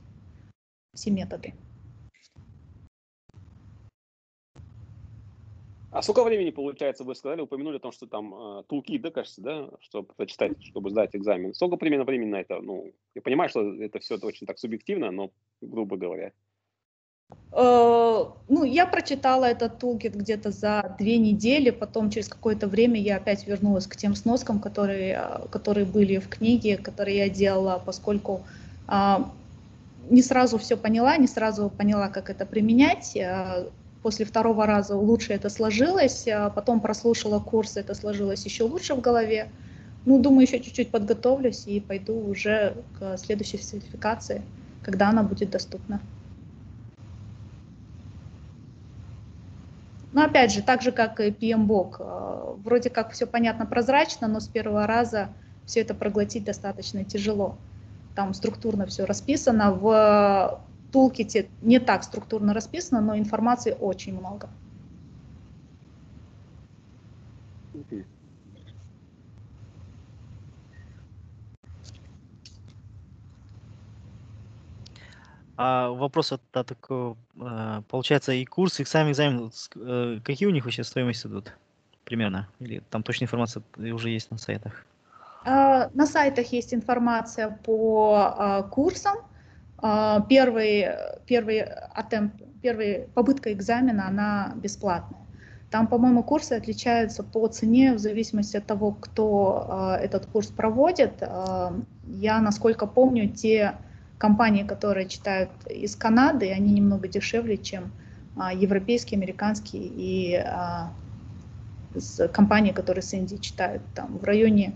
все 0.94 1.12
методы. 1.12 1.54
А 5.94 6.02
сколько 6.02 6.24
времени, 6.24 6.50
получается, 6.50 7.04
вы 7.04 7.14
сказали, 7.14 7.42
упомянули 7.42 7.78
о 7.78 7.80
том, 7.80 7.92
что 7.92 8.08
там 8.08 8.64
тулки, 8.68 8.98
да, 8.98 9.12
кажется, 9.12 9.42
да, 9.42 9.70
чтобы 9.80 10.08
прочитать, 10.16 10.54
чтобы 10.64 10.90
сдать 10.90 11.16
экзамен. 11.16 11.54
Сколько 11.54 11.78
примерно 11.78 12.04
времени 12.04 12.32
на 12.32 12.42
это? 12.42 12.60
Ну, 12.62 12.92
я 13.14 13.22
понимаю, 13.22 13.50
что 13.50 13.62
это 13.76 14.00
все 14.00 14.18
очень 14.18 14.48
так 14.48 14.58
субъективно, 14.58 15.12
но 15.12 15.30
грубо 15.62 15.96
говоря. 15.96 16.32
Э, 17.52 18.26
ну, 18.50 18.64
я 18.64 18.88
прочитала 18.88 19.46
этот 19.46 19.78
тулкит 19.78 20.16
где-то 20.16 20.50
за 20.50 20.96
две 20.98 21.18
недели, 21.18 21.70
потом 21.70 22.10
через 22.10 22.28
какое-то 22.28 22.68
время 22.68 23.00
я 23.00 23.18
опять 23.18 23.46
вернулась 23.46 23.86
к 23.86 23.96
тем 23.96 24.16
сноскам, 24.16 24.60
которые, 24.60 25.22
э, 25.24 25.48
которые 25.50 25.86
были 25.86 26.18
в 26.18 26.28
книге, 26.28 26.78
которые 26.78 27.18
я 27.18 27.30
делала, 27.30 27.82
поскольку 27.86 28.42
а, 28.88 29.32
не 30.10 30.22
сразу 30.22 30.58
все 30.58 30.76
поняла, 30.76 31.18
не 31.18 31.28
сразу 31.28 31.70
поняла, 31.70 32.10
как 32.10 32.30
это 32.30 32.46
применять. 32.46 33.16
После 34.04 34.26
второго 34.26 34.66
раза 34.66 34.98
лучше 34.98 35.32
это 35.32 35.50
сложилось, 35.50 36.28
а 36.28 36.50
потом 36.50 36.82
прослушала 36.82 37.40
курс, 37.40 37.78
это 37.78 37.96
сложилось 37.96 38.44
еще 38.44 38.66
лучше 38.66 38.96
в 38.96 39.02
голове. 39.02 39.48
Ну, 40.06 40.22
думаю, 40.22 40.46
еще 40.46 40.60
чуть-чуть 40.60 40.92
подготовлюсь 40.92 41.66
и 41.68 41.80
пойду 41.80 42.14
уже 42.14 42.76
к 43.00 43.18
следующей 43.18 43.60
сертификации, 43.60 44.42
когда 44.84 45.08
она 45.08 45.24
будет 45.24 45.52
доступна. 45.52 46.02
Но 50.12 50.26
опять 50.26 50.52
же, 50.52 50.62
так 50.62 50.82
же, 50.82 50.92
как 50.92 51.22
и 51.22 51.30
PMBOK, 51.30 51.96
э, 52.00 52.56
вроде 52.58 52.90
как 52.90 53.14
все 53.14 53.26
понятно, 53.26 53.66
прозрачно, 53.66 54.28
но 54.28 54.42
с 54.42 54.50
первого 54.50 54.86
раза 54.86 55.30
все 55.66 55.80
это 55.80 55.94
проглотить 55.94 56.44
достаточно 56.44 57.06
тяжело. 57.06 57.58
Там 58.16 58.34
структурно 58.34 58.86
все 58.86 59.06
расписано. 59.06 59.72
В 59.72 60.62
тулките 60.94 61.50
не 61.62 61.80
так 61.80 62.04
структурно 62.04 62.54
расписано, 62.54 63.02
но 63.02 63.18
информации 63.18 63.76
очень 63.80 64.18
много. 64.18 64.50
А 75.56 75.90
вопрос 75.90 76.32
от, 76.32 76.42
от 76.54 76.68
такого, 76.68 77.18
а, 77.40 77.82
получается, 77.88 78.32
и 78.34 78.46
курс, 78.46 78.80
и 78.80 78.86
сам 78.86 79.12
экзамен, 79.12 79.52
э, 79.76 80.20
какие 80.24 80.48
у 80.48 80.52
них 80.52 80.66
вообще 80.66 80.84
стоимости 80.84 81.28
идут 81.28 81.54
примерно? 82.06 82.48
Или 82.60 82.82
там 82.90 83.04
точная 83.04 83.26
информация 83.26 83.64
уже 83.78 84.10
есть 84.10 84.32
на 84.32 84.38
сайтах? 84.38 84.86
А, 85.46 85.90
на 85.94 86.08
сайтах 86.08 86.52
есть 86.54 86.74
информация 86.74 87.50
по 87.64 88.16
а, 88.16 88.64
курсам. 88.64 89.16
Первый, 90.30 90.88
первый 91.26 91.64
attempt, 91.98 92.32
первая 92.62 93.08
попытка 93.14 93.52
экзамена, 93.52 94.08
она 94.08 94.54
бесплатная. 94.56 95.20
Там, 95.70 95.88
по-моему, 95.88 96.24
курсы 96.24 96.54
отличаются 96.54 97.22
по 97.22 97.48
цене 97.48 97.94
в 97.94 98.00
зависимости 98.00 98.56
от 98.56 98.66
того, 98.66 98.92
кто 98.92 99.98
этот 100.00 100.26
курс 100.28 100.48
проводит. 100.48 101.22
Я, 102.08 102.40
насколько 102.40 102.88
помню, 102.88 103.28
те 103.28 103.76
компании, 104.24 104.64
которые 104.64 105.10
читают 105.10 105.50
из 105.70 105.98
Канады, 105.98 106.50
они 106.50 106.72
немного 106.72 107.10
дешевле, 107.10 107.58
чем 107.58 107.92
а, 108.38 108.54
европейские, 108.54 109.18
американские 109.18 109.84
и 109.84 110.36
а, 110.36 110.94
компании, 112.32 112.72
которые 112.72 113.04
с 113.04 113.14
Индии 113.14 113.36
читают, 113.36 113.84
там 113.94 114.18
в 114.18 114.24
районе 114.24 114.76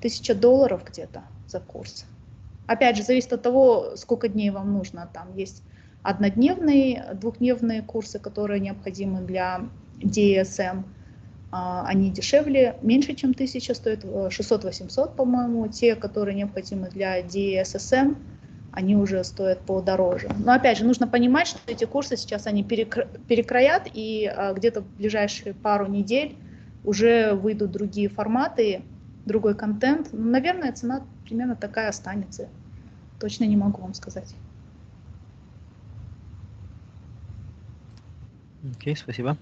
тысяча 0.00 0.34
долларов 0.34 0.82
где-то 0.84 1.22
за 1.46 1.60
курс. 1.60 2.06
Опять 2.66 2.96
же, 2.96 3.02
зависит 3.02 3.32
от 3.32 3.42
того, 3.42 3.96
сколько 3.96 4.28
дней 4.28 4.50
вам 4.50 4.72
нужно. 4.72 5.08
Там 5.12 5.34
есть 5.36 5.62
однодневные, 6.02 7.14
двухдневные 7.14 7.82
курсы, 7.82 8.18
которые 8.18 8.60
необходимы 8.60 9.20
для 9.20 9.62
DSM. 10.00 10.84
А, 11.50 11.84
они 11.86 12.10
дешевле, 12.10 12.76
меньше, 12.82 13.14
чем 13.14 13.30
1000, 13.30 13.74
стоят 13.74 14.04
600-800, 14.04 15.14
по-моему. 15.14 15.68
Те, 15.68 15.94
которые 15.94 16.34
необходимы 16.34 16.88
для 16.88 17.20
DSSM, 17.20 18.16
они 18.72 18.96
уже 18.96 19.22
стоят 19.22 19.60
подороже. 19.60 20.30
Но 20.44 20.52
опять 20.52 20.78
же, 20.78 20.84
нужно 20.84 21.06
понимать, 21.06 21.48
что 21.48 21.58
эти 21.66 21.84
курсы 21.84 22.16
сейчас 22.16 22.46
они 22.46 22.64
перекро 22.64 23.04
перекроят, 23.28 23.82
и 23.92 24.32
а, 24.34 24.54
где-то 24.54 24.80
в 24.80 24.96
ближайшие 24.96 25.54
пару 25.54 25.86
недель 25.86 26.36
уже 26.84 27.34
выйдут 27.34 27.70
другие 27.70 28.08
форматы, 28.08 28.82
другой 29.26 29.54
контент. 29.54 30.08
Ну, 30.12 30.30
наверное, 30.30 30.72
цена 30.72 31.02
примерно 31.32 31.56
такая 31.56 31.88
останется. 31.88 32.46
Точно 33.18 33.44
не 33.44 33.56
могу 33.56 33.80
вам 33.80 33.94
сказать. 33.94 34.34
Окей, 38.70 38.94
спасибо. 38.94 39.38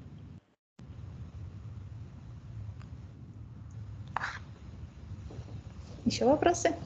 Еще 6.04 6.24
вопросы? 6.26 6.76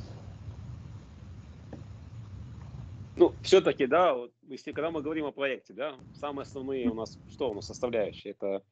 Ну, 3.16 3.34
все-таки, 3.42 3.86
да, 3.86 4.14
вот, 4.14 4.32
если 4.48 4.72
когда 4.72 4.90
мы 4.90 5.02
говорим 5.02 5.26
о 5.26 5.32
проекте, 5.32 5.74
да, 5.74 5.98
самые 6.14 6.44
основные 6.44 6.88
у 6.90 6.94
нас, 6.94 7.18
что 7.28 7.50
у 7.50 7.54
нас 7.54 7.66
составляющие? 7.66 8.32
Это 8.32 8.62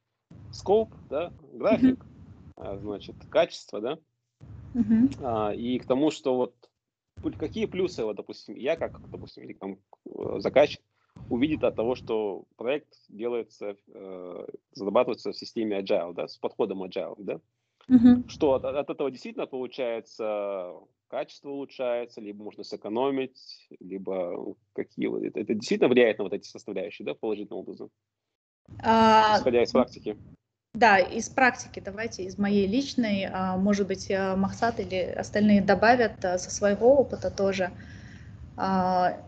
скоп, 0.51 0.95
да, 1.11 1.31
график, 1.53 2.07
а, 2.57 2.79
значит, 2.79 3.17
качество, 3.29 3.83
да, 3.83 3.99
Мгм. 4.75 5.09
А, 5.21 5.53
и 5.55 5.79
к 5.79 5.87
тому, 5.87 6.11
что 6.11 6.37
вот 6.37 6.55
какие 7.37 7.67
плюсы, 7.67 8.05
вот, 8.05 8.17
допустим, 8.17 8.57
я 8.57 8.77
как, 8.77 9.01
допустим, 9.11 9.45
или 9.45 9.55
там 9.55 9.79
э, 10.07 10.41
заказчик 10.41 10.83
увидит 11.29 11.65
от 11.65 11.77
того, 11.77 11.95
что 11.95 12.45
проект 12.57 12.95
делается, 13.09 13.77
э, 13.89 14.47
зарабатывается 14.73 15.33
в 15.33 15.37
системе 15.37 15.81
Agile, 15.81 16.15
да, 16.15 16.29
с 16.29 16.39
подходом 16.39 16.83
Agile, 16.85 17.17
да, 17.19 17.41
Мгм. 17.89 18.25
что 18.27 18.55
от, 18.55 18.65
от 18.65 18.91
этого 18.91 19.11
действительно 19.11 19.47
получается 19.47 20.75
качество 21.09 21.51
улучшается, 21.51 22.21
либо 22.21 22.43
можно 22.45 22.65
сэкономить, 22.65 23.69
либо 23.81 24.57
какие 24.75 25.09
вот 25.09 25.23
это, 25.25 25.41
это 25.41 25.55
действительно 25.55 25.91
влияет 25.91 26.19
на 26.19 26.25
вот 26.25 26.33
эти 26.35 26.47
составляющие, 26.49 27.05
да, 27.07 27.15
положительным 27.15 27.61
образом, 27.61 27.91
А, 28.83 29.39
исходя 29.39 29.63
из 29.63 29.73
практики. 29.73 30.17
Да, 30.75 30.99
из 30.99 31.29
практики, 31.29 31.81
давайте, 31.85 32.25
из 32.25 32.39
моей 32.39 32.67
личной, 32.67 33.29
а, 33.31 33.59
может 33.59 33.87
быть, 33.87 34.11
а, 34.11 34.37
Махсат 34.37 34.81
или 34.81 34.97
остальные 35.03 35.61
добавят 35.63 36.25
а, 36.25 36.39
со 36.39 36.51
своего 36.51 36.97
опыта 36.99 37.31
тоже. 37.31 37.73
А, 38.57 39.19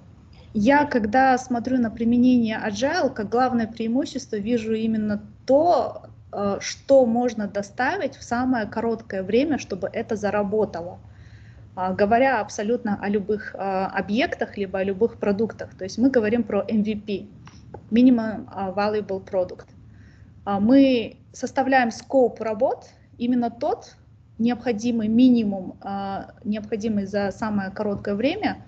Я, 0.54 0.86
когда 0.86 1.38
смотрю 1.38 1.78
на 1.80 1.90
применение 1.90 2.58
Agile, 2.58 3.12
как 3.14 3.28
главное 3.30 3.66
преимущество 3.68 4.36
вижу 4.36 4.74
именно 4.74 5.34
то, 5.46 6.06
а, 6.32 6.60
что 6.60 7.06
можно 7.06 7.48
доставить 7.48 8.16
в 8.16 8.22
самое 8.24 8.66
короткое 8.66 9.22
время, 9.22 9.58
чтобы 9.58 9.88
это 9.92 10.16
заработало. 10.16 11.00
А, 11.76 11.92
Говоря 11.94 12.40
абсолютно 12.40 12.98
о 13.02 13.08
любых 13.10 13.54
объектах, 13.58 14.56
либо 14.58 14.78
о 14.80 14.84
любых 14.84 15.18
продуктах. 15.20 15.76
То 15.76 15.84
есть 15.84 15.98
мы 15.98 16.10
говорим 16.10 16.44
про 16.44 16.62
MVP, 16.62 17.30
Minimum 17.90 18.46
Valuable 18.74 19.24
Product. 19.24 19.66
Мы 20.46 21.23
составляем 21.34 21.90
скоп 21.90 22.40
работ, 22.40 22.86
именно 23.18 23.50
тот 23.50 23.96
необходимый 24.38 25.08
минимум, 25.08 25.76
а, 25.80 26.34
необходимый 26.44 27.06
за 27.06 27.30
самое 27.32 27.70
короткое 27.70 28.14
время 28.14 28.64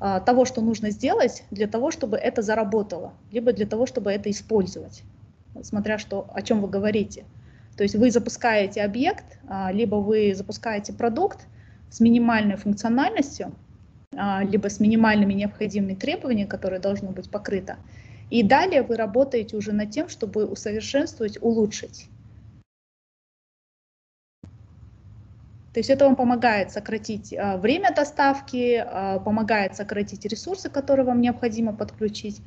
а, 0.00 0.20
того, 0.20 0.44
что 0.44 0.60
нужно 0.60 0.90
сделать 0.90 1.44
для 1.50 1.66
того, 1.66 1.90
чтобы 1.90 2.16
это 2.16 2.42
заработало, 2.42 3.12
либо 3.30 3.52
для 3.52 3.66
того, 3.66 3.86
чтобы 3.86 4.10
это 4.10 4.30
использовать, 4.30 5.02
смотря 5.62 5.98
что, 5.98 6.28
о 6.32 6.42
чем 6.42 6.60
вы 6.60 6.68
говорите. 6.68 7.24
То 7.76 7.84
есть 7.84 7.94
вы 7.94 8.10
запускаете 8.10 8.82
объект, 8.82 9.38
а, 9.46 9.70
либо 9.70 9.96
вы 9.96 10.34
запускаете 10.34 10.92
продукт 10.92 11.46
с 11.90 12.00
минимальной 12.00 12.56
функциональностью, 12.56 13.54
либо 14.12 14.68
с 14.68 14.80
минимальными 14.80 15.32
необходимыми 15.32 15.94
требованиями, 15.94 16.48
которые 16.48 16.80
должны 16.80 17.10
быть 17.10 17.30
покрыты. 17.30 17.76
И 18.30 18.42
далее 18.42 18.82
вы 18.82 18.96
работаете 18.96 19.56
уже 19.56 19.72
над 19.72 19.90
тем, 19.90 20.08
чтобы 20.08 20.44
усовершенствовать, 20.44 21.38
улучшить. 21.40 22.08
То 25.72 25.80
есть 25.80 25.90
это 25.90 26.06
вам 26.06 26.16
помогает 26.16 26.72
сократить 26.72 27.32
а, 27.32 27.56
время 27.56 27.94
доставки, 27.94 28.82
а, 28.84 29.20
помогает 29.20 29.76
сократить 29.76 30.24
ресурсы, 30.24 30.68
которые 30.68 31.06
вам 31.06 31.20
необходимо 31.20 31.72
подключить. 31.72 32.42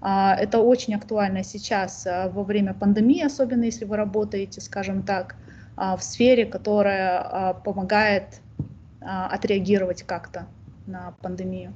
А, 0.00 0.34
это 0.34 0.58
очень 0.58 0.94
актуально 0.94 1.44
сейчас 1.44 2.06
во 2.06 2.42
время 2.42 2.74
пандемии, 2.74 3.24
особенно 3.24 3.64
если 3.64 3.84
вы 3.84 3.96
работаете, 3.96 4.60
скажем 4.60 5.02
так, 5.04 5.36
в 5.76 6.00
сфере, 6.00 6.44
которая 6.44 7.54
помогает 7.64 8.40
отреагировать 9.00 10.02
как-то 10.02 10.46
на 10.86 11.14
пандемию. 11.22 11.72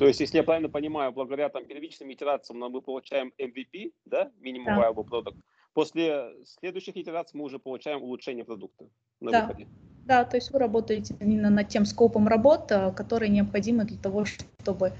То 0.00 0.06
есть, 0.06 0.18
если 0.20 0.38
я 0.38 0.42
правильно 0.42 0.70
понимаю, 0.70 1.12
благодаря 1.12 1.50
там 1.50 1.66
первичным 1.66 2.10
итерациям 2.10 2.58
мы 2.72 2.80
получаем 2.80 3.34
MVP, 3.38 3.92
да, 4.06 4.30
Minimum 4.40 4.64
Да. 4.64 4.78
Viable 4.78 5.06
Product. 5.06 5.34
После 5.74 6.36
следующих 6.46 6.96
итераций 6.96 7.38
мы 7.38 7.44
уже 7.44 7.58
получаем 7.58 8.02
улучшение 8.02 8.46
продукта 8.46 8.86
на 9.20 9.30
Да. 9.30 9.42
выходе. 9.42 9.66
Да, 10.06 10.24
то 10.24 10.38
есть 10.38 10.50
вы 10.52 10.58
работаете 10.58 11.14
именно 11.20 11.50
над 11.50 11.68
тем 11.68 11.84
скопом 11.84 12.28
работ, 12.28 12.72
а, 12.72 12.92
которые 12.92 13.28
необходимы 13.28 13.84
для 13.84 13.98
того, 13.98 14.24
чтобы 14.24 14.94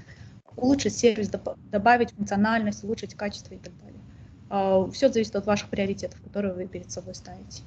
улучшить 0.55 0.95
сервис, 0.95 1.31
добавить 1.71 2.11
функциональность, 2.11 2.83
улучшить 2.83 3.15
качество 3.15 3.55
и 3.55 3.57
так 3.57 3.73
далее. 3.79 4.91
Все 4.91 5.09
зависит 5.09 5.35
от 5.35 5.47
ваших 5.47 5.69
приоритетов, 5.69 6.21
которые 6.21 6.53
вы 6.53 6.67
перед 6.67 6.91
собой 6.91 7.15
ставите. 7.15 7.63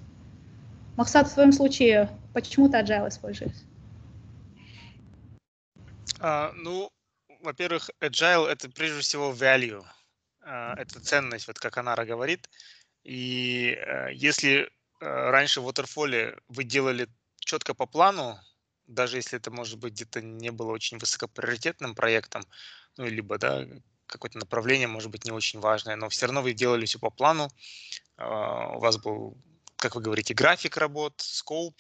Максат, 0.97 1.27
в 1.27 1.35
твоем 1.35 1.51
случае, 1.51 2.09
почему 2.33 2.69
ты 2.69 2.79
Agile 2.79 3.09
используешь? 3.09 3.65
А, 6.21 6.53
ну, 6.55 6.89
во-первых, 7.45 7.91
agile 8.01 8.47
это 8.49 8.69
прежде 8.69 9.01
всего 9.01 9.33
value. 9.33 9.85
А, 10.41 10.75
это 10.77 11.01
ценность, 11.01 11.47
вот 11.47 11.59
как 11.59 11.77
Анара 11.79 12.05
говорит. 12.05 12.49
И 13.05 13.77
э, 13.77 14.15
если 14.15 14.63
э, 14.63 14.69
раньше 15.01 15.61
в 15.61 15.69
Waterfall 15.69 16.41
вы 16.49 16.65
делали 16.65 17.09
четко 17.39 17.75
по 17.75 17.87
плану, 17.87 18.39
даже 18.87 19.19
если 19.19 19.39
это, 19.39 19.51
может 19.51 19.79
быть, 19.79 19.93
где-то 19.93 20.23
не 20.23 20.51
было 20.51 20.73
очень 20.73 20.99
высокоприоритетным 20.99 21.95
проектом, 21.95 22.43
ну, 22.97 23.07
либо, 23.07 23.39
да, 23.39 23.67
какое-то 24.07 24.39
направление, 24.39 24.89
может 24.89 25.11
быть, 25.11 25.25
не 25.25 25.33
очень 25.33 25.61
важное, 25.61 25.97
но 25.97 26.09
все 26.09 26.27
равно 26.27 26.43
вы 26.43 26.53
делали 26.53 26.87
все 26.87 26.99
по 26.99 27.11
плану, 27.11 27.49
а, 28.17 28.77
у 28.77 28.81
вас 28.81 28.97
был, 28.99 29.37
как 29.77 29.95
вы 29.95 30.03
говорите, 30.03 30.35
график 30.35 30.77
работ, 30.77 31.15
скоп, 31.19 31.75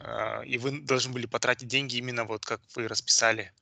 а, 0.00 0.42
и 0.42 0.58
вы 0.58 0.80
должны 0.80 1.12
были 1.12 1.26
потратить 1.26 1.68
деньги 1.68 1.96
именно 1.96 2.24
вот 2.24 2.44
как 2.44 2.60
вы 2.74 2.88
расписали, 2.88 3.52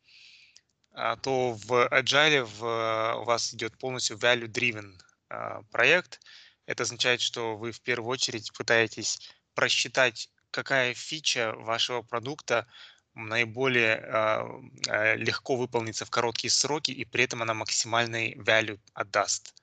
то 1.23 1.53
в 1.53 1.89
Agile 1.91 2.45
в, 2.45 3.21
у 3.23 3.25
вас 3.25 3.55
идет 3.55 3.79
полностью 3.79 4.17
value-driven 4.17 4.99
а, 5.29 5.63
проект. 5.71 6.21
Это 6.67 6.83
означает, 6.83 7.21
что 7.21 7.57
вы 7.57 7.73
в 7.73 7.81
первую 7.81 8.11
очередь 8.11 8.53
пытаетесь 8.53 9.33
просчитать, 9.55 10.29
какая 10.51 10.95
фича 10.95 11.55
вашего 11.57 12.03
продукта 12.03 12.67
наиболее 13.15 13.97
а, 13.97 14.47
а, 14.89 15.15
легко 15.15 15.57
выполнится 15.57 16.05
в 16.05 16.11
короткие 16.11 16.51
сроки, 16.51 16.91
и 16.91 17.05
при 17.05 17.25
этом 17.25 17.43
она 17.43 17.55
максимальный 17.55 18.35
value 18.35 18.81
отдаст. 18.95 19.55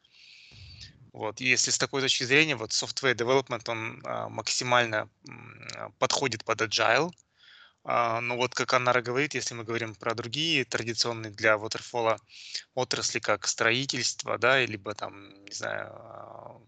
Вот. 1.14 1.40
Если 1.40 1.72
с 1.72 1.78
такой 1.78 2.02
точки 2.02 2.24
зрения, 2.24 2.56
вот 2.56 2.72
software 2.72 3.16
development, 3.16 3.70
он 3.70 4.02
а, 4.06 4.30
максимально 4.30 5.10
а, 5.76 5.90
подходит 5.98 6.46
под 6.46 6.62
agile, 6.62 7.10
а, 7.10 7.27
Но 7.88 8.36
вот 8.36 8.54
как 8.54 8.74
Аннара 8.74 9.02
говорит, 9.02 9.34
если 9.34 9.54
мы 9.54 9.64
говорим 9.64 9.96
про 9.96 10.14
другие 10.14 10.66
традиционные 10.66 11.32
для 11.32 11.54
waterfall 11.54 12.20
отрасли, 12.74 13.20
как 13.20 13.48
строительство, 13.48 14.38
да, 14.38 14.60
либо 14.66 14.94
там, 14.94 15.30
не 15.46 15.54
знаю, 15.54 16.68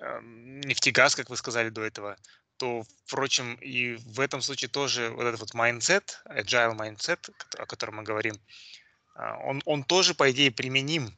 а, 0.00 0.20
нефтегаз, 0.22 1.14
как 1.14 1.28
вы 1.28 1.36
сказали 1.36 1.68
до 1.68 1.82
этого, 1.82 2.16
то, 2.56 2.84
впрочем, 3.04 3.56
и 3.56 3.96
в 3.96 4.20
этом 4.20 4.40
случае 4.40 4.70
тоже 4.70 5.10
вот 5.10 5.24
этот 5.24 5.40
вот 5.40 5.54
mindset, 5.54 6.04
agile 6.24 6.74
mindset, 6.74 7.30
о 7.58 7.66
котором 7.66 7.96
мы 7.96 8.02
говорим, 8.02 8.40
а, 9.14 9.36
он, 9.40 9.60
он 9.66 9.84
тоже, 9.84 10.14
по 10.14 10.30
идее, 10.30 10.50
применим. 10.50 11.14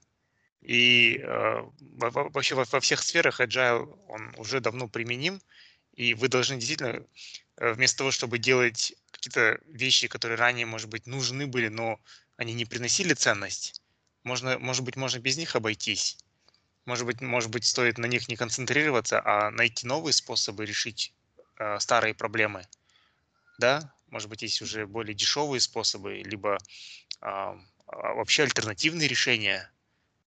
И 0.63 1.23
во- 1.25 2.11
во- 2.11 2.29
вообще 2.29 2.55
во, 2.55 2.81
всех 2.81 3.03
сферах 3.03 3.41
agile, 3.41 3.97
он 4.09 4.35
уже 4.37 4.61
давно 4.61 4.89
применим, 4.89 5.41
и 5.95 6.15
вы 6.15 6.29
должны 6.29 6.57
действительно 6.57 7.07
вместо 7.61 7.99
того, 7.99 8.11
чтобы 8.11 8.39
делать 8.39 8.95
какие-то 9.11 9.61
вещи, 9.67 10.09
которые 10.09 10.39
ранее, 10.39 10.67
может 10.67 10.89
быть, 10.89 11.07
нужны 11.07 11.47
были, 11.47 11.69
но 11.69 12.01
они 12.37 12.55
не 12.55 12.65
приносили 12.65 13.15
ценность, 13.15 13.81
можно, 14.25 14.59
может 14.59 14.85
быть, 14.85 14.97
можно 14.97 15.19
без 15.19 15.37
них 15.37 15.55
обойтись. 15.55 16.19
Может 16.87 17.07
быть, 17.07 17.21
может 17.21 17.51
быть, 17.51 17.65
стоит 17.65 17.99
на 17.99 18.07
них 18.07 18.29
не 18.29 18.37
концентрироваться, 18.37 19.21
а 19.25 19.51
найти 19.51 19.87
новые 19.87 20.15
способы 20.15 20.65
решить 20.65 21.13
э, 21.59 21.79
старые 21.79 22.15
проблемы. 22.15 22.67
Да, 23.59 23.95
может 24.09 24.29
быть, 24.29 24.43
есть 24.43 24.63
уже 24.63 24.87
более 24.87 25.15
дешевые 25.15 25.61
способы, 25.61 26.23
либо 26.25 26.59
а, 27.21 27.59
вообще 27.87 28.45
альтернативные 28.45 29.09
решения 29.09 29.71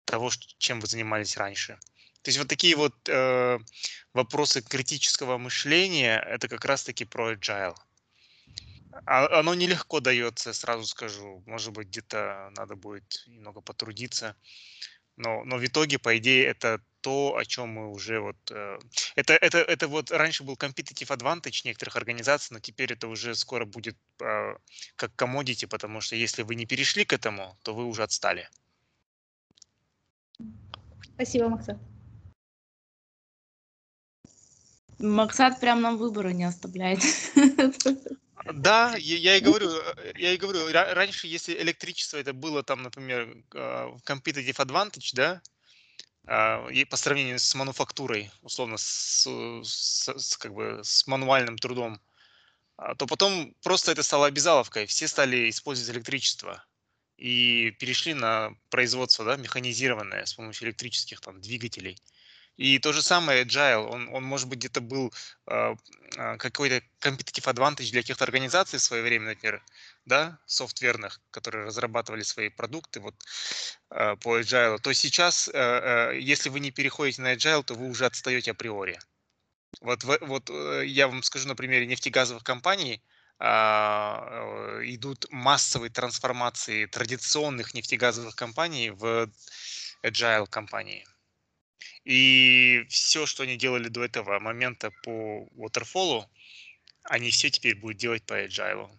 того, 0.06 0.30
чем 0.58 0.80
вы 0.80 0.88
занимались 0.88 1.38
раньше. 1.38 1.80
То 2.24 2.30
есть 2.30 2.40
вот 2.40 2.48
такие 2.48 2.76
вот 2.76 2.96
э, 3.10 3.60
вопросы 4.14 4.62
критического 4.62 5.38
мышления, 5.38 6.20
это 6.20 6.48
как 6.48 6.64
раз-таки 6.64 7.04
про 7.04 7.34
agile. 7.34 7.76
А- 9.06 9.40
Оно 9.40 9.54
нелегко 9.54 10.00
дается, 10.00 10.54
сразу 10.54 10.86
скажу. 10.86 11.44
Может 11.46 11.74
быть, 11.74 11.90
где-то 11.90 12.52
надо 12.56 12.76
будет 12.76 13.24
немного 13.28 13.60
потрудиться. 13.60 14.38
Но, 15.18 15.44
но 15.44 15.58
в 15.58 15.66
итоге, 15.66 16.00
по 16.00 16.18
идее, 16.18 16.46
это 16.46 16.82
то, 17.02 17.36
о 17.36 17.44
чем 17.44 17.70
мы 17.70 17.92
уже 17.92 18.22
вот... 18.22 18.38
э, 18.52 18.80
это, 19.16 19.34
это, 19.34 19.58
это 19.58 19.90
вот 19.90 20.10
раньше 20.10 20.46
был 20.46 20.56
competitive 20.56 21.10
advantage 21.10 21.62
некоторых 21.66 21.98
организаций, 21.98 22.54
но 22.54 22.62
теперь 22.62 22.94
это 22.94 23.10
уже 23.10 23.36
скоро 23.36 23.66
будет 23.66 23.98
э, 24.22 24.56
как 24.96 25.12
commodity, 25.18 25.68
потому 25.68 26.00
что 26.00 26.16
если 26.16 26.44
вы 26.44 26.56
не 26.56 26.66
перешли 26.66 27.04
к 27.04 27.12
этому, 27.12 27.58
то 27.64 27.76
вы 27.76 27.86
уже 27.86 28.04
отстали. 28.04 28.50
Спасибо, 31.16 31.50
Максат. 31.50 31.78
Максат 35.04 35.60
прям 35.60 35.82
нам 35.82 35.98
выбора 35.98 36.30
не 36.30 36.46
оставляет. 36.46 37.00
Да, 38.54 38.96
я, 38.98 39.38
и 39.38 39.40
говорю, 39.40 39.70
я 40.16 40.34
и 40.34 40.38
говорю, 40.38 40.68
раньше, 40.72 41.28
если 41.28 41.54
электричество 41.56 42.18
это 42.18 42.34
было 42.34 42.62
там, 42.62 42.84
например, 42.84 43.38
а, 43.54 43.96
competitive 44.06 44.58
advantage, 44.58 45.12
да, 45.14 45.42
а, 46.28 46.68
и 46.68 46.84
по 46.84 46.98
сравнению 46.98 47.40
с 47.40 47.56
мануфактурой, 47.56 48.32
условно, 48.42 48.76
с, 48.78 49.26
с, 49.64 50.08
с, 50.08 50.38
как 50.38 50.54
бы, 50.54 50.82
с 50.84 51.08
мануальным 51.08 51.58
трудом, 51.58 52.02
а, 52.76 52.96
то 52.96 53.06
потом 53.08 53.54
просто 53.62 53.92
это 53.92 54.04
стало 54.04 54.28
обязаловкой. 54.28 54.88
Все 54.88 55.08
стали 55.08 55.50
использовать 55.50 55.96
электричество 55.96 56.66
и 57.18 57.72
перешли 57.72 58.14
на 58.14 58.56
производство 58.70 59.24
да, 59.24 59.38
механизированное 59.38 60.26
с 60.26 60.34
помощью 60.34 60.68
электрических 60.68 61.22
там, 61.22 61.40
двигателей. 61.40 61.98
И 62.58 62.78
то 62.80 62.94
же 62.94 63.02
самое 63.02 63.44
Agile, 63.44 63.88
он, 63.88 64.10
он 64.14 64.24
может 64.24 64.48
быть 64.48 64.60
где-то 64.60 64.80
был 64.82 65.12
э, 65.48 65.76
какой-то 66.38 66.84
competitive 67.00 67.52
advantage 67.52 67.92
для 67.92 68.02
каких-то 68.02 68.24
организаций 68.24 68.78
в 68.78 68.84
свое 68.84 69.02
время, 69.02 69.30
например, 69.30 69.64
да, 70.06 70.38
софтверных, 70.46 71.20
которые 71.32 71.66
разрабатывали 71.66 72.22
свои 72.22 72.50
продукты 72.50 73.00
вот 73.00 73.16
э, 73.90 74.16
по 74.18 74.40
Agile, 74.40 74.78
то 74.80 74.94
сейчас, 74.94 75.48
э, 75.48 75.52
э, 75.54 76.20
если 76.20 76.50
вы 76.50 76.60
не 76.60 76.72
переходите 76.72 77.22
на 77.22 77.34
Agile, 77.34 77.64
то 77.64 77.74
вы 77.74 77.90
уже 77.90 78.06
отстаете 78.06 78.52
априори. 78.52 79.00
Вот, 79.82 80.04
вот 80.04 80.50
я 80.86 81.08
вам 81.08 81.24
скажу 81.24 81.48
на 81.48 81.56
примере 81.56 81.88
нефтегазовых 81.88 82.44
компаний, 82.44 83.02
а, 83.40 84.80
идут 84.84 85.26
массовые 85.32 85.90
трансформации 85.90 86.86
традиционных 86.86 87.74
нефтегазовых 87.74 88.36
компаний 88.36 88.92
в 88.92 89.30
agile 90.04 90.48
компании. 90.48 91.06
И 92.06 92.86
все, 92.90 93.26
что 93.26 93.44
они 93.44 93.56
делали 93.56 93.88
до 93.88 94.04
этого 94.04 94.40
момента 94.40 94.92
по 95.04 95.48
waterfall, 95.56 96.26
они 97.04 97.32
все 97.32 97.50
теперь 97.50 97.76
будут 97.76 97.98
делать 97.98 98.24
по 98.24 98.34
agile. 98.44 98.90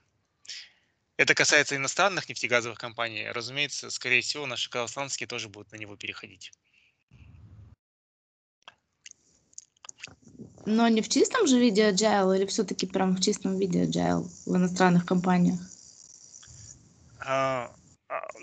Это 1.16 1.34
касается 1.34 1.76
иностранных 1.76 2.28
нефтегазовых 2.28 2.78
компаний. 2.78 3.30
Разумеется, 3.30 3.90
скорее 3.90 4.20
всего, 4.20 4.46
наши 4.46 4.68
казахстанские 4.68 5.26
тоже 5.26 5.48
будут 5.48 5.70
на 5.72 5.76
него 5.76 5.96
переходить. 5.96 6.50
Но 10.66 10.88
не 10.88 11.02
в 11.02 11.08
чистом 11.08 11.46
же 11.46 11.60
виде 11.60 11.90
agile 11.90 12.36
или 12.36 12.46
все-таки 12.46 12.86
прям 12.86 13.16
в 13.16 13.20
чистом 13.20 13.58
виде 13.58 13.84
agile 13.84 14.26
в 14.46 14.56
иностранных 14.56 15.04
компаниях? 15.04 15.60
А, 17.20 17.74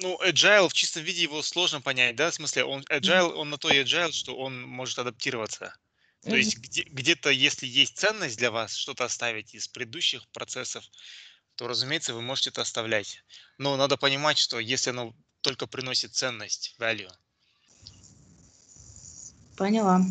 ну, 0.01 0.19
agile 0.23 0.69
в 0.69 0.73
чистом 0.73 1.03
виде 1.03 1.23
его 1.23 1.41
сложно 1.41 1.81
понять, 1.81 2.15
да, 2.15 2.31
в 2.31 2.33
смысле, 2.33 2.65
он 2.65 2.81
agile, 2.83 3.33
он 3.33 3.49
на 3.49 3.57
то 3.57 3.69
и 3.69 3.83
agile, 3.83 4.11
что 4.11 4.35
он 4.35 4.61
может 4.63 4.99
адаптироваться. 4.99 5.75
То 6.23 6.35
есть 6.35 6.57
где, 6.57 6.83
где-то, 6.83 7.31
если 7.31 7.65
есть 7.65 7.97
ценность 7.97 8.37
для 8.37 8.51
вас, 8.51 8.75
что-то 8.75 9.05
оставить 9.05 9.55
из 9.55 9.67
предыдущих 9.67 10.27
процессов, 10.29 10.83
то, 11.55 11.67
разумеется, 11.67 12.13
вы 12.13 12.21
можете 12.21 12.51
это 12.51 12.61
оставлять. 12.61 13.23
Но 13.57 13.75
надо 13.75 13.97
понимать, 13.97 14.37
что 14.37 14.59
если 14.59 14.91
оно 14.91 15.15
только 15.41 15.65
приносит 15.65 16.13
ценность, 16.13 16.75
value. 16.79 17.11
Поняла. 19.57 20.01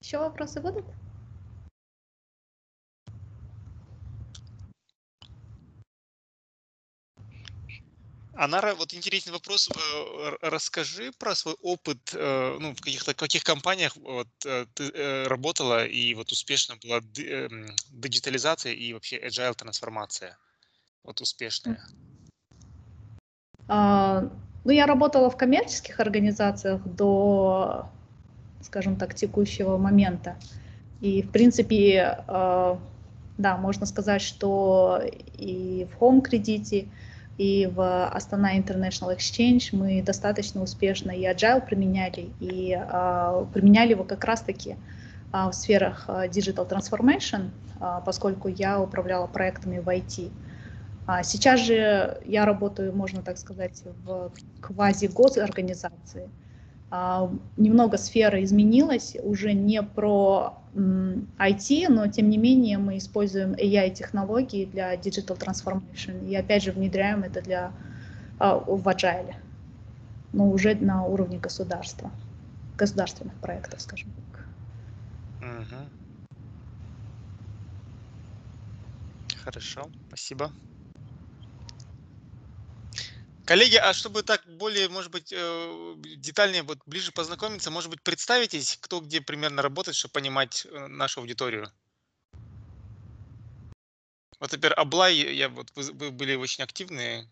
Еще 0.00 0.18
вопросы 0.18 0.60
будут? 0.60 0.84
Анара, 8.34 8.74
вот 8.74 8.94
интересный 8.94 9.32
вопрос. 9.32 9.68
Э, 9.68 10.36
расскажи 10.40 11.12
про 11.18 11.34
свой 11.34 11.54
опыт, 11.60 12.14
э, 12.14 12.56
ну, 12.58 12.74
в 12.74 12.80
каких-то 12.80 13.14
каких 13.14 13.44
компаниях 13.44 13.94
вот, 13.96 14.28
э, 14.46 14.66
ты 14.74 15.28
работала 15.28 15.84
и 15.84 16.14
вот 16.14 16.32
успешно 16.32 16.76
была 16.82 17.00
диджитализация 17.02 18.72
и 18.72 18.92
вообще 18.94 19.18
agile 19.18 19.54
трансформация. 19.54 20.38
Вот 21.04 21.20
успешная. 21.20 21.84
А, 23.68 24.30
ну, 24.64 24.72
я 24.72 24.86
работала 24.86 25.28
в 25.30 25.36
коммерческих 25.36 26.00
организациях 26.00 26.80
до 26.84 27.88
скажем 28.62 28.96
так, 28.96 29.14
текущего 29.14 29.76
момента. 29.76 30.36
И, 31.00 31.22
в 31.22 31.32
принципе, 31.32 32.22
да, 32.28 33.56
можно 33.56 33.86
сказать, 33.86 34.22
что 34.22 35.02
и 35.36 35.88
в 35.90 36.00
Home 36.00 36.20
кредите, 36.20 36.86
и 37.38 37.66
в 37.66 37.78
Astana 37.78 38.56
International 38.56 39.16
Exchange 39.16 39.70
мы 39.72 40.02
достаточно 40.02 40.62
успешно 40.62 41.10
и 41.10 41.22
Agile 41.24 41.64
применяли, 41.64 42.30
и 42.40 42.78
э, 42.78 43.46
применяли 43.52 43.90
его 43.90 44.04
как 44.04 44.24
раз-таки 44.24 44.76
э, 45.32 45.48
в 45.48 45.52
сферах 45.52 46.08
Digital 46.08 46.68
Transformation, 46.68 47.50
поскольку 48.04 48.48
я 48.48 48.80
управляла 48.80 49.26
проектами 49.26 49.80
в 49.80 49.88
IT. 49.88 50.30
А 51.06 51.22
сейчас 51.24 51.60
же 51.60 52.18
я 52.24 52.44
работаю, 52.44 52.94
можно 52.94 53.22
так 53.22 53.36
сказать, 53.36 53.82
в 54.04 54.30
квази-госорганизации, 54.60 56.24
а, 56.24 56.41
немного 57.56 57.96
сфера 57.96 58.42
изменилась, 58.44 59.16
уже 59.22 59.54
не 59.54 59.82
про 59.82 60.58
IT, 60.74 61.88
но 61.88 62.06
тем 62.08 62.28
не 62.28 62.36
менее 62.36 62.76
мы 62.78 62.98
используем 62.98 63.52
AI-технологии 63.54 64.66
для 64.66 64.94
Digital 64.94 65.38
Transformation 65.38 66.28
и 66.28 66.34
опять 66.36 66.62
же 66.62 66.72
внедряем 66.72 67.22
это 67.22 67.40
для, 67.40 67.72
а, 68.38 68.56
в 68.58 68.86
Agile, 68.88 69.34
но 70.32 70.50
уже 70.50 70.74
на 70.74 71.04
уровне 71.06 71.38
государства, 71.38 72.12
государственных 72.76 73.38
проектов, 73.40 73.80
скажем 73.80 74.12
так. 74.12 74.48
Хорошо, 79.36 79.90
спасибо. 80.08 80.52
Коллеги, 83.52 83.76
а 83.76 83.92
чтобы 83.92 84.22
так 84.22 84.46
более, 84.46 84.88
может 84.88 85.12
быть, 85.12 85.30
э, 85.30 85.94
детальнее, 86.16 86.62
вот 86.62 86.78
ближе 86.86 87.12
познакомиться, 87.12 87.70
может 87.70 87.90
быть, 87.90 88.02
представитесь, 88.02 88.78
кто 88.78 89.00
где 89.00 89.20
примерно 89.20 89.60
работает, 89.60 89.94
чтобы 89.94 90.12
понимать 90.12 90.64
э, 90.64 90.86
нашу 90.86 91.20
аудиторию? 91.20 91.66
Вот, 94.40 94.52
например, 94.52 94.72
Аблай, 94.78 95.16
я, 95.16 95.50
вот, 95.50 95.66
вы, 95.76 95.82
вы 95.92 96.10
были 96.12 96.34
очень 96.34 96.64
активные. 96.64 97.26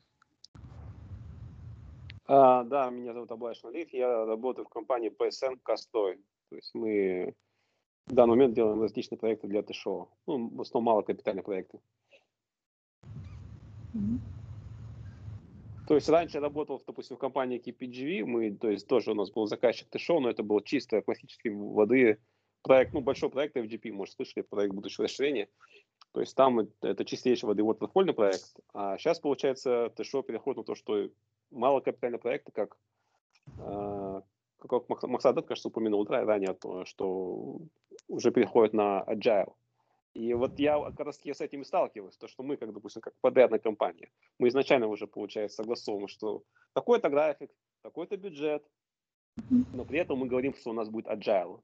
А, 2.27 2.65
да, 2.65 2.91
меня 2.91 3.15
зовут 3.15 3.33
Аблай 3.33 3.55
Шналив, 3.55 3.91
я 3.95 4.27
работаю 4.27 4.67
в 4.67 4.69
компании 4.69 5.11
PSN 5.11 5.59
Костой. 5.63 6.19
То 6.51 6.57
есть 6.57 6.75
мы 6.75 7.35
в 8.09 8.13
данный 8.13 8.33
момент 8.33 8.53
делаем 8.53 8.83
различные 8.83 9.17
проекты 9.17 9.49
для 9.49 9.63
ТШО. 9.63 10.11
Ну, 10.27 10.51
в 10.51 10.61
основном 10.61 10.93
малокапитальные 10.93 11.45
проекты. 11.45 11.81
Mm-hmm. 13.95 14.30
То 15.91 15.97
есть 15.97 16.09
раньше 16.09 16.37
я 16.37 16.41
работал, 16.41 16.81
допустим, 16.87 17.17
в 17.17 17.19
компании 17.19 17.61
KPGV, 17.61 18.25
мы, 18.25 18.53
то 18.53 18.71
есть 18.71 18.87
тоже 18.87 19.11
у 19.11 19.15
нас 19.15 19.33
был 19.33 19.49
заказчик 19.49 19.89
ТШО, 19.91 20.21
но 20.21 20.31
это 20.31 20.45
был 20.45 20.61
чисто 20.61 21.03
классический 21.03 21.51
воды 21.51 22.21
проект, 22.63 22.93
ну, 22.93 23.01
большой 23.01 23.29
проект 23.29 23.57
FGP, 23.57 23.91
может, 23.91 24.15
слышали, 24.15 24.45
проект 24.45 24.73
будущего 24.73 25.07
расширения. 25.07 25.49
То 26.13 26.21
есть 26.21 26.37
там 26.37 26.61
это 26.81 27.05
чистейший 27.05 27.49
воды 27.49 27.63
waterfall 27.63 28.13
проект, 28.13 28.55
а 28.73 28.99
сейчас, 28.99 29.19
получается, 29.19 29.93
ТШО 29.97 30.23
переходит 30.23 30.59
на 30.59 30.63
то, 30.63 30.77
что 30.77 31.11
малокапитальные 31.51 32.21
проекты, 32.21 32.53
как, 32.53 32.79
э, 33.59 34.21
как 34.61 34.89
Максадат, 34.89 35.49
кажется, 35.49 35.71
упомянул 35.71 36.05
да, 36.05 36.25
ранее, 36.25 36.55
то, 36.55 36.85
что 36.85 37.63
уже 38.07 38.31
переходят 38.31 38.75
на 38.75 39.03
agile. 39.09 39.55
И 40.15 40.35
вот 40.35 40.59
я 40.59 40.81
как 40.91 41.07
раз 41.07 41.21
с 41.23 41.41
этим 41.41 41.63
и 41.63 41.65
сталкиваюсь, 41.65 42.17
то, 42.17 42.27
что 42.27 42.43
мы, 42.43 42.57
как, 42.57 42.73
допустим, 42.73 43.01
как 43.01 43.15
подрядная 43.21 43.61
компания, 43.61 44.11
мы 44.39 44.49
изначально 44.49 44.89
уже, 44.89 45.07
получается, 45.07 45.63
согласовываем, 45.63 46.09
что 46.09 46.43
такой-то 46.73 47.09
график, 47.09 47.51
такой-то 47.83 48.17
бюджет, 48.17 48.67
но 49.49 49.85
при 49.85 50.01
этом 50.01 50.19
мы 50.19 50.27
говорим, 50.27 50.55
что 50.55 50.71
у 50.71 50.73
нас 50.73 50.89
будет 50.89 51.07
agile. 51.07 51.61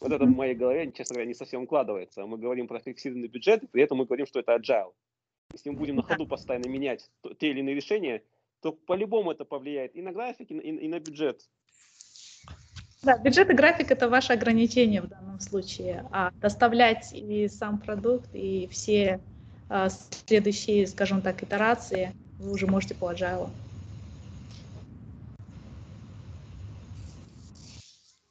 Вот 0.00 0.12
это 0.12 0.24
в 0.24 0.36
моей 0.36 0.54
голове, 0.54 0.92
честно 0.92 1.14
говоря, 1.14 1.28
не 1.28 1.34
совсем 1.34 1.62
укладывается. 1.62 2.26
Мы 2.26 2.38
говорим 2.38 2.68
про 2.68 2.78
фиксированный 2.78 3.28
бюджет, 3.28 3.68
при 3.72 3.82
этом 3.82 3.98
мы 3.98 4.04
говорим, 4.04 4.26
что 4.26 4.38
это 4.38 4.54
agile. 4.54 4.92
Если 5.52 5.70
мы 5.70 5.78
будем 5.78 5.96
на 5.96 6.02
ходу 6.02 6.26
постоянно 6.26 6.68
менять 6.68 7.10
те 7.38 7.50
или 7.50 7.60
иные 7.60 7.74
решения, 7.74 8.22
то 8.60 8.72
по-любому 8.72 9.30
это 9.30 9.44
повлияет 9.44 9.96
и 9.96 10.02
на 10.02 10.12
график, 10.12 10.50
и 10.50 10.54
и 10.54 10.88
на 10.88 11.00
бюджет. 11.00 11.48
Да, 13.02 13.16
бюджет 13.16 13.48
и 13.50 13.54
график– 13.54 13.90
это 13.92 14.08
ваше 14.08 14.32
ограничение 14.32 15.02
в 15.02 15.08
данном 15.08 15.38
случае. 15.40 16.04
А 16.10 16.32
доставлять 16.40 17.12
и 17.12 17.48
сам 17.48 17.78
продукт, 17.78 18.28
и 18.32 18.68
все 18.72 19.20
а, 19.68 19.88
следующие, 19.88 20.86
скажем 20.86 21.22
так, 21.22 21.42
итерации 21.42 22.12
вы 22.38 22.52
уже 22.52 22.66
можете 22.66 22.94
по 22.94 23.12
agile. 23.12 23.50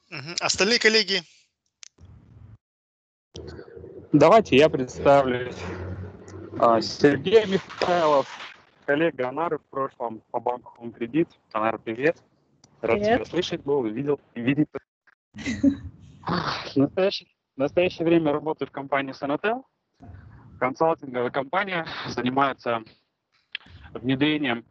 Угу. 0.09 0.35
Остальные 0.41 0.79
коллеги? 0.79 1.21
Давайте 4.11 4.57
я 4.57 4.69
представлюсь. 4.69 5.55
А, 6.59 6.81
Сергей 6.81 7.45
Михайлов, 7.45 8.27
коллега 8.85 9.29
Анары 9.29 9.59
в 9.59 9.65
прошлом 9.69 10.21
по 10.31 10.39
банку 10.39 10.73
Home 10.79 10.91
Кредит. 10.91 11.29
Анара, 11.51 11.77
привет. 11.77 12.17
Рад 12.81 12.99
Привет. 12.99 13.15
тебя 13.15 13.25
слышать, 13.25 13.63
был, 13.63 13.83
видел, 13.85 14.19
видеть. 14.35 14.67
В 15.33 16.75
настоящее, 16.75 17.29
в 17.55 17.59
настоящее 17.59 18.05
время 18.05 18.31
работаю 18.33 18.67
в 18.67 18.71
компании 18.71 19.13
Sonatel. 19.13 19.63
Консалтинговая 20.59 21.31
компания 21.31 21.87
занимается 22.07 22.83
внедрением 23.93 24.65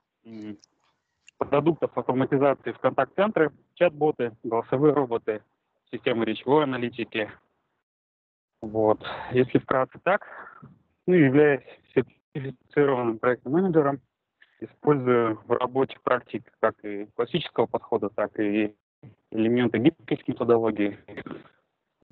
продуктов 1.38 1.96
автоматизации 1.98 2.72
в 2.72 2.78
контакт-центры, 2.78 3.52
чат-боты, 3.74 4.36
голосовые 4.44 4.94
роботы, 4.94 5.42
системы 5.90 6.24
речевой 6.24 6.64
аналитики. 6.64 7.30
Вот. 8.60 9.04
Если 9.32 9.58
вкратце 9.58 9.98
так, 10.02 10.26
ну, 11.06 11.14
являюсь 11.14 11.64
сертифицированным 11.94 13.18
проектным 13.18 13.54
менеджером, 13.54 14.00
использую 14.60 15.40
в 15.46 15.50
работе 15.52 15.96
практик 16.02 16.44
как 16.60 16.74
и 16.84 17.06
классического 17.14 17.66
подхода, 17.66 18.08
так 18.10 18.38
и 18.38 18.74
элементы 19.30 19.78
гибкой 19.78 20.22
методологии. 20.26 20.98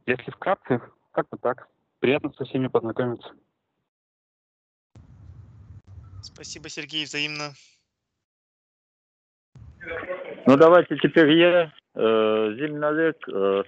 Если 0.07 0.31
вкратце, 0.31 0.81
как-то 1.13 1.37
так. 1.37 1.69
Приятно 2.01 2.33
со 2.37 2.45
всеми 2.45 2.67
познакомиться. 2.67 3.33
Спасибо, 6.23 6.69
Сергей, 6.69 7.05
взаимно. 7.05 7.53
Ну, 10.47 10.57
давайте 10.57 10.97
теперь 10.99 11.31
я, 11.33 11.73
э, 11.95 12.55
Зимнолек, 12.59 13.17
э, 13.29 13.63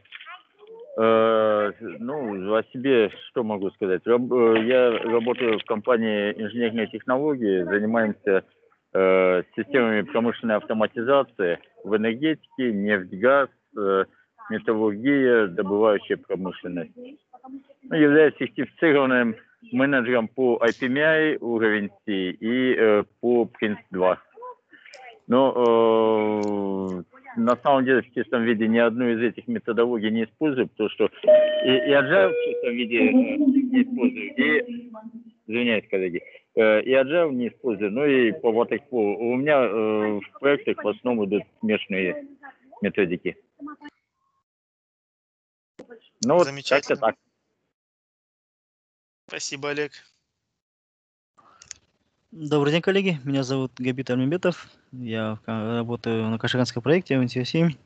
э, 0.99 1.73
ну, 1.81 2.55
о 2.55 2.63
себе 2.65 3.11
что 3.31 3.43
могу 3.43 3.71
сказать? 3.71 4.03
Раб- 4.07 4.33
э, 4.33 4.67
я 4.67 4.91
работаю 4.91 5.59
в 5.59 5.65
компании 5.65 6.33
инженерные 6.33 6.89
технологии, 6.89 7.63
занимаемся 7.63 8.45
э, 8.97 9.43
системами 9.55 10.03
промышленной 10.03 10.57
автоматизации 10.57 11.59
в 11.85 11.97
энергетике, 11.97 12.73
нефть, 12.73 13.13
газ, 13.15 13.49
э, 13.77 14.05
металлургия, 14.51 15.49
добывающая 15.49 16.17
промышленность. 16.17 16.93
Ну, 17.83 17.97
являюсь 17.97 18.35
сертифицированным 18.39 19.37
менеджером 19.73 20.29
по 20.29 20.61
IPMI 20.65 21.39
уровень 21.41 21.91
C 22.05 22.13
и 22.31 22.75
э, 22.75 23.05
по 23.21 23.49
Prince2. 23.61 24.17
Но 25.29 26.43
э, 26.97 27.03
на 27.37 27.57
самом 27.57 27.85
деле 27.85 28.03
в 28.03 28.15
чистом 28.15 28.45
виде 28.45 28.69
ни 28.69 28.79
одну 28.79 29.09
из 29.09 29.21
этих 29.21 29.47
методологий 29.49 30.11
не 30.11 30.25
использую, 30.25 30.69
потому 30.69 30.89
что 30.91 31.11
и, 31.65 31.69
и 31.69 31.91
Agile 31.91 32.31
в 32.31 32.45
чистом 32.45 32.73
виде 32.75 32.99
э, 32.99 33.13
не 33.13 33.83
использую, 33.83 34.35
и, 34.37 34.91
извиняюсь, 35.47 35.89
коллеги, 35.91 36.23
и 36.57 36.95
Agile 36.95 37.33
не 37.33 37.49
использую, 37.49 37.93
ну 37.93 38.07
и 38.07 38.33
по 38.33 38.47
Waterfall. 38.47 38.89
У 38.91 39.37
меня 39.37 39.61
э, 39.63 40.21
в 40.21 40.39
проектах 40.41 40.83
в 40.83 40.89
основном 40.89 41.27
идут 41.27 41.43
смешанные 41.61 42.27
методики. 42.81 43.37
Ну 46.25 46.35
вот 46.35 46.47
Замечательно. 46.47 46.97
как-то 46.97 46.97
так. 46.97 47.17
Спасибо, 49.29 49.71
Олег. 49.71 49.93
Добрый 52.31 52.73
день, 52.73 52.83
коллеги. 52.83 53.21
Меня 53.25 53.43
зовут 53.43 53.73
Габит 53.77 54.11
Альмебетов. 54.11 54.69
Я 54.93 55.39
работаю 55.47 56.29
на 56.29 56.39
Кашиганском 56.39 56.83
проекте 56.83 57.15
MTO7. 57.15 57.77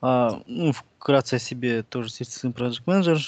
А, 0.00 0.42
ну, 0.46 0.72
вкратце 0.72 1.34
о 1.34 1.38
себе 1.38 1.82
тоже 1.82 2.08
сертифицированный 2.08 2.70
Project 2.70 2.84
Manager, 2.84 3.18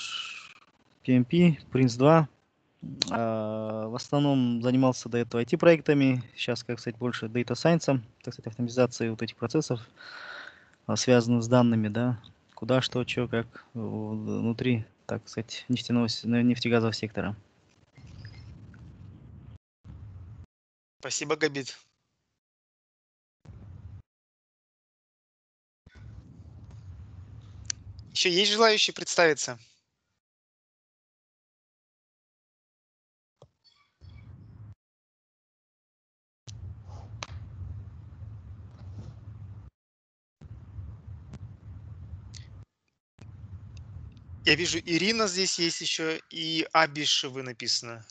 PMP, 1.04 1.58
Prince 1.72 1.98
2. 1.98 2.28
А, 3.10 3.88
в 3.88 3.94
основном 3.94 4.62
занимался 4.62 5.08
до 5.08 5.18
этого 5.18 5.40
IT-проектами. 5.40 6.22
Сейчас, 6.36 6.64
как 6.64 6.80
сказать, 6.80 6.98
больше 6.98 7.26
Data 7.26 7.52
Science, 7.54 8.00
так 8.22 8.34
сказать, 8.34 8.48
автоматизацией 8.48 9.10
вот 9.10 9.22
этих 9.22 9.36
процессов, 9.36 9.80
а, 10.86 10.96
связанных 10.96 11.42
с 11.42 11.48
данными, 11.48 11.88
да, 11.88 12.20
куда, 12.54 12.80
что, 12.80 13.06
что, 13.06 13.28
как 13.28 13.46
внутри, 13.74 14.84
так 15.06 15.28
сказать, 15.28 15.64
нефтяного, 15.68 16.08
нефтегазового 16.24 16.92
сектора. 16.92 17.36
Спасибо, 21.00 21.36
Габит. 21.36 21.76
Еще 28.12 28.30
есть 28.30 28.52
желающие 28.52 28.94
представиться? 28.94 29.58
Я 44.46 44.54
вижу, 44.54 44.78
Ирина 44.78 45.26
здесь 45.26 45.58
есть 45.58 45.80
еще, 45.80 46.20
и 46.30 46.68
Абиш 46.72 47.24
вы 47.24 47.42
написано. 47.42 48.06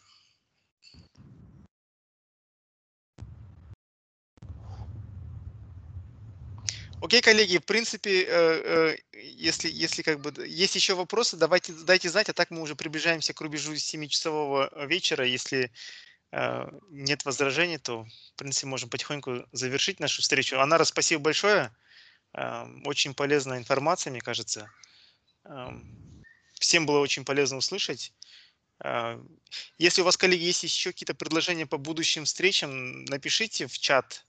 Окей, 6.99 7.21
коллеги, 7.21 7.59
в 7.59 7.65
принципе, 7.65 8.23
э, 8.23 8.27
э, 8.27 8.97
если, 9.13 9.69
если 9.69 10.01
как 10.01 10.19
бы 10.19 10.45
есть 10.45 10.75
еще 10.75 10.95
вопросы, 10.95 11.37
давайте 11.37 11.71
дайте 11.71 12.09
знать, 12.09 12.27
а 12.27 12.33
так 12.33 12.51
мы 12.51 12.61
уже 12.61 12.75
приближаемся 12.75 13.33
к 13.33 13.39
рубежу 13.39 13.71
7-часового 13.71 14.87
вечера. 14.87 15.25
Если 15.25 15.71
э, 16.33 16.67
нет 16.89 17.23
возражений, 17.23 17.77
то, 17.77 18.03
в 18.33 18.35
принципе, 18.35 18.67
можем 18.67 18.89
потихоньку 18.89 19.45
завершить 19.53 20.01
нашу 20.01 20.21
встречу. 20.21 20.59
Анара, 20.59 20.83
спасибо 20.83 21.21
большое. 21.21 21.73
Э, 22.33 22.65
Очень 22.83 23.13
полезная 23.13 23.57
информация, 23.57 24.11
мне 24.11 24.19
кажется. 24.19 24.69
Эм, 25.45 26.14
Всем 26.65 26.87
было 26.87 26.97
очень 26.99 27.23
полезно 27.23 27.57
услышать. 27.57 28.11
Э, 28.83 29.21
Если 29.77 30.01
у 30.01 30.05
вас, 30.05 30.17
коллеги, 30.17 30.45
есть 30.45 30.63
еще 30.63 30.91
какие-то 30.91 31.13
предложения 31.13 31.67
по 31.67 31.77
будущим 31.77 32.25
встречам, 32.25 33.05
напишите 33.05 33.67
в 33.67 33.77
чат, 33.77 34.25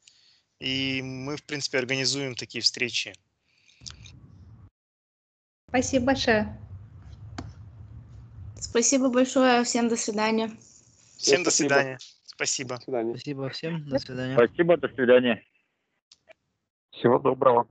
и 0.60 1.00
мы, 1.02 1.38
в 1.38 1.44
принципе, 1.44 1.78
организуем 1.78 2.34
такие 2.34 2.60
встречи. 2.60 3.14
Спасибо 5.70 6.06
большое. 6.06 6.60
Спасибо 8.60 9.08
большое. 9.08 9.64
Всем 9.64 9.88
до 9.88 9.96
свидания. 9.96 10.50
Всем 11.16 11.42
до 11.42 11.50
свидания. 11.50 11.98
Спасибо. 12.24 12.76
До 12.76 12.82
свидания. 12.82 13.14
Спасибо 13.14 13.48
всем. 13.48 13.88
До 13.88 13.98
свидания. 13.98 14.34
Спасибо, 14.34 14.76
до 14.76 14.88
свидания. 14.88 15.42
Всего 16.90 17.18
доброго. 17.18 17.66